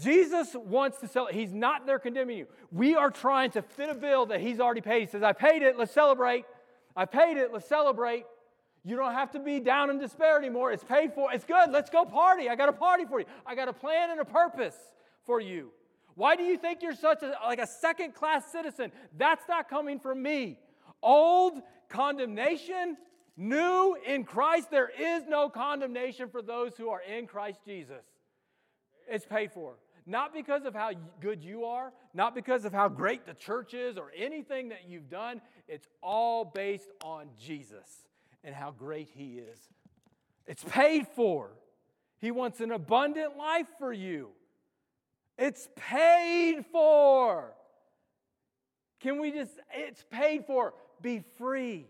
Jesus 0.00 0.54
wants 0.54 0.98
to 0.98 1.08
celebrate. 1.08 1.36
He's 1.36 1.52
not 1.52 1.86
there 1.86 1.98
condemning 1.98 2.38
you. 2.38 2.46
We 2.70 2.94
are 2.94 3.10
trying 3.10 3.50
to 3.52 3.62
fit 3.62 3.90
a 3.90 3.94
bill 3.94 4.26
that 4.26 4.40
he's 4.40 4.58
already 4.58 4.80
paid. 4.80 5.00
He 5.00 5.06
says, 5.06 5.22
I 5.22 5.32
paid 5.32 5.62
it, 5.62 5.78
let's 5.78 5.92
celebrate. 5.92 6.44
I 6.96 7.04
paid 7.04 7.36
it, 7.36 7.52
let's 7.52 7.68
celebrate. 7.68 8.24
You 8.84 8.96
don't 8.96 9.12
have 9.12 9.30
to 9.32 9.38
be 9.38 9.60
down 9.60 9.90
in 9.90 9.98
despair 9.98 10.36
anymore. 10.38 10.72
It's 10.72 10.82
paid 10.82 11.12
for. 11.14 11.32
It's 11.32 11.44
good. 11.44 11.70
Let's 11.70 11.88
go 11.88 12.04
party. 12.04 12.48
I 12.48 12.56
got 12.56 12.68
a 12.68 12.72
party 12.72 13.04
for 13.04 13.20
you. 13.20 13.26
I 13.46 13.54
got 13.54 13.68
a 13.68 13.72
plan 13.72 14.10
and 14.10 14.20
a 14.20 14.24
purpose 14.24 14.76
for 15.24 15.40
you. 15.40 15.70
Why 16.14 16.36
do 16.36 16.42
you 16.42 16.58
think 16.58 16.82
you're 16.82 16.94
such 16.94 17.22
a 17.22 17.36
like 17.44 17.60
a 17.60 17.66
second 17.66 18.14
class 18.14 18.50
citizen? 18.50 18.92
That's 19.16 19.48
not 19.48 19.68
coming 19.68 19.98
from 19.98 20.22
me. 20.22 20.58
Old 21.02 21.60
condemnation, 21.88 22.96
new 23.36 23.96
in 24.06 24.24
Christ. 24.24 24.70
There 24.70 24.90
is 24.90 25.24
no 25.28 25.48
condemnation 25.48 26.28
for 26.28 26.42
those 26.42 26.76
who 26.76 26.88
are 26.90 27.02
in 27.02 27.26
Christ 27.26 27.60
Jesus. 27.64 28.04
It's 29.08 29.26
paid 29.26 29.52
for. 29.52 29.76
Not 30.04 30.34
because 30.34 30.64
of 30.64 30.74
how 30.74 30.90
good 31.20 31.44
you 31.44 31.64
are, 31.64 31.92
not 32.12 32.34
because 32.34 32.64
of 32.64 32.72
how 32.72 32.88
great 32.88 33.24
the 33.24 33.34
church 33.34 33.72
is 33.72 33.96
or 33.96 34.10
anything 34.16 34.70
that 34.70 34.88
you've 34.88 35.08
done. 35.08 35.40
It's 35.68 35.86
all 36.02 36.44
based 36.44 36.90
on 37.04 37.28
Jesus 37.40 37.86
and 38.42 38.54
how 38.54 38.72
great 38.72 39.08
He 39.14 39.38
is. 39.38 39.58
It's 40.46 40.64
paid 40.64 41.06
for. 41.06 41.52
He 42.18 42.30
wants 42.30 42.60
an 42.60 42.72
abundant 42.72 43.36
life 43.36 43.68
for 43.78 43.92
you. 43.92 44.30
It's 45.44 45.68
paid 45.74 46.64
for. 46.70 47.52
Can 49.00 49.20
we 49.20 49.32
just, 49.32 49.50
it's 49.74 50.04
paid 50.08 50.46
for. 50.46 50.72
Be 51.00 51.24
free. 51.36 51.88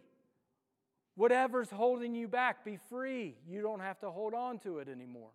Whatever's 1.16 1.68
holding 1.68 2.14
you 2.14 2.28
back, 2.28 2.64
be 2.64 2.78
free. 2.88 3.34
You 3.46 3.60
don't 3.60 3.80
have 3.80 4.00
to 4.00 4.10
hold 4.10 4.32
on 4.32 4.58
to 4.60 4.78
it 4.78 4.88
anymore. 4.88 5.28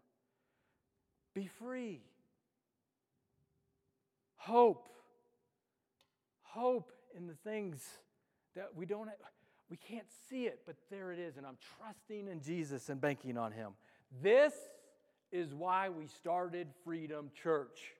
Be 1.36 1.46
free. 1.60 2.02
Hope. 4.38 4.90
Hope 6.42 6.92
in 7.16 7.28
the 7.28 7.36
things 7.36 7.86
that 8.56 8.70
we 8.76 8.88
don't 8.88 9.12
we 9.70 9.78
can't 9.78 10.08
see 10.28 10.48
it, 10.48 10.62
but 10.66 10.76
there 10.90 11.12
it 11.12 11.20
is. 11.20 11.38
And 11.38 11.46
I'm 11.46 11.58
trusting 11.78 12.30
in 12.30 12.42
Jesus 12.42 12.90
and 12.90 13.00
banking 13.00 13.38
on 13.38 13.52
Him. 13.52 13.74
This 14.24 14.54
is 15.32 15.54
why 15.54 15.90
we 15.90 16.08
started 16.08 16.70
Freedom 16.84 17.30
Church. 17.44 17.94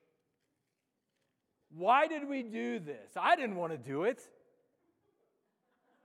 Why 1.76 2.06
did 2.06 2.28
we 2.28 2.42
do 2.42 2.78
this? 2.78 3.12
I 3.16 3.36
didn't 3.36 3.56
want 3.56 3.72
to 3.72 3.78
do 3.78 4.04
it. 4.04 4.20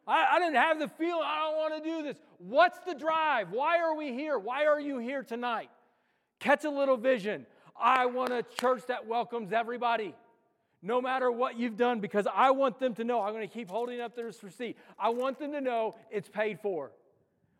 I, 0.05 0.25
I 0.33 0.39
didn't 0.39 0.55
have 0.55 0.79
the 0.79 0.89
feeling, 0.89 1.23
I 1.23 1.39
don't 1.39 1.57
want 1.57 1.83
to 1.83 1.89
do 1.89 2.03
this. 2.03 2.17
What's 2.37 2.77
the 2.85 2.93
drive? 2.93 3.51
Why 3.51 3.79
are 3.79 3.95
we 3.95 4.11
here? 4.11 4.37
Why 4.37 4.65
are 4.65 4.79
you 4.79 4.97
here 4.97 5.23
tonight? 5.23 5.69
Catch 6.39 6.65
a 6.65 6.69
little 6.69 6.97
vision. 6.97 7.45
I 7.79 8.05
want 8.07 8.33
a 8.33 8.43
church 8.43 8.83
that 8.87 9.07
welcomes 9.07 9.53
everybody, 9.53 10.13
no 10.81 11.01
matter 11.01 11.31
what 11.31 11.57
you've 11.57 11.77
done, 11.77 12.01
because 12.01 12.27
I 12.33 12.51
want 12.51 12.79
them 12.79 12.93
to 12.95 13.03
know. 13.03 13.21
I'm 13.21 13.33
going 13.33 13.47
to 13.47 13.53
keep 13.53 13.69
holding 13.69 14.01
up 14.01 14.15
this 14.15 14.43
receipt. 14.43 14.77
I 14.99 15.09
want 15.09 15.39
them 15.39 15.53
to 15.53 15.61
know 15.61 15.95
it's 16.11 16.27
paid 16.27 16.59
for. 16.59 16.91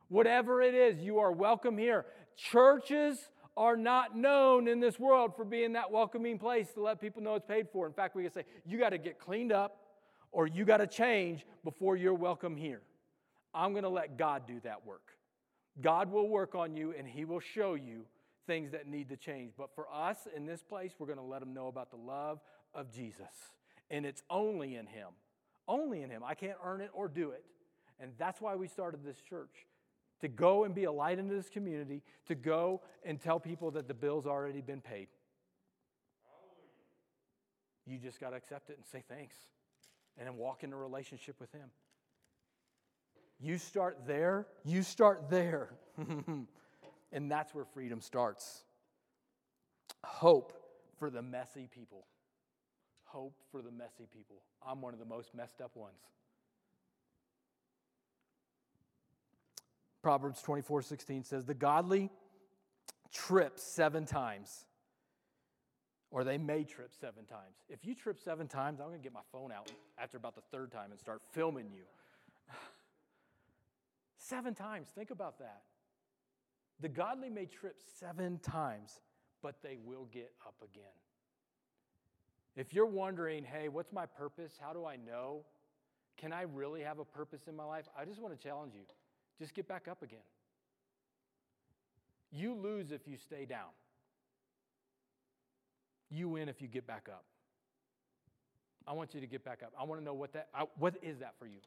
Whatever 0.09 0.61
it 0.61 0.75
is, 0.75 0.99
you 0.99 1.19
are 1.19 1.31
welcome 1.31 1.77
here. 1.77 2.05
Churches 2.35 3.29
are 3.55 3.77
not 3.77 4.15
known 4.17 4.67
in 4.67 4.79
this 4.79 4.99
world 4.99 5.35
for 5.35 5.45
being 5.45 5.73
that 5.73 5.91
welcoming 5.91 6.39
place 6.39 6.71
to 6.73 6.81
let 6.81 6.99
people 6.99 7.21
know 7.21 7.35
it's 7.35 7.45
paid 7.45 7.67
for. 7.71 7.85
In 7.85 7.93
fact, 7.93 8.15
we 8.15 8.23
can 8.23 8.31
say, 8.31 8.45
you 8.65 8.79
got 8.79 8.89
to 8.89 8.97
get 8.97 9.19
cleaned 9.19 9.51
up 9.51 9.77
or 10.31 10.47
you 10.47 10.65
got 10.65 10.77
to 10.77 10.87
change 10.87 11.45
before 11.63 11.95
you're 11.95 12.13
welcome 12.13 12.55
here. 12.55 12.81
I'm 13.53 13.71
going 13.71 13.83
to 13.83 13.89
let 13.89 14.17
God 14.17 14.47
do 14.47 14.59
that 14.63 14.85
work. 14.85 15.11
God 15.81 16.11
will 16.11 16.27
work 16.27 16.55
on 16.55 16.75
you 16.75 16.93
and 16.97 17.07
He 17.07 17.25
will 17.25 17.39
show 17.39 17.75
you 17.75 18.05
things 18.47 18.71
that 18.71 18.87
need 18.87 19.09
to 19.09 19.17
change. 19.17 19.53
But 19.57 19.73
for 19.75 19.87
us 19.93 20.27
in 20.35 20.45
this 20.45 20.63
place, 20.63 20.93
we're 20.97 21.07
going 21.07 21.19
to 21.19 21.23
let 21.23 21.39
them 21.39 21.53
know 21.53 21.67
about 21.67 21.91
the 21.91 21.97
love 21.97 22.39
of 22.73 22.91
Jesus. 22.91 23.51
And 23.91 24.05
it's 24.05 24.23
only 24.29 24.75
in 24.75 24.87
Him. 24.87 25.09
Only 25.67 26.01
in 26.01 26.09
Him. 26.09 26.23
I 26.25 26.33
can't 26.33 26.57
earn 26.63 26.81
it 26.81 26.89
or 26.93 27.07
do 27.07 27.29
it. 27.29 27.43
And 27.99 28.11
that's 28.17 28.41
why 28.41 28.55
we 28.55 28.67
started 28.67 29.05
this 29.05 29.21
church 29.21 29.67
to 30.23 30.29
go 30.29 30.63
and 30.63 30.73
be 30.73 30.85
a 30.85 30.91
light 30.91 31.19
into 31.19 31.35
this 31.35 31.49
community, 31.49 32.01
to 32.25 32.33
go 32.33 32.81
and 33.03 33.19
tell 33.19 33.41
people 33.41 33.71
that 33.71 33.89
the 33.89 33.93
bill's 33.93 34.25
already 34.25 34.61
been 34.61 34.79
paid. 34.79 35.09
You 37.85 37.97
just 37.97 38.21
got 38.21 38.29
to 38.29 38.37
accept 38.37 38.69
it 38.69 38.77
and 38.77 38.85
say 38.85 39.03
thanks 39.09 39.35
and 40.17 40.25
then 40.25 40.37
walk 40.37 40.63
in 40.63 40.71
a 40.71 40.77
relationship 40.77 41.41
with 41.41 41.51
Him. 41.51 41.69
You 43.37 43.57
start 43.57 44.07
there, 44.07 44.47
you 44.63 44.81
start 44.81 45.29
there. 45.29 45.71
and 47.11 47.29
that's 47.29 47.53
where 47.53 47.65
freedom 47.65 47.99
starts. 47.99 48.63
Hope 50.05 50.53
for 50.97 51.09
the 51.09 51.21
messy 51.21 51.67
people. 51.69 52.05
Hope 53.03 53.35
for 53.51 53.61
the 53.61 53.71
messy 53.71 54.07
people. 54.09 54.37
I'm 54.65 54.81
one 54.81 54.93
of 54.93 54.99
the 54.99 55.05
most 55.05 55.35
messed 55.35 55.59
up 55.59 55.75
ones. 55.75 55.99
Proverbs 60.03 60.41
24 60.41 60.81
16 60.81 61.23
says, 61.23 61.45
The 61.45 61.53
godly 61.53 62.11
trip 63.13 63.57
seven 63.57 64.05
times, 64.05 64.65
or 66.11 66.25
they 66.25 66.37
may 66.37 66.65
trip 66.65 66.91
seven 66.99 67.25
times. 67.25 67.55
If 67.69 67.85
you 67.85 67.95
trip 67.95 68.19
seven 68.19 68.47
times, 68.47 68.81
I'm 68.81 68.87
going 68.87 68.99
to 68.99 69.03
get 69.03 69.13
my 69.13 69.21
phone 69.31 69.51
out 69.51 69.71
after 69.97 70.17
about 70.17 70.35
the 70.35 70.43
third 70.51 70.71
time 70.71 70.91
and 70.91 70.99
start 70.99 71.21
filming 71.31 71.71
you. 71.73 71.83
seven 74.17 74.53
times, 74.53 74.89
think 74.93 75.09
about 75.09 75.39
that. 75.39 75.61
The 76.81 76.89
godly 76.89 77.29
may 77.29 77.45
trip 77.45 77.77
seven 77.97 78.39
times, 78.39 78.99
but 79.41 79.55
they 79.63 79.77
will 79.81 80.09
get 80.11 80.33
up 80.45 80.55
again. 80.61 80.83
If 82.57 82.73
you're 82.73 82.85
wondering, 82.85 83.45
hey, 83.45 83.69
what's 83.69 83.93
my 83.93 84.05
purpose? 84.05 84.59
How 84.59 84.73
do 84.73 84.85
I 84.85 84.97
know? 84.97 85.45
Can 86.17 86.33
I 86.33 86.41
really 86.41 86.81
have 86.81 86.99
a 86.99 87.05
purpose 87.05 87.47
in 87.47 87.55
my 87.55 87.63
life? 87.63 87.85
I 87.97 88.03
just 88.03 88.21
want 88.21 88.37
to 88.37 88.43
challenge 88.43 88.73
you. 88.75 88.83
Just 89.39 89.53
get 89.53 89.67
back 89.67 89.87
up 89.89 90.03
again. 90.03 90.19
You 92.31 92.55
lose 92.55 92.91
if 92.91 93.07
you 93.07 93.17
stay 93.17 93.45
down. 93.45 93.69
You 96.09 96.29
win 96.29 96.49
if 96.49 96.61
you 96.61 96.67
get 96.67 96.85
back 96.87 97.07
up. 97.11 97.25
I 98.87 98.93
want 98.93 99.13
you 99.13 99.21
to 99.21 99.27
get 99.27 99.43
back 99.43 99.61
up. 99.63 99.71
I 99.79 99.83
want 99.83 100.01
to 100.01 100.05
know 100.05 100.13
what 100.13 100.33
that 100.33 100.49
what 100.77 100.95
is 101.01 101.19
that 101.19 101.35
for 101.39 101.47
you? 101.47 101.59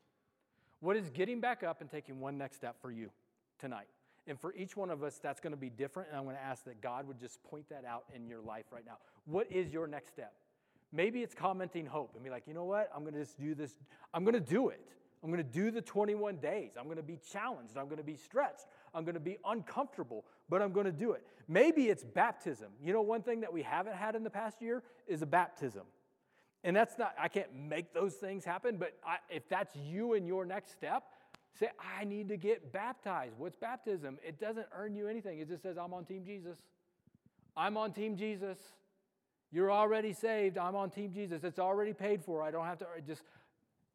What 0.80 0.96
is 0.96 1.08
getting 1.10 1.40
back 1.40 1.62
up 1.62 1.80
and 1.80 1.90
taking 1.90 2.20
one 2.20 2.36
next 2.36 2.56
step 2.56 2.76
for 2.80 2.90
you 2.90 3.10
tonight? 3.58 3.86
And 4.28 4.38
for 4.38 4.52
each 4.54 4.76
one 4.76 4.90
of 4.90 5.02
us, 5.02 5.18
that's 5.22 5.40
going 5.40 5.52
to 5.52 5.56
be 5.56 5.70
different. 5.70 6.08
And 6.10 6.18
I'm 6.18 6.24
going 6.24 6.36
to 6.36 6.42
ask 6.42 6.64
that 6.64 6.80
God 6.80 7.06
would 7.06 7.18
just 7.18 7.42
point 7.44 7.68
that 7.70 7.84
out 7.84 8.04
in 8.14 8.28
your 8.28 8.40
life 8.40 8.66
right 8.72 8.84
now. 8.84 8.98
What 9.24 9.50
is 9.50 9.72
your 9.72 9.86
next 9.86 10.10
step? 10.10 10.34
Maybe 10.92 11.22
it's 11.22 11.34
commenting 11.34 11.86
hope 11.86 12.12
and 12.14 12.24
be 12.24 12.30
like, 12.30 12.44
you 12.46 12.54
know 12.54 12.64
what? 12.64 12.90
I'm 12.94 13.02
going 13.02 13.14
to 13.14 13.20
just 13.20 13.38
do 13.38 13.54
this. 13.54 13.74
I'm 14.12 14.24
going 14.24 14.34
to 14.34 14.40
do 14.40 14.68
it. 14.68 14.80
I'm 15.27 15.33
going 15.33 15.45
to 15.45 15.53
do 15.53 15.72
the 15.72 15.83
21 15.83 16.37
days. 16.37 16.70
I'm 16.79 16.85
going 16.85 16.99
to 16.99 17.03
be 17.03 17.18
challenged. 17.33 17.77
I'm 17.77 17.87
going 17.87 17.97
to 17.97 18.05
be 18.05 18.14
stretched. 18.14 18.66
I'm 18.95 19.03
going 19.03 19.14
to 19.14 19.20
be 19.20 19.39
uncomfortable, 19.45 20.24
but 20.49 20.62
I'm 20.62 20.70
going 20.70 20.87
to 20.87 20.93
do 20.93 21.11
it. 21.12 21.27
Maybe 21.49 21.89
it's 21.89 22.05
baptism. 22.05 22.68
You 22.81 22.93
know, 22.93 23.03
one 23.03 23.22
thing 23.22 23.41
that 23.41 23.53
we 23.53 23.62
haven't 23.62 23.97
had 23.97 24.14
in 24.14 24.22
the 24.22 24.31
past 24.31 24.62
year 24.62 24.85
is 25.09 25.22
a 25.22 25.27
baptism. 25.27 25.83
And 26.62 26.77
that's 26.77 26.97
not, 26.97 27.12
I 27.20 27.27
can't 27.27 27.53
make 27.53 27.93
those 27.93 28.14
things 28.14 28.45
happen, 28.45 28.77
but 28.77 28.93
I, 29.05 29.16
if 29.29 29.49
that's 29.49 29.74
you 29.74 30.12
and 30.12 30.29
your 30.29 30.45
next 30.45 30.70
step, 30.70 31.03
say, 31.59 31.70
I 31.99 32.05
need 32.05 32.29
to 32.29 32.37
get 32.37 32.72
baptized. 32.72 33.35
What's 33.37 33.57
baptism? 33.57 34.18
It 34.24 34.39
doesn't 34.39 34.66
earn 34.79 34.95
you 34.95 35.09
anything. 35.09 35.41
It 35.41 35.49
just 35.49 35.64
says, 35.64 35.77
I'm 35.77 35.93
on 35.93 36.05
Team 36.05 36.24
Jesus. 36.24 36.57
I'm 37.57 37.77
on 37.77 37.93
Team 37.93 38.16
Jesus. 38.16 38.59
You're 39.51 39.72
already 39.72 40.12
saved. 40.12 40.57
I'm 40.57 40.77
on 40.77 40.91
Team 40.91 41.12
Jesus. 41.12 41.43
It's 41.43 41.59
already 41.59 41.95
paid 41.95 42.22
for. 42.22 42.45
I 42.45 42.53
don't 42.53 42.64
have 42.64 42.79
to 42.79 42.87
just 43.05 43.22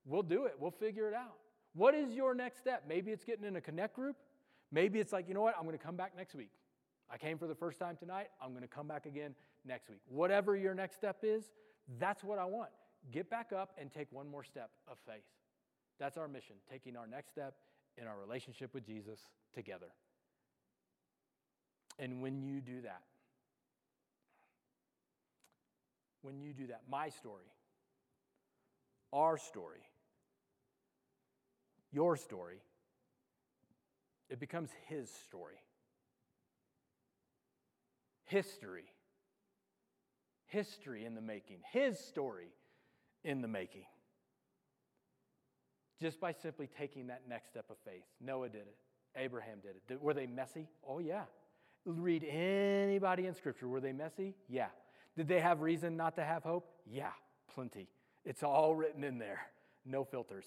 We'll 0.06 0.24
do 0.24 0.46
it. 0.46 0.56
We'll 0.60 0.72
figure 0.72 1.08
it 1.08 1.14
out. 1.14 1.36
What 1.74 1.94
is 1.96 2.14
your 2.14 2.36
next 2.36 2.60
step? 2.60 2.84
Maybe 2.88 3.12
it's 3.12 3.24
getting 3.24 3.46
in 3.46 3.56
a 3.56 3.62
connect 3.62 3.96
group. 3.96 4.18
Maybe 4.72 5.00
it's 5.00 5.14
like, 5.14 5.28
you 5.28 5.34
know 5.34 5.42
what? 5.42 5.56
I'm 5.58 5.66
going 5.66 5.78
to 5.78 5.84
come 5.84 5.96
back 5.96 6.14
next 6.16 6.36
week. 6.36 6.52
I 7.10 7.18
came 7.18 7.38
for 7.38 7.48
the 7.48 7.56
first 7.56 7.80
time 7.80 7.98
tonight. 7.98 8.28
I'm 8.42 8.52
going 8.52 8.62
to 8.62 8.68
come 8.68 8.88
back 8.88 9.06
again 9.06 9.36
next 9.66 9.90
week. 9.90 10.00
Whatever 10.08 10.56
your 10.56 10.74
next 10.74 10.96
step 10.96 11.18
is, 11.24 11.52
that's 12.00 12.24
what 12.24 12.40
I 12.40 12.46
want. 12.46 12.70
Get 13.12 13.30
back 13.30 13.52
up 13.52 13.72
and 13.78 13.92
take 13.92 14.08
one 14.12 14.30
more 14.30 14.44
step 14.44 14.70
of 14.88 14.98
faith. 15.06 15.24
That's 16.00 16.18
our 16.18 16.28
mission, 16.28 16.56
taking 16.70 16.96
our 16.96 17.08
next 17.08 17.32
step 17.32 17.56
in 17.98 18.08
our 18.08 18.18
relationship 18.18 18.74
with 18.74 18.86
Jesus 18.86 19.20
together. 19.54 19.88
And 22.00 22.22
when 22.22 22.42
you 22.42 22.62
do 22.62 22.82
that, 22.82 23.02
when 26.22 26.40
you 26.42 26.54
do 26.54 26.68
that, 26.68 26.82
my 26.90 27.10
story, 27.10 27.52
our 29.12 29.38
story, 29.38 29.82
your 31.92 32.16
story, 32.18 32.62
it 34.30 34.40
becomes 34.40 34.70
his 34.88 35.10
story. 35.26 35.62
History. 38.26 38.86
History 40.48 41.06
in 41.06 41.16
the 41.16 41.22
making. 41.22 41.58
His 41.72 42.00
story 42.00 42.54
in 43.24 43.42
the 43.42 43.48
making. 43.48 43.86
Just 46.00 46.20
by 46.20 46.32
simply 46.32 46.68
taking 46.78 47.08
that 47.08 47.24
next 47.28 47.50
step 47.50 47.66
of 47.70 47.78
faith. 47.86 48.06
Noah 48.20 48.50
did 48.50 48.62
it. 48.62 48.76
Abraham 49.16 49.60
did 49.62 49.76
it. 49.90 50.02
Were 50.02 50.14
they 50.14 50.26
messy? 50.26 50.68
Oh, 50.88 51.00
yeah. 51.00 51.24
Read 51.86 52.24
anybody 52.24 53.28
in 53.28 53.36
Scripture. 53.36 53.68
Were 53.68 53.82
they 53.82 53.92
messy? 53.92 54.34
Yeah. 54.48 54.68
Did 55.18 55.28
they 55.28 55.42
have 55.42 55.62
reason 55.62 55.98
not 55.98 56.16
to 56.16 56.24
have 56.24 56.44
hope? 56.44 56.70
Yeah, 56.90 57.12
plenty. 57.54 57.90
It's 58.24 58.44
all 58.44 58.76
written 58.76 59.04
in 59.04 59.18
there. 59.18 59.42
No 59.86 60.04
filters 60.04 60.46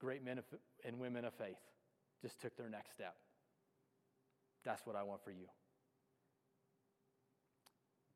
great 0.00 0.24
men 0.24 0.40
and 0.84 0.98
women 0.98 1.24
of 1.24 1.34
faith 1.34 1.58
just 2.22 2.40
took 2.40 2.56
their 2.56 2.68
next 2.68 2.92
step. 2.92 3.14
That's 4.64 4.84
what 4.86 4.96
I 4.96 5.02
want 5.02 5.22
for 5.22 5.30
you. 5.30 5.46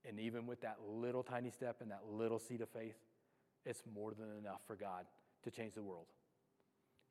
And 0.06 0.20
even 0.20 0.46
with 0.46 0.60
that 0.60 0.76
little 0.86 1.22
tiny 1.22 1.50
step 1.50 1.76
and 1.80 1.90
that 1.90 2.02
little 2.10 2.38
seed 2.38 2.60
of 2.60 2.68
faith, 2.68 2.96
it's 3.64 3.82
more 3.94 4.12
than 4.12 4.28
enough 4.38 4.60
for 4.66 4.76
God 4.76 5.06
to 5.44 5.50
change 5.50 5.74
the 5.74 5.82
world. 5.82 6.06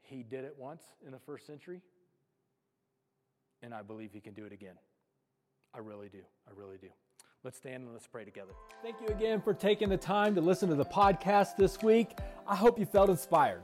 He 0.01 0.21
did 0.21 0.43
it 0.43 0.55
once 0.57 0.84
in 1.05 1.11
the 1.11 1.19
first 1.19 1.47
century, 1.47 1.82
and 3.63 3.74
I 3.74 3.82
believe 3.82 4.11
He 4.13 4.19
can 4.19 4.34
do 4.34 4.45
it 4.45 4.51
again. 4.51 4.76
I 5.74 5.80
really 5.80 6.09
do. 6.09 6.21
I 6.47 6.51
really 6.55 6.78
do. 6.78 6.89
Let's 7.43 7.57
stand 7.57 7.84
and 7.84 7.93
let's 7.93 8.07
pray 8.07 8.24
together. 8.24 8.51
Thank 8.84 8.97
you 9.01 9.07
again 9.07 9.41
for 9.41 9.53
taking 9.53 9.89
the 9.89 9.97
time 9.97 10.36
to 10.36 10.41
listen 10.41 10.69
to 10.69 10.76
the 10.76 10.86
podcast 10.86 11.55
this 11.57 11.82
week. 11.82 12.19
I 12.47 12.55
hope 12.55 12.78
you 12.78 12.86
felt 12.86 13.09
inspired 13.09 13.63